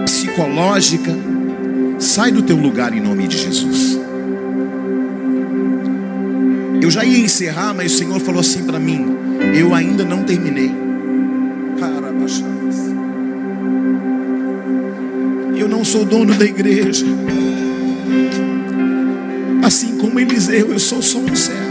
psicológica, 0.05 1.17
sai 1.99 2.31
do 2.33 2.43
teu 2.43 2.57
lugar 2.57 2.93
em 2.93 3.01
nome 3.01 3.27
de 3.29 3.39
Jesus. 3.39 3.99
Eu 6.83 6.91
já 6.91 7.05
ia 7.05 7.19
encerrar, 7.19 7.73
mas 7.75 7.95
o 7.95 7.99
Senhor 7.99 8.21
falou 8.21 8.41
assim 8.41 8.65
para 8.65 8.79
mim: 8.79 9.17
eu 9.55 9.75
ainda 9.75 10.05
não 10.05 10.25
terminei. 10.25 10.71
Eu 15.57 15.69
não 15.69 15.85
sou 15.85 16.05
dono 16.05 16.35
da 16.35 16.45
igreja. 16.45 17.05
Assim 19.63 19.99
como 19.99 20.19
Eliseu, 20.19 20.73
eu 20.73 20.79
sou 20.79 21.03
só 21.03 21.19
um 21.19 21.37
servo. 21.37 21.70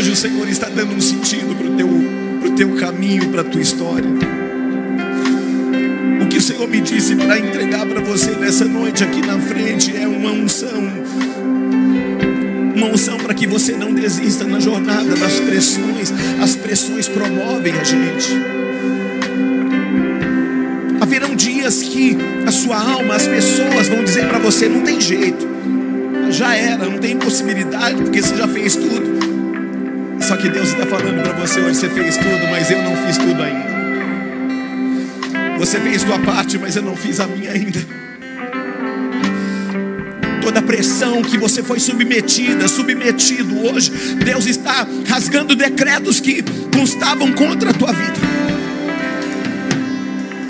Hoje 0.00 0.12
o 0.12 0.16
Senhor 0.16 0.48
está 0.48 0.66
dando 0.66 0.94
um 0.94 1.00
sentido 1.00 1.54
para 1.54 1.66
o 1.66 1.76
teu, 1.76 1.88
pro 2.40 2.50
teu 2.52 2.74
caminho, 2.76 3.28
para 3.28 3.42
a 3.42 3.44
tua 3.44 3.60
história. 3.60 4.08
O 6.22 6.26
que 6.26 6.38
o 6.38 6.40
Senhor 6.40 6.66
me 6.66 6.80
disse 6.80 7.14
para 7.14 7.38
entregar 7.38 7.84
para 7.84 8.00
você 8.00 8.30
nessa 8.30 8.64
noite 8.64 9.04
aqui 9.04 9.20
na 9.20 9.38
frente 9.38 9.94
é 9.94 10.08
uma 10.08 10.30
unção. 10.30 10.82
Uma 12.74 12.86
unção 12.86 13.18
para 13.18 13.34
que 13.34 13.46
você 13.46 13.76
não 13.76 13.92
desista 13.92 14.44
na 14.44 14.58
jornada, 14.58 15.14
nas 15.16 15.38
pressões. 15.40 16.14
As 16.42 16.56
pressões 16.56 17.06
promovem 17.06 17.74
a 17.74 17.84
gente. 17.84 18.32
Haverão 20.98 21.36
dias 21.36 21.82
que 21.82 22.16
a 22.46 22.50
sua 22.50 22.78
alma, 22.78 23.16
as 23.16 23.26
pessoas 23.26 23.88
vão 23.88 24.02
dizer 24.02 24.26
para 24.28 24.38
você: 24.38 24.66
não 24.66 24.80
tem 24.80 24.98
jeito, 24.98 25.46
já 26.30 26.56
era, 26.56 26.86
não 26.86 26.96
tem 26.96 27.18
possibilidade, 27.18 27.96
porque 27.96 28.22
você 28.22 28.34
já 28.34 28.48
fez 28.48 28.76
tudo. 28.76 29.09
Só 30.30 30.36
que 30.36 30.48
Deus 30.48 30.68
está 30.68 30.86
falando 30.86 31.24
para 31.24 31.32
você 31.32 31.60
hoje: 31.60 31.80
você 31.80 31.88
fez 31.88 32.16
tudo, 32.16 32.46
mas 32.52 32.70
eu 32.70 32.80
não 32.80 32.96
fiz 33.04 33.18
tudo 33.18 33.42
ainda. 33.42 33.68
Você 35.58 35.80
fez 35.80 36.02
sua 36.02 36.20
parte, 36.20 36.56
mas 36.56 36.76
eu 36.76 36.82
não 36.82 36.94
fiz 36.94 37.18
a 37.18 37.26
minha 37.26 37.50
ainda. 37.50 37.84
Toda 40.40 40.62
pressão 40.62 41.20
que 41.20 41.36
você 41.36 41.64
foi 41.64 41.80
submetida, 41.80 42.68
submetido 42.68 43.60
hoje, 43.60 43.90
Deus 44.24 44.46
está 44.46 44.86
rasgando 45.08 45.56
decretos 45.56 46.20
que 46.20 46.44
constavam 46.72 47.32
contra 47.32 47.70
a 47.70 47.74
tua 47.74 47.92
vida 47.92 48.39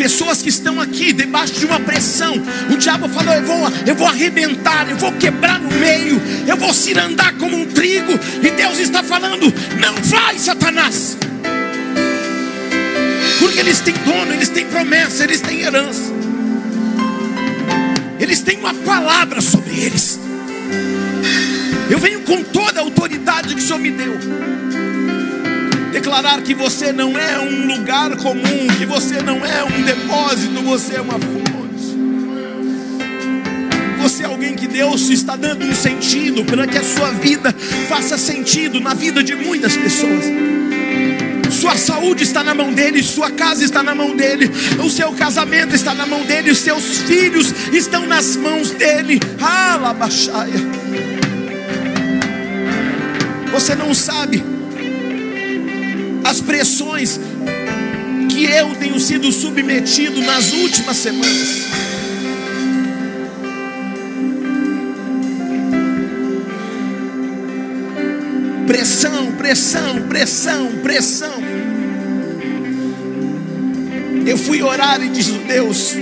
pessoas 0.01 0.41
que 0.41 0.49
estão 0.49 0.81
aqui 0.81 1.13
debaixo 1.13 1.53
de 1.53 1.67
uma 1.67 1.79
pressão. 1.79 2.33
O 2.73 2.77
diabo 2.79 3.07
falou: 3.11 3.35
eu 3.35 3.45
vou, 3.45 3.69
eu 3.87 3.95
vou 3.95 4.07
arrebentar, 4.07 4.89
eu 4.89 4.97
vou 4.97 5.13
quebrar 5.13 5.61
no 5.61 5.71
meio, 5.73 6.19
eu 6.49 6.57
vou 6.57 6.73
cirandar 6.73 7.35
como 7.35 7.55
um 7.55 7.67
trigo. 7.67 8.13
E 8.43 8.51
Deus 8.51 8.79
está 8.79 9.03
falando: 9.03 9.53
não 9.79 9.95
vai, 10.05 10.39
Satanás. 10.39 11.19
Porque 13.39 13.61
eles 13.61 13.81
têm 13.81 13.93
dono, 13.93 14.33
eles 14.33 14.49
têm 14.49 14.65
promessa, 14.67 15.25
eles 15.25 15.43
têm 15.43 15.61
herança. 15.61 16.11
Eles 18.19 18.41
têm 18.41 18.59
uma 18.59 18.73
palavra 18.73 19.43
sobre 19.43 19.81
eles. 19.81 20.19
Eu 21.91 21.99
venho 21.99 22.21
com 22.21 22.43
toda 22.43 22.81
a 22.81 22.83
autoridade 22.83 23.55
que 23.55 23.61
o 23.61 23.63
Senhor 23.63 23.79
me 23.79 23.91
deu 23.91 24.19
declarar 25.91 26.41
que 26.43 26.55
você 26.55 26.93
não 26.93 27.19
é 27.19 27.39
um 27.39 27.67
lugar 27.67 28.17
comum, 28.17 28.67
que 28.79 28.87
você 28.87 29.21
não 29.21 29.45
é 29.45 29.65
um 29.65 29.83
depósito, 29.83 30.63
você 30.63 30.97
é 30.97 31.01
uma 31.01 31.15
fonte. 31.15 31.51
Você 34.01 34.23
é 34.23 34.27
alguém 34.27 34.55
que 34.55 34.67
Deus 34.67 35.11
está 35.11 35.37
dando 35.37 35.65
um 35.65 35.75
sentido 35.75 36.45
para 36.45 36.67
que 36.67 36.79
a 36.79 36.83
sua 36.83 37.11
vida 37.11 37.55
faça 37.89 38.17
sentido 38.17 38.81
na 38.81 38.95
vida 38.95 39.23
de 39.23 39.35
muitas 39.35 39.77
pessoas. 39.77 40.25
Sua 41.51 41.77
saúde 41.77 42.23
está 42.23 42.43
na 42.43 42.55
mão 42.55 42.73
dele, 42.73 43.03
sua 43.03 43.31
casa 43.31 43.63
está 43.65 43.83
na 43.83 43.95
mão 43.95 44.17
dele, 44.17 44.51
o 44.83 44.89
seu 44.89 45.13
casamento 45.13 45.75
está 45.75 45.93
na 45.93 46.07
mão 46.07 46.23
dele, 46.25 46.51
os 46.51 46.59
seus 46.59 46.99
filhos 46.99 47.53
estão 47.73 48.07
nas 48.07 48.37
mãos 48.37 48.71
dele. 48.71 49.21
Alabaxaia. 49.41 50.61
Você 53.53 53.75
não 53.75 53.93
sabe 53.93 54.43
as 56.31 56.41
pressões 56.41 57.19
que 58.31 58.45
eu 58.45 58.73
tenho 58.77 59.01
sido 59.01 59.33
submetido 59.33 60.21
nas 60.23 60.53
últimas 60.53 60.97
semanas. 60.97 61.67
Pressão, 68.65 69.33
pressão, 69.33 70.03
pressão, 70.09 70.67
pressão. 70.85 71.35
Eu 74.25 74.39
fui 74.39 74.63
orar 74.63 75.03
e 75.03 75.09
disse: 75.09 75.33
Deus, 75.49 75.97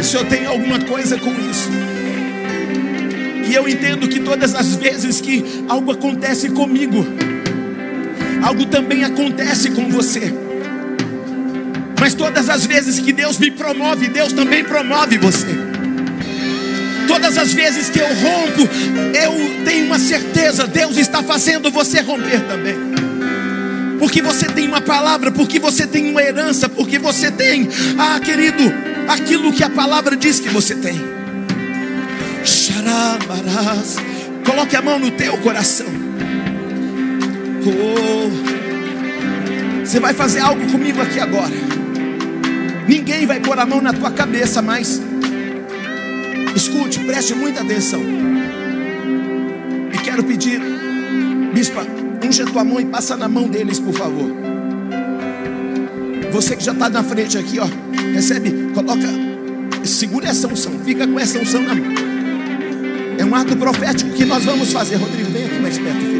o 0.00 0.02
Senhor 0.02 0.24
tem 0.24 0.46
alguma 0.46 0.80
coisa 0.80 1.18
com 1.18 1.30
isso. 1.30 1.68
E 3.46 3.54
eu 3.54 3.68
entendo 3.68 4.08
que 4.08 4.20
todas 4.20 4.54
as 4.54 4.76
vezes 4.76 5.20
que 5.20 5.64
algo 5.68 5.92
acontece 5.92 6.48
comigo, 6.48 7.04
algo 8.42 8.66
também 8.66 9.04
acontece 9.04 9.70
com 9.70 9.88
você. 9.88 10.32
Mas 12.00 12.14
todas 12.14 12.48
as 12.48 12.64
vezes 12.64 12.98
que 12.98 13.12
Deus 13.12 13.38
me 13.38 13.50
promove, 13.50 14.08
Deus 14.08 14.32
também 14.32 14.64
promove 14.64 15.18
você. 15.18 15.48
Todas 17.06 17.36
as 17.36 17.52
vezes 17.52 17.90
que 17.90 17.98
eu 17.98 18.06
rompo, 18.06 18.62
eu 19.14 19.64
tenho 19.64 19.86
uma 19.86 19.98
certeza, 19.98 20.66
Deus 20.66 20.96
está 20.96 21.22
fazendo 21.22 21.70
você 21.70 22.00
romper 22.00 22.40
também. 22.46 22.76
Porque 23.98 24.22
você 24.22 24.46
tem 24.46 24.66
uma 24.66 24.80
palavra, 24.80 25.30
porque 25.30 25.58
você 25.58 25.86
tem 25.86 26.10
uma 26.10 26.22
herança, 26.22 26.68
porque 26.68 26.98
você 26.98 27.30
tem, 27.30 27.68
ah, 27.98 28.18
querido, 28.18 28.62
aquilo 29.06 29.52
que 29.52 29.62
a 29.62 29.68
palavra 29.68 30.16
diz 30.16 30.40
que 30.40 30.48
você 30.48 30.74
tem. 30.74 30.98
Xarabarás. 32.42 33.96
Coloque 34.46 34.74
a 34.74 34.80
mão 34.80 34.98
no 34.98 35.10
teu 35.10 35.36
coração. 35.38 36.09
Oh, 37.62 38.30
você 39.84 40.00
vai 40.00 40.14
fazer 40.14 40.40
algo 40.40 40.70
comigo 40.70 41.02
aqui 41.02 41.20
agora. 41.20 41.52
Ninguém 42.88 43.26
vai 43.26 43.38
pôr 43.40 43.58
a 43.58 43.66
mão 43.66 43.82
na 43.82 43.92
tua 43.92 44.10
cabeça, 44.10 44.62
mas 44.62 45.00
escute, 46.56 47.00
preste 47.00 47.34
muita 47.34 47.60
atenção. 47.60 48.00
E 49.92 49.98
quero 49.98 50.24
pedir, 50.24 50.60
bispa, 51.52 51.86
unge 52.24 52.42
a 52.42 52.46
tua 52.46 52.64
mão 52.64 52.80
e 52.80 52.86
passa 52.86 53.16
na 53.16 53.28
mão 53.28 53.48
deles, 53.48 53.78
por 53.78 53.92
favor. 53.92 54.30
Você 56.32 56.56
que 56.56 56.64
já 56.64 56.72
está 56.72 56.88
na 56.88 57.02
frente 57.02 57.36
aqui, 57.36 57.58
ó, 57.58 57.66
recebe, 58.14 58.70
coloca, 58.72 59.06
segura 59.84 60.28
essa 60.28 60.48
unção, 60.48 60.72
fica 60.84 61.06
com 61.06 61.18
essa 61.18 61.38
unção 61.38 61.62
na 61.62 61.74
mão. 61.74 61.92
É 63.18 63.24
um 63.24 63.34
ato 63.34 63.54
profético 63.56 64.10
que 64.12 64.24
nós 64.24 64.44
vamos 64.44 64.72
fazer. 64.72 64.96
Rodrigo, 64.96 65.30
vem 65.30 65.44
aqui 65.44 65.58
mais 65.60 65.78
perto, 65.78 66.00
filho. 66.00 66.19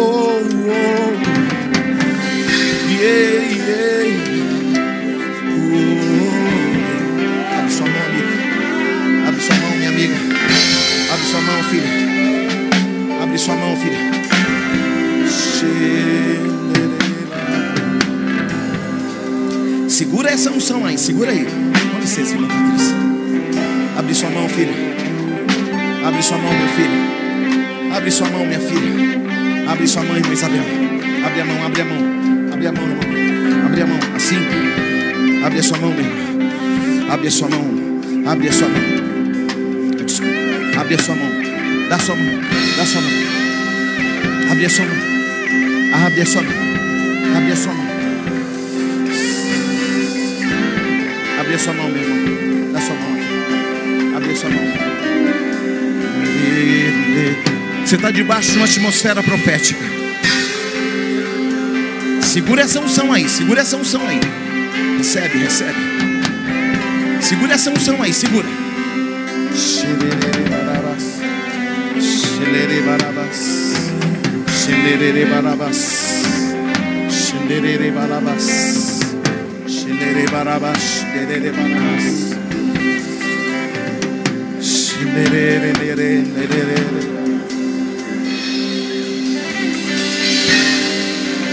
Oh, 0.00 0.48
oh. 0.70 1.07
Abre 38.38 38.50
a 38.50 38.52
sua 38.52 38.68
mão. 38.68 38.80
Abre 40.80 40.94
a 40.94 40.98
sua 40.98 41.14
mão. 41.16 41.28
Dá 41.88 41.98
sua 41.98 42.14
mão. 42.14 42.40
Dá 42.76 42.86
sua 42.86 43.00
mão. 43.00 43.10
Abre 44.52 44.64
a 44.64 44.70
sua 44.70 44.84
mão. 44.84 44.96
Abre 46.06 46.22
a 46.22 46.26
sua 46.26 46.42
mão. 46.42 46.54
Abre 47.36 47.52
a 47.52 47.56
sua 47.56 47.74
mão. 47.74 47.88
Abre 51.40 51.54
a 51.54 51.58
sua 51.58 51.72
mão, 51.72 51.88
meu 51.88 52.00
irmão. 52.00 52.72
Dá 52.72 52.80
sua 52.80 52.94
mão. 52.94 54.16
Abre 54.16 54.30
a 54.30 54.36
sua 54.36 54.50
mão. 54.50 54.64
Você 57.84 57.96
está 57.96 58.12
debaixo 58.12 58.52
de 58.52 58.56
uma 58.58 58.66
atmosfera 58.66 59.20
profética. 59.20 59.84
Segura 62.22 62.62
essa 62.62 62.78
unção 62.78 63.12
aí, 63.12 63.28
segura 63.28 63.62
essa 63.62 63.76
unção 63.76 64.06
aí. 64.06 64.20
Recebe, 64.98 65.38
recebe. 65.38 65.97
Segura 67.20 67.54
essa 67.54 67.70
unção 67.70 68.02
aí, 68.02 68.12
segura. 68.12 68.46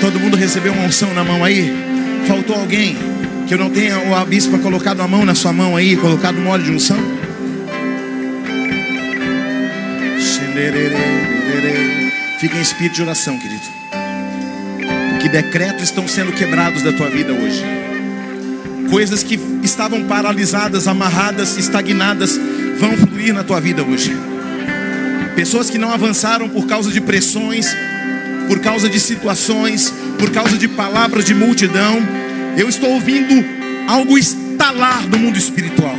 Todo 0.02 0.20
mundo 0.20 0.38
recebeu 0.38 0.74
uma 0.74 0.84
unção 0.84 1.14
na 1.14 1.24
mão 1.24 1.44
aí? 1.44 1.74
Faltou 2.28 2.56
alguém 2.56 3.15
que 3.48 3.54
eu 3.54 3.58
não 3.58 3.70
tenha 3.70 3.98
o 4.00 4.26
bispo 4.26 4.58
colocado 4.60 5.02
a 5.02 5.08
mão 5.08 5.24
na 5.24 5.36
sua 5.36 5.54
mão 5.54 5.76
aí, 5.76 5.96
colocado 5.96 6.38
um 6.38 6.48
óleo 6.48 6.64
de 6.64 6.72
unção? 6.72 6.98
Fica 12.40 12.58
em 12.58 12.62
espírito 12.62 12.96
de 12.96 13.02
oração, 13.04 13.38
querido. 13.38 13.62
Que 15.22 15.30
decretos 15.30 15.84
estão 15.84 16.08
sendo 16.08 16.32
quebrados 16.32 16.84
da 16.84 16.92
tua 16.92 17.10
vida 17.10 17.34
hoje. 17.34 17.64
Coisas 18.90 19.24
que 19.24 19.40
estavam 19.64 20.04
paralisadas, 20.04 20.88
amarradas, 20.88 21.58
estagnadas, 21.58 22.40
vão 22.80 22.96
fluir 22.98 23.34
na 23.34 23.44
tua 23.44 23.60
vida 23.60 23.84
hoje. 23.84 24.16
Pessoas 25.36 25.70
que 25.70 25.78
não 25.78 25.92
avançaram 25.92 26.48
por 26.50 26.66
causa 26.68 26.92
de 26.92 27.02
pressões, 27.02 27.68
por 28.48 28.60
causa 28.60 28.88
de 28.88 29.00
situações, 29.00 29.94
por 30.18 30.32
causa 30.32 30.58
de 30.58 30.68
palavras 30.68 31.26
de 31.26 31.34
multidão. 31.34 31.98
Eu 32.58 32.70
estou 32.70 32.90
ouvindo 32.92 33.44
algo 33.88 34.18
estalar 34.18 35.08
no 35.08 35.18
mundo 35.18 35.38
espiritual. 35.38 35.96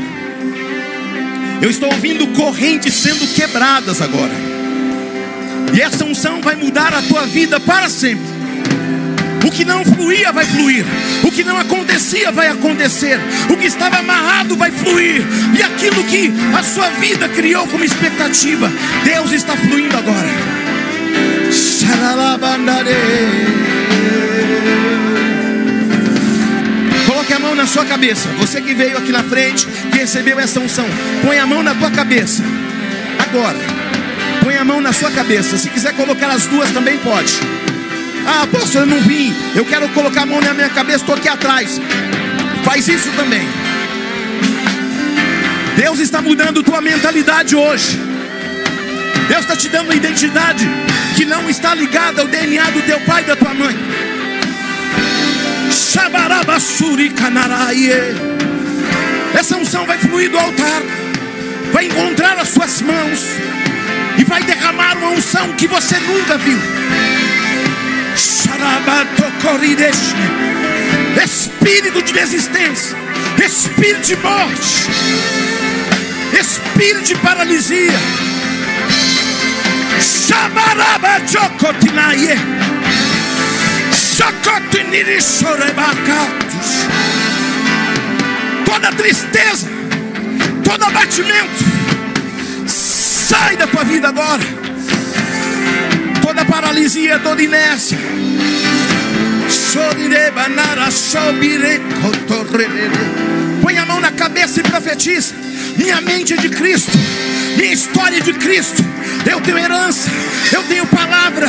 Eu 1.61 1.70
estou 1.70 1.93
ouvindo 1.93 2.27
correntes 2.28 2.95
sendo 2.95 3.27
quebradas 3.35 4.01
agora. 4.01 4.33
E 5.74 5.81
essa 5.81 6.05
unção 6.05 6.41
vai 6.41 6.55
mudar 6.55 6.95
a 6.95 7.03
tua 7.03 7.27
vida 7.27 7.59
para 7.61 7.89
sempre. 7.89 8.37
O 9.47 9.51
que 9.51 9.65
não 9.65 9.85
fluía 9.85 10.33
vai 10.33 10.45
fluir. 10.45 10.85
O 11.23 11.31
que 11.31 11.45
não 11.45 11.59
acontecia 11.59 12.33
vai 12.33 12.49
acontecer. 12.49 13.20
O 13.51 13.57
que 13.57 13.66
estava 13.66 13.99
amarrado 13.99 14.57
vai 14.57 14.70
fluir. 14.70 15.23
E 15.57 15.62
aquilo 15.62 16.03
que 16.05 16.33
a 16.57 16.62
sua 16.62 16.89
vida 16.91 17.28
criou 17.28 17.66
como 17.69 17.85
expectativa, 17.85 18.70
Deus 19.05 19.33
está 19.33 19.57
fluindo 19.57 19.97
agora. 19.97 20.28
Coloque 22.66 23.65
mão 27.47 27.55
na 27.55 27.66
sua 27.66 27.85
cabeça. 27.85 28.28
Você 28.39 28.60
que 28.60 28.74
veio 28.74 28.98
aqui 28.98 29.12
na 29.12 29.23
frente, 29.23 29.66
que 29.66 29.98
recebeu 29.98 30.39
essa 30.40 30.59
unção, 30.59 30.86
põe 31.24 31.39
a 31.39 31.47
mão 31.47 31.62
na 31.62 31.74
tua 31.74 31.90
cabeça. 31.93 32.43
Agora, 33.20 33.59
põe 34.43 34.56
a 34.56 34.64
mão 34.64 34.81
na 34.81 34.93
sua 34.93 35.12
cabeça. 35.12 35.56
Se 35.56 35.70
quiser 35.70 35.94
colocar 35.94 36.28
as 36.28 36.47
duas 36.47 36.70
também 36.73 36.98
pode. 36.98 37.35
Ah, 38.27 38.43
apóstolo, 38.43 38.85
eu 38.85 38.86
não 38.86 39.01
vim. 39.01 39.32
Eu 39.55 39.64
quero 39.64 39.89
colocar 39.90 40.23
a 40.23 40.27
mão 40.27 40.40
na 40.40 40.55
minha 40.55 40.68
cabeça, 40.70 40.98
estou 40.98 41.14
aqui 41.14 41.28
atrás. 41.28 41.81
Faz 42.64 42.89
isso 42.89 43.10
também. 43.12 43.47
Deus 45.77 46.01
está 46.01 46.20
mudando 46.20 46.64
tua 46.64 46.81
mentalidade 46.81 47.55
hoje. 47.55 48.01
Deus 49.28 49.43
está 49.43 49.55
te 49.55 49.68
dando 49.68 49.86
uma 49.86 49.94
identidade 49.94 50.68
que 51.16 51.24
não 51.24 51.48
está 51.48 51.74
ligada 51.74 52.23
ao 52.23 52.28
DNA 52.28 52.70
do 52.70 52.82
teu 52.82 52.98
pai 53.01 53.23
e 53.23 53.27
da 53.27 53.36
tua 53.36 53.55
mãe. 53.55 53.77
Essa 59.35 59.57
unção 59.57 59.87
vai 59.87 59.99
fluir 59.99 60.31
do 60.31 60.39
altar, 60.39 60.83
vai 61.73 61.87
encontrar 61.87 62.39
as 62.39 62.49
suas 62.49 62.81
mãos 62.81 63.27
e 64.19 64.24
vai 64.24 64.43
derramar 64.43 64.97
uma 64.97 65.11
unção 65.11 65.53
que 65.53 65.66
você 65.66 65.99
nunca 66.01 66.39
viu. 66.39 66.59
Espírito 71.23 72.03
de 72.03 72.12
desistência, 72.12 72.97
espírito 73.45 74.07
de 74.07 74.16
morte, 74.16 74.89
espírito 76.39 77.03
de 77.03 77.15
paralisia. 77.16 77.93
Shorebakatus. 80.01 82.76
Toda 88.64 88.90
tristeza, 88.93 89.66
todo 90.64 90.84
abatimento, 90.84 91.64
sai 92.66 93.59
da 93.59 93.66
tua 93.66 93.84
vida 93.84 94.09
agora. 94.09 94.43
Toda 96.22 96.47
paralisia, 96.47 97.18
toda 97.18 97.43
inércia. 97.43 97.98
Põe 103.60 103.76
a 103.76 103.84
mão 103.84 104.01
na 104.01 104.12
cabeça 104.12 104.60
e 104.60 104.62
profetiza. 104.62 105.34
Minha 105.76 106.01
mente 106.01 106.32
é 106.32 106.38
de 106.38 106.48
Cristo, 106.48 106.97
minha 107.59 107.72
história 107.72 108.16
é 108.16 108.20
de 108.20 108.32
Cristo. 108.32 108.82
Eu 109.30 109.43
tenho 109.43 109.59
herança, 109.59 110.10
eu 110.52 110.62
tenho 110.62 110.86
palavra. 110.86 111.48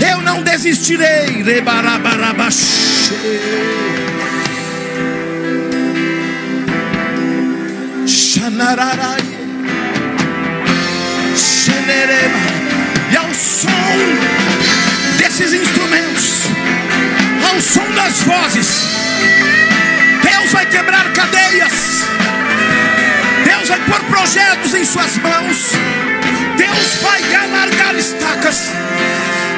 Eu 0.00 0.20
não 0.22 0.42
desistirei. 0.42 1.42
E 13.10 13.16
ao 13.16 13.32
som 13.34 13.68
desses 15.18 15.52
instrumentos, 15.52 16.42
ao 17.48 17.60
som 17.60 17.88
das 17.92 18.22
vozes, 18.22 18.84
Deus 20.22 20.52
vai 20.52 20.66
quebrar 20.66 21.12
cadeias. 21.12 22.04
Deus 23.44 23.68
vai 23.68 23.80
pôr 23.80 24.00
projetos 24.04 24.74
em 24.74 24.84
suas 24.84 25.16
mãos. 25.18 25.72
Deus 26.56 26.96
vai 27.02 27.34
alargar 27.34 27.94
estacas. 27.94 28.72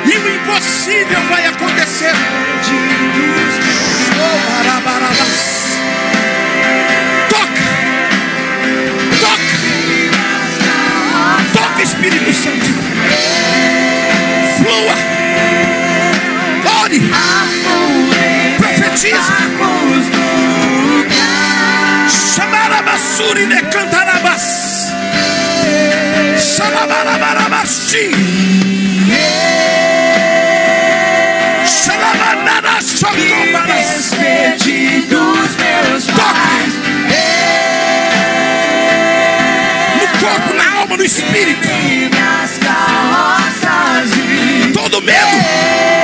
E 0.08 0.18
o 0.18 0.34
impossível 0.34 1.20
vai 1.28 1.46
acontecer. 1.46 2.12
Toca. 7.28 7.62
Toca. 9.20 9.56
Toca, 11.52 11.82
Espírito 11.82 12.32
Santo. 12.32 12.66
Flua. 14.58 14.94
Ore. 16.82 17.00
Profetiza. 18.58 19.36
Chamarabassuri 22.08 23.46
de 23.46 23.62
cantarabas. 23.62 24.92
Xalabarabarabaxi. 26.38 28.65
Xalabanara 33.06 33.20
chocobaras. 33.20 33.86
Despedi 33.86 35.00
dos 35.02 35.56
meus 35.56 36.04
pais. 36.10 36.74
No 39.96 40.06
corpo, 40.20 40.54
na 40.54 40.80
alma, 40.80 40.96
no 40.96 41.04
espírito. 41.04 41.68
Todo 44.74 45.00
medo. 45.02 45.95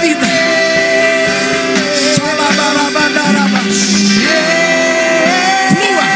Vida. 0.00 0.26
Flua. 5.68 6.08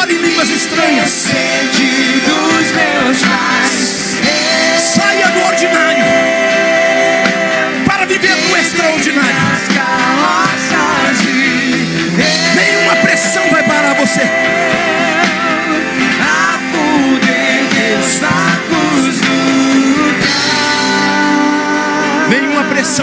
Ore 0.00 0.14
em 0.14 0.18
línguas 0.18 0.50
estranhas. 0.50 1.26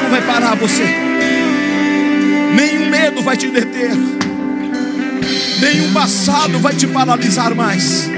Pressão 0.06 0.10
vai 0.10 0.22
parar 0.22 0.56
você. 0.56 0.84
Nenhum 2.56 2.90
medo 2.90 3.22
vai 3.22 3.36
te 3.36 3.48
deter. 3.48 3.92
Nenhum 5.60 5.94
passado 5.94 6.60
vai 6.60 6.74
te 6.74 6.88
paralisar 6.88 7.56
mais. 7.56 8.10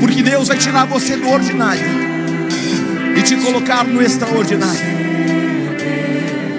Porque 0.00 0.22
Deus 0.22 0.48
vai 0.48 0.56
tirar 0.56 0.86
você 0.86 1.16
do 1.16 1.28
ordinário 1.28 1.82
e 3.16 3.22
te 3.22 3.36
colocar 3.36 3.84
no 3.84 4.02
extraordinário. 4.02 5.00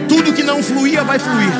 Tudo 0.07 0.33
que 0.33 0.43
não 0.43 0.61
fluía 0.61 1.03
vai 1.03 1.17
fluir. 1.17 1.51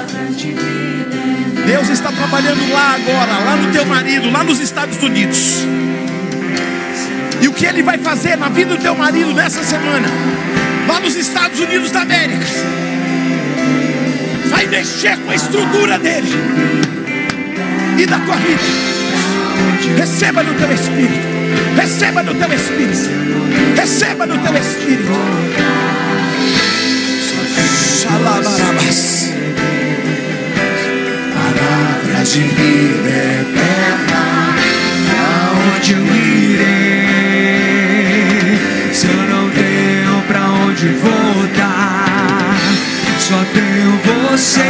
Deus 1.66 1.90
está 1.90 2.12
trabalhando 2.12 2.72
lá 2.72 2.96
agora, 2.96 3.46
lá 3.46 3.56
no 3.56 3.72
teu 3.72 3.86
marido, 3.86 4.30
lá 4.30 4.44
nos 4.44 4.60
Estados 4.60 5.02
Unidos. 5.02 5.66
E 7.42 7.48
o 7.48 7.54
que 7.54 7.66
ele 7.66 7.82
vai 7.82 7.98
fazer 7.98 8.36
na 8.38 8.50
vida 8.50 8.76
do 8.76 8.82
teu 8.82 8.96
marido 8.96 9.34
nessa 9.34 9.64
semana? 9.64 10.08
Lá 10.88 11.00
nos 11.00 11.16
Estados 11.16 11.60
Unidos 11.60 11.92
da 11.92 12.02
América. 12.02 12.46
Vai 14.50 14.66
mexer 14.68 15.18
com 15.18 15.32
a 15.32 15.36
estrutura 15.36 15.98
dele 15.98 16.30
e 17.98 18.06
da 18.06 18.20
tua 18.20 18.36
vida. 18.38 18.62
Receba 19.98 20.44
no 20.44 20.54
teu 20.56 20.72
espírito. 20.72 21.32
Receba 21.76 22.24
no 22.24 22.34
teu 22.36 22.54
espírito. 22.54 23.10
Receba 23.76 24.26
no 24.26 24.38
teu 24.38 24.56
espírito. 24.56 25.12
Xalabarabas. 28.02 29.32
Palavras 31.34 32.34
de 32.34 32.42
vida 32.42 33.10
eterna, 33.42 34.56
aonde 35.18 35.94
eu 35.94 36.06
irei? 36.06 36.91
Pra 40.82 40.82
onde 40.82 40.88
voltar, 40.96 42.58
só 43.20 43.46
tenho 43.54 44.00
você, 44.04 44.64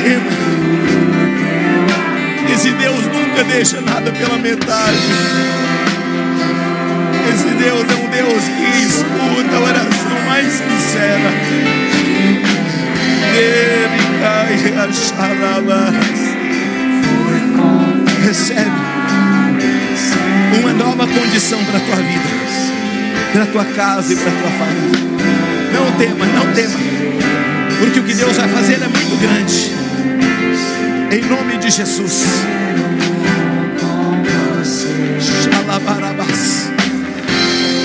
tema. 0.00 0.30
Esse 2.54 2.70
Deus 2.70 3.04
nunca 3.06 3.44
deixa 3.44 3.80
nada 3.80 4.10
pela 4.12 4.38
metade. 4.38 4.96
Esse 7.32 7.48
Deus 7.62 7.84
é 7.88 7.94
um 7.94 8.10
Deus 8.10 8.42
que 8.44 8.86
escuta 8.86 9.56
a 9.56 9.60
oração 9.60 10.20
mais 10.26 10.46
sincera. 10.46 11.30
Recebe 18.24 18.70
uma 20.60 20.72
nova 20.72 21.06
condição 21.06 21.64
para 21.64 21.76
a 21.76 21.80
tua 21.80 21.96
vida, 21.96 23.32
para 23.32 23.42
a 23.42 23.46
tua 23.46 23.64
casa 23.64 24.12
e 24.12 24.16
para 24.16 24.28
a 24.30 24.34
tua 24.34 24.50
família. 24.50 25.08
Não 25.72 25.92
tema, 25.92 26.26
não 26.26 26.52
tema, 26.52 26.74
porque 27.78 28.00
o 28.00 28.04
que 28.04 28.14
Deus 28.14 28.36
vai 28.36 28.48
fazer 28.48 28.74
é 28.74 28.88
muito 28.88 29.20
grande. 29.20 29.77
Em 31.10 31.22
nome 31.22 31.56
de 31.58 31.70
Jesus. 31.70 32.24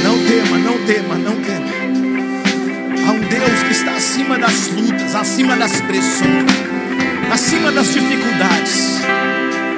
Não 0.04 0.18
tema, 0.26 0.58
não 0.58 0.78
tema, 0.86 1.16
não 1.16 1.36
tema. 1.42 1.68
Há 3.08 3.12
um 3.12 3.20
Deus 3.20 3.64
que 3.64 3.72
está 3.72 3.92
acima 3.92 4.38
das 4.38 4.68
lutas, 4.70 5.16
acima 5.16 5.56
das 5.56 5.82
pressões, 5.82 6.46
acima 7.32 7.72
das 7.72 7.94
dificuldades. 7.94 9.02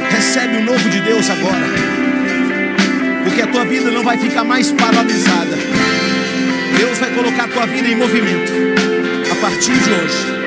Recebe 0.09 0.57
o 0.57 0.63
novo 0.63 0.89
de 0.89 1.01
Deus 1.01 1.30
agora. 1.30 1.65
Porque 3.23 3.41
a 3.41 3.47
tua 3.47 3.65
vida 3.65 3.91
não 3.91 4.03
vai 4.03 4.17
ficar 4.17 4.43
mais 4.43 4.72
paralisada. 4.72 5.57
Deus 6.77 6.97
vai 6.99 7.11
colocar 7.11 7.45
a 7.45 7.47
tua 7.47 7.65
vida 7.65 7.88
em 7.88 7.95
movimento. 7.95 8.51
A 9.31 9.35
partir 9.35 9.73
de 9.73 9.91
hoje. 9.91 10.44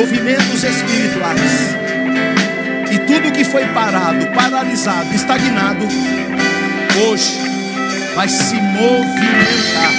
Movimentos 0.00 0.64
espirituais. 0.64 1.76
E 2.90 2.98
tudo 3.00 3.30
que 3.30 3.44
foi 3.44 3.66
parado, 3.66 4.26
paralisado, 4.28 5.14
estagnado, 5.14 5.86
hoje 7.04 7.38
vai 8.14 8.26
se 8.26 8.54
movimentar. 8.54 9.92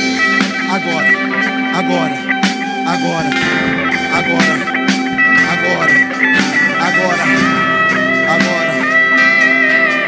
Agora, 0.71 1.07
agora, 1.77 2.15
agora, 2.87 3.29
agora, 4.17 4.57
agora, 5.53 5.93
agora, 6.81 7.23
agora, 8.33 8.73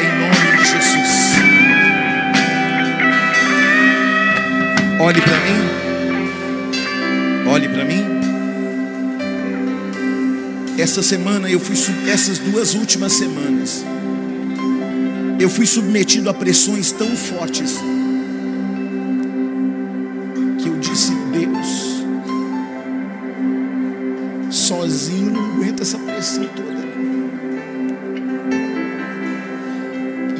em 0.02 0.10
nome 0.20 0.58
de 0.58 0.66
Jesus. 0.72 1.14
Olhe 5.00 5.22
para 5.22 5.38
mim, 5.42 5.83
Essa 10.78 11.04
semana 11.04 11.50
eu 11.50 11.60
fui, 11.60 11.76
essas 12.10 12.40
duas 12.40 12.74
últimas 12.74 13.14
semanas, 13.14 13.86
eu 15.40 15.50
fui 15.50 15.66
submetido 15.66 16.30
a 16.30 16.34
pressões 16.34 16.92
tão 16.92 17.16
fortes 17.16 17.78
que 20.58 20.68
eu 20.68 20.80
disse, 20.80 21.12
Deus, 21.32 22.04
sozinho 24.50 25.32
não 25.32 25.54
aguenta 25.54 25.84
essa 25.84 25.98
pressão 26.00 26.48
toda. 26.56 26.74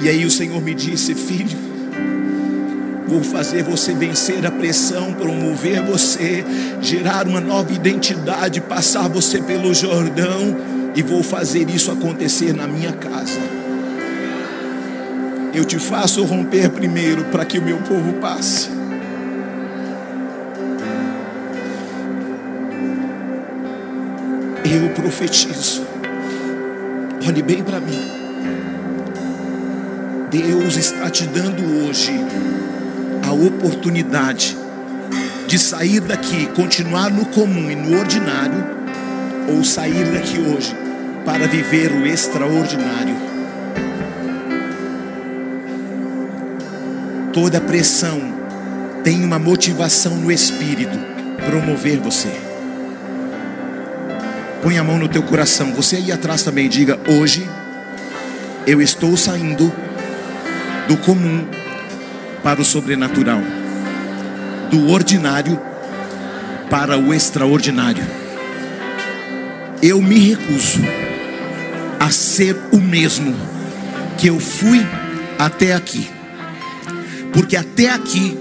E 0.02 0.10
aí 0.10 0.26
o 0.26 0.32
Senhor 0.32 0.62
me 0.62 0.74
disse, 0.74 1.16
filho, 1.16 1.73
Vou 3.14 3.22
fazer 3.24 3.62
você 3.62 3.94
vencer 3.94 4.44
a 4.44 4.50
pressão, 4.50 5.14
promover 5.14 5.84
você, 5.84 6.44
gerar 6.82 7.28
uma 7.28 7.40
nova 7.40 7.72
identidade, 7.72 8.60
passar 8.60 9.08
você 9.08 9.40
pelo 9.40 9.72
Jordão 9.72 10.58
e 10.96 11.04
vou 11.04 11.22
fazer 11.22 11.70
isso 11.70 11.92
acontecer 11.92 12.56
na 12.56 12.66
minha 12.68 12.92
casa. 12.92 13.40
Eu 15.54 15.64
te 15.64 15.78
faço 15.78 16.24
romper 16.24 16.72
primeiro 16.72 17.26
para 17.26 17.46
que 17.46 17.60
o 17.60 17.62
meu 17.62 17.78
povo 17.84 18.14
passe. 18.14 18.68
Eu 24.66 24.90
profetizo. 24.96 25.86
Olhe 27.28 27.44
bem 27.44 27.62
para 27.62 27.80
mim. 27.80 28.10
Deus 30.32 30.78
está 30.78 31.12
te 31.12 31.28
dando 31.28 31.62
hoje 31.86 32.12
a 33.24 33.32
oportunidade 33.32 34.58
de 35.48 35.58
sair 35.60 36.00
daqui, 36.00 36.48
continuar 36.48 37.10
no 37.10 37.26
comum 37.26 37.70
e 37.70 37.76
no 37.76 37.98
ordinário, 37.98 38.64
ou 39.48 39.64
sair 39.64 40.06
daqui 40.12 40.40
hoje 40.40 40.76
para 41.26 41.48
viver 41.48 41.92
o 41.92 42.06
extraordinário. 42.06 43.16
Toda 47.32 47.60
pressão 47.60 48.22
tem 49.04 49.24
uma 49.24 49.40
motivação 49.40 50.16
no 50.16 50.32
espírito 50.32 50.98
promover 51.46 52.00
você. 52.00 52.30
Põe 54.62 54.78
a 54.78 54.84
mão 54.84 54.98
no 54.98 55.10
teu 55.10 55.24
coração. 55.24 55.74
Você 55.74 55.98
aí 55.98 56.12
atrás 56.12 56.44
também 56.44 56.70
diga: 56.70 57.00
hoje 57.08 57.48
eu 58.66 58.82
estou 58.82 59.18
saindo 59.18 59.72
do 60.88 60.98
comum 60.98 61.46
para 62.44 62.62
o 62.62 62.66
sobrenatural, 62.66 63.42
do 64.70 64.90
ordinário 64.90 65.58
para 66.70 66.98
o 66.98 67.14
extraordinário. 67.14 68.04
Eu 69.82 70.02
me 70.02 70.18
recuso 70.18 70.80
a 72.00 72.12
ser 72.12 72.58
o 72.72 72.80
mesmo 72.80 73.34
que 74.18 74.28
eu 74.28 74.40
fui 74.40 74.86
até 75.40 75.74
aqui, 75.74 76.10
porque 77.32 77.56
até 77.56 77.90
aqui 77.90 78.38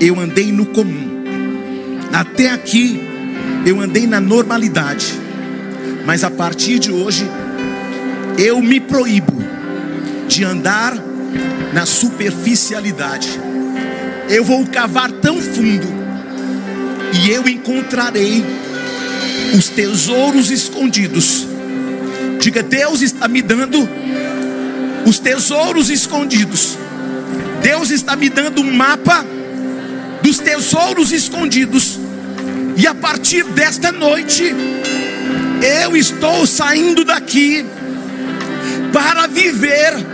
eu 0.00 0.20
andei 0.20 0.52
no 0.52 0.66
comum, 0.66 1.24
até 2.12 2.50
aqui 2.50 3.08
eu 3.64 3.80
andei 3.80 4.06
na 4.06 4.20
normalidade, 4.20 5.14
mas 6.04 6.24
a 6.24 6.30
partir 6.30 6.78
de 6.78 6.90
hoje 6.90 7.24
eu 8.36 8.60
me 8.60 8.80
proíbo 8.80 9.42
de 10.26 10.44
andar 10.44 11.11
na 11.72 11.86
superficialidade. 11.86 13.40
Eu 14.28 14.44
vou 14.44 14.66
cavar 14.66 15.10
tão 15.10 15.40
fundo 15.40 15.86
e 17.12 17.30
eu 17.30 17.48
encontrarei 17.48 18.44
os 19.56 19.68
tesouros 19.68 20.50
escondidos. 20.50 21.46
Diga, 22.40 22.62
Deus 22.62 23.02
está 23.02 23.28
me 23.28 23.42
dando 23.42 23.88
os 25.06 25.18
tesouros 25.18 25.90
escondidos. 25.90 26.78
Deus 27.62 27.90
está 27.90 28.16
me 28.16 28.28
dando 28.28 28.60
um 28.60 28.72
mapa 28.72 29.24
dos 30.22 30.38
tesouros 30.38 31.12
escondidos. 31.12 31.98
E 32.76 32.86
a 32.86 32.94
partir 32.94 33.44
desta 33.44 33.92
noite, 33.92 34.54
eu 35.82 35.96
estou 35.96 36.46
saindo 36.46 37.04
daqui 37.04 37.64
para 38.92 39.26
viver 39.26 40.11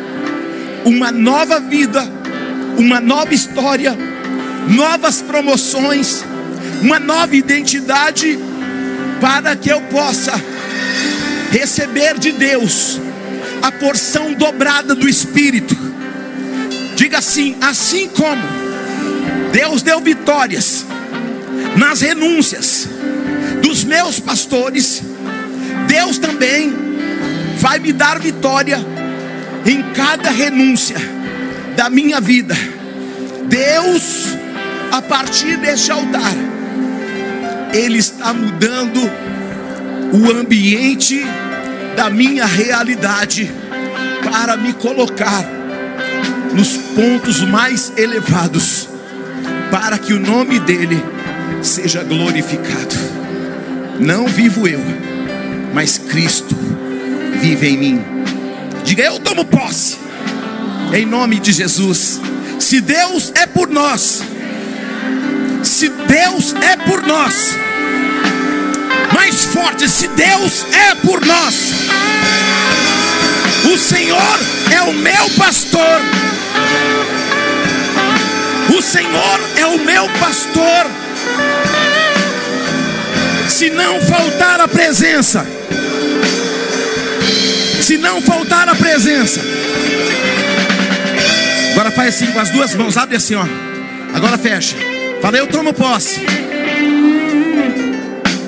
uma 0.85 1.11
nova 1.11 1.61
vida, 1.61 2.03
uma 2.77 3.01
nova 3.01 3.35
história, 3.35 3.97
novas 4.69 5.21
promoções, 5.21 6.25
uma 6.83 6.99
nova 6.99 7.35
identidade, 7.35 8.39
para 9.21 9.57
que 9.57 9.69
eu 9.69 9.81
possa 9.83 10.33
receber 11.51 12.19
de 12.19 12.33
Deus 12.33 13.01
a 13.63 13.73
porção 13.73 14.33
dobrada 14.35 14.95
do 14.95 15.09
Espírito. 15.09 15.77
Diga 16.95 17.19
assim: 17.19 17.57
assim 17.61 18.09
como 18.09 18.43
Deus 19.53 19.83
deu 19.83 20.01
vitórias 20.01 20.85
nas 21.77 22.01
renúncias 22.01 22.89
dos 23.63 23.85
meus 23.85 24.21
pastores, 24.21 25.03
Deus 25.87 26.19
também 26.19 26.73
vai 27.59 27.79
me 27.79 27.93
dar 27.93 28.19
vitória 28.19 28.79
em 29.65 29.83
cada 29.93 30.31
renúncia 30.31 30.97
da 31.77 31.89
minha 31.91 32.21
vida. 32.21 32.57
Deus, 33.47 34.37
a 34.93 35.01
partir 35.01 35.57
deste 35.57 35.91
altar, 35.91 36.35
Ele 37.73 37.99
está 37.99 38.33
mudando 38.33 39.01
o 40.13 40.31
ambiente 40.31 41.25
da 41.97 42.09
minha 42.11 42.47
realidade 42.47 43.51
para 44.31 44.57
me 44.57 44.73
colocar 44.73 45.45
nos 46.55 46.77
pontos 46.77 47.41
mais 47.43 47.93
elevados, 47.97 48.89
para 49.71 49.99
que 49.99 50.13
o 50.13 50.21
nome 50.21 50.59
dEle 50.59 51.03
seja 51.63 52.03
glorificado. 52.03 52.97
Não 54.01 54.27
vivo 54.27 54.67
eu, 54.67 54.81
mas 55.75 55.99
Cristo 55.99 56.57
vive 57.41 57.69
em 57.69 57.77
mim. 57.77 58.18
Diga, 58.89 59.03
eu 59.03 59.21
tomo 59.21 59.45
posse, 59.45 59.99
em 60.95 61.05
nome 61.05 61.39
de 61.39 61.53
Jesus. 61.53 62.19
Se 62.59 62.81
Deus 62.81 63.31
é 63.35 63.45
por 63.45 63.69
nós, 63.69 64.23
se 65.63 65.91
Deus 65.91 66.55
é 66.55 66.75
por 66.75 67.03
nós, 67.03 67.55
mais 69.13 69.45
forte, 69.45 69.87
se 69.87 70.09
Deus 70.09 70.65
é 70.73 70.95
por 71.07 71.23
nós, 71.27 71.55
o 73.71 73.77
Senhor 73.77 74.41
é 74.73 74.81
o 74.81 74.95
meu 74.95 75.29
pastor, 75.37 76.01
o 78.75 78.81
Senhor 78.81 79.41
é 79.59 79.67
o 79.67 79.79
meu 79.85 80.09
pastor. 80.19 80.87
Se 83.51 83.69
não 83.69 84.01
faltar 84.01 84.63
a 84.63 84.69
presença, 84.69 85.47
se 87.81 87.97
não 87.97 88.21
faltar 88.21 88.69
a 88.69 88.75
presença, 88.75 89.41
agora 91.73 91.91
faz 91.91 92.15
assim 92.15 92.27
com 92.33 92.39
as 92.39 92.51
duas 92.51 92.75
mãos, 92.75 92.97
abre 92.97 93.17
assim, 93.17 93.35
ó. 93.35 93.45
Agora 94.13 94.37
fecha. 94.37 94.77
Fala, 95.21 95.37
eu 95.37 95.47
tomo 95.47 95.73
posse 95.73 96.21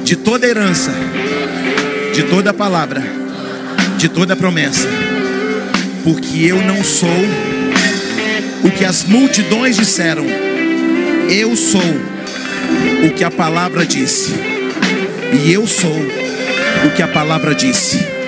de 0.05 0.17
toda 0.17 0.47
herança, 0.47 0.91
de 2.13 2.25
toda 2.25 2.53
palavra, 2.53 3.03
de 3.97 4.09
toda 4.09 4.35
promessa, 4.35 4.89
porque 6.03 6.45
eu 6.45 6.61
não 6.63 6.83
sou 6.83 7.09
o 8.65 8.71
que 8.71 8.85
as 8.85 9.05
multidões 9.05 9.77
disseram, 9.77 10.25
eu 11.29 11.55
sou 11.55 11.81
o 13.05 13.11
que 13.11 13.25
a 13.25 13.31
palavra 13.31 13.87
disse, 13.87 14.35
e 15.33 15.53
eu 15.53 15.67
sou 15.67 15.97
o 16.85 16.91
que 16.95 17.03
a 17.03 17.09
palavra 17.09 17.55
disse. 17.55 18.20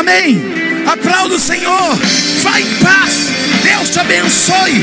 Amém. 0.00 0.40
Aplauda 0.86 1.34
o 1.34 1.38
Senhor, 1.38 1.96
vai 2.42 2.62
em 2.62 2.74
paz, 2.76 3.28
Deus 3.62 3.90
te 3.90 4.00
abençoe. 4.00 4.82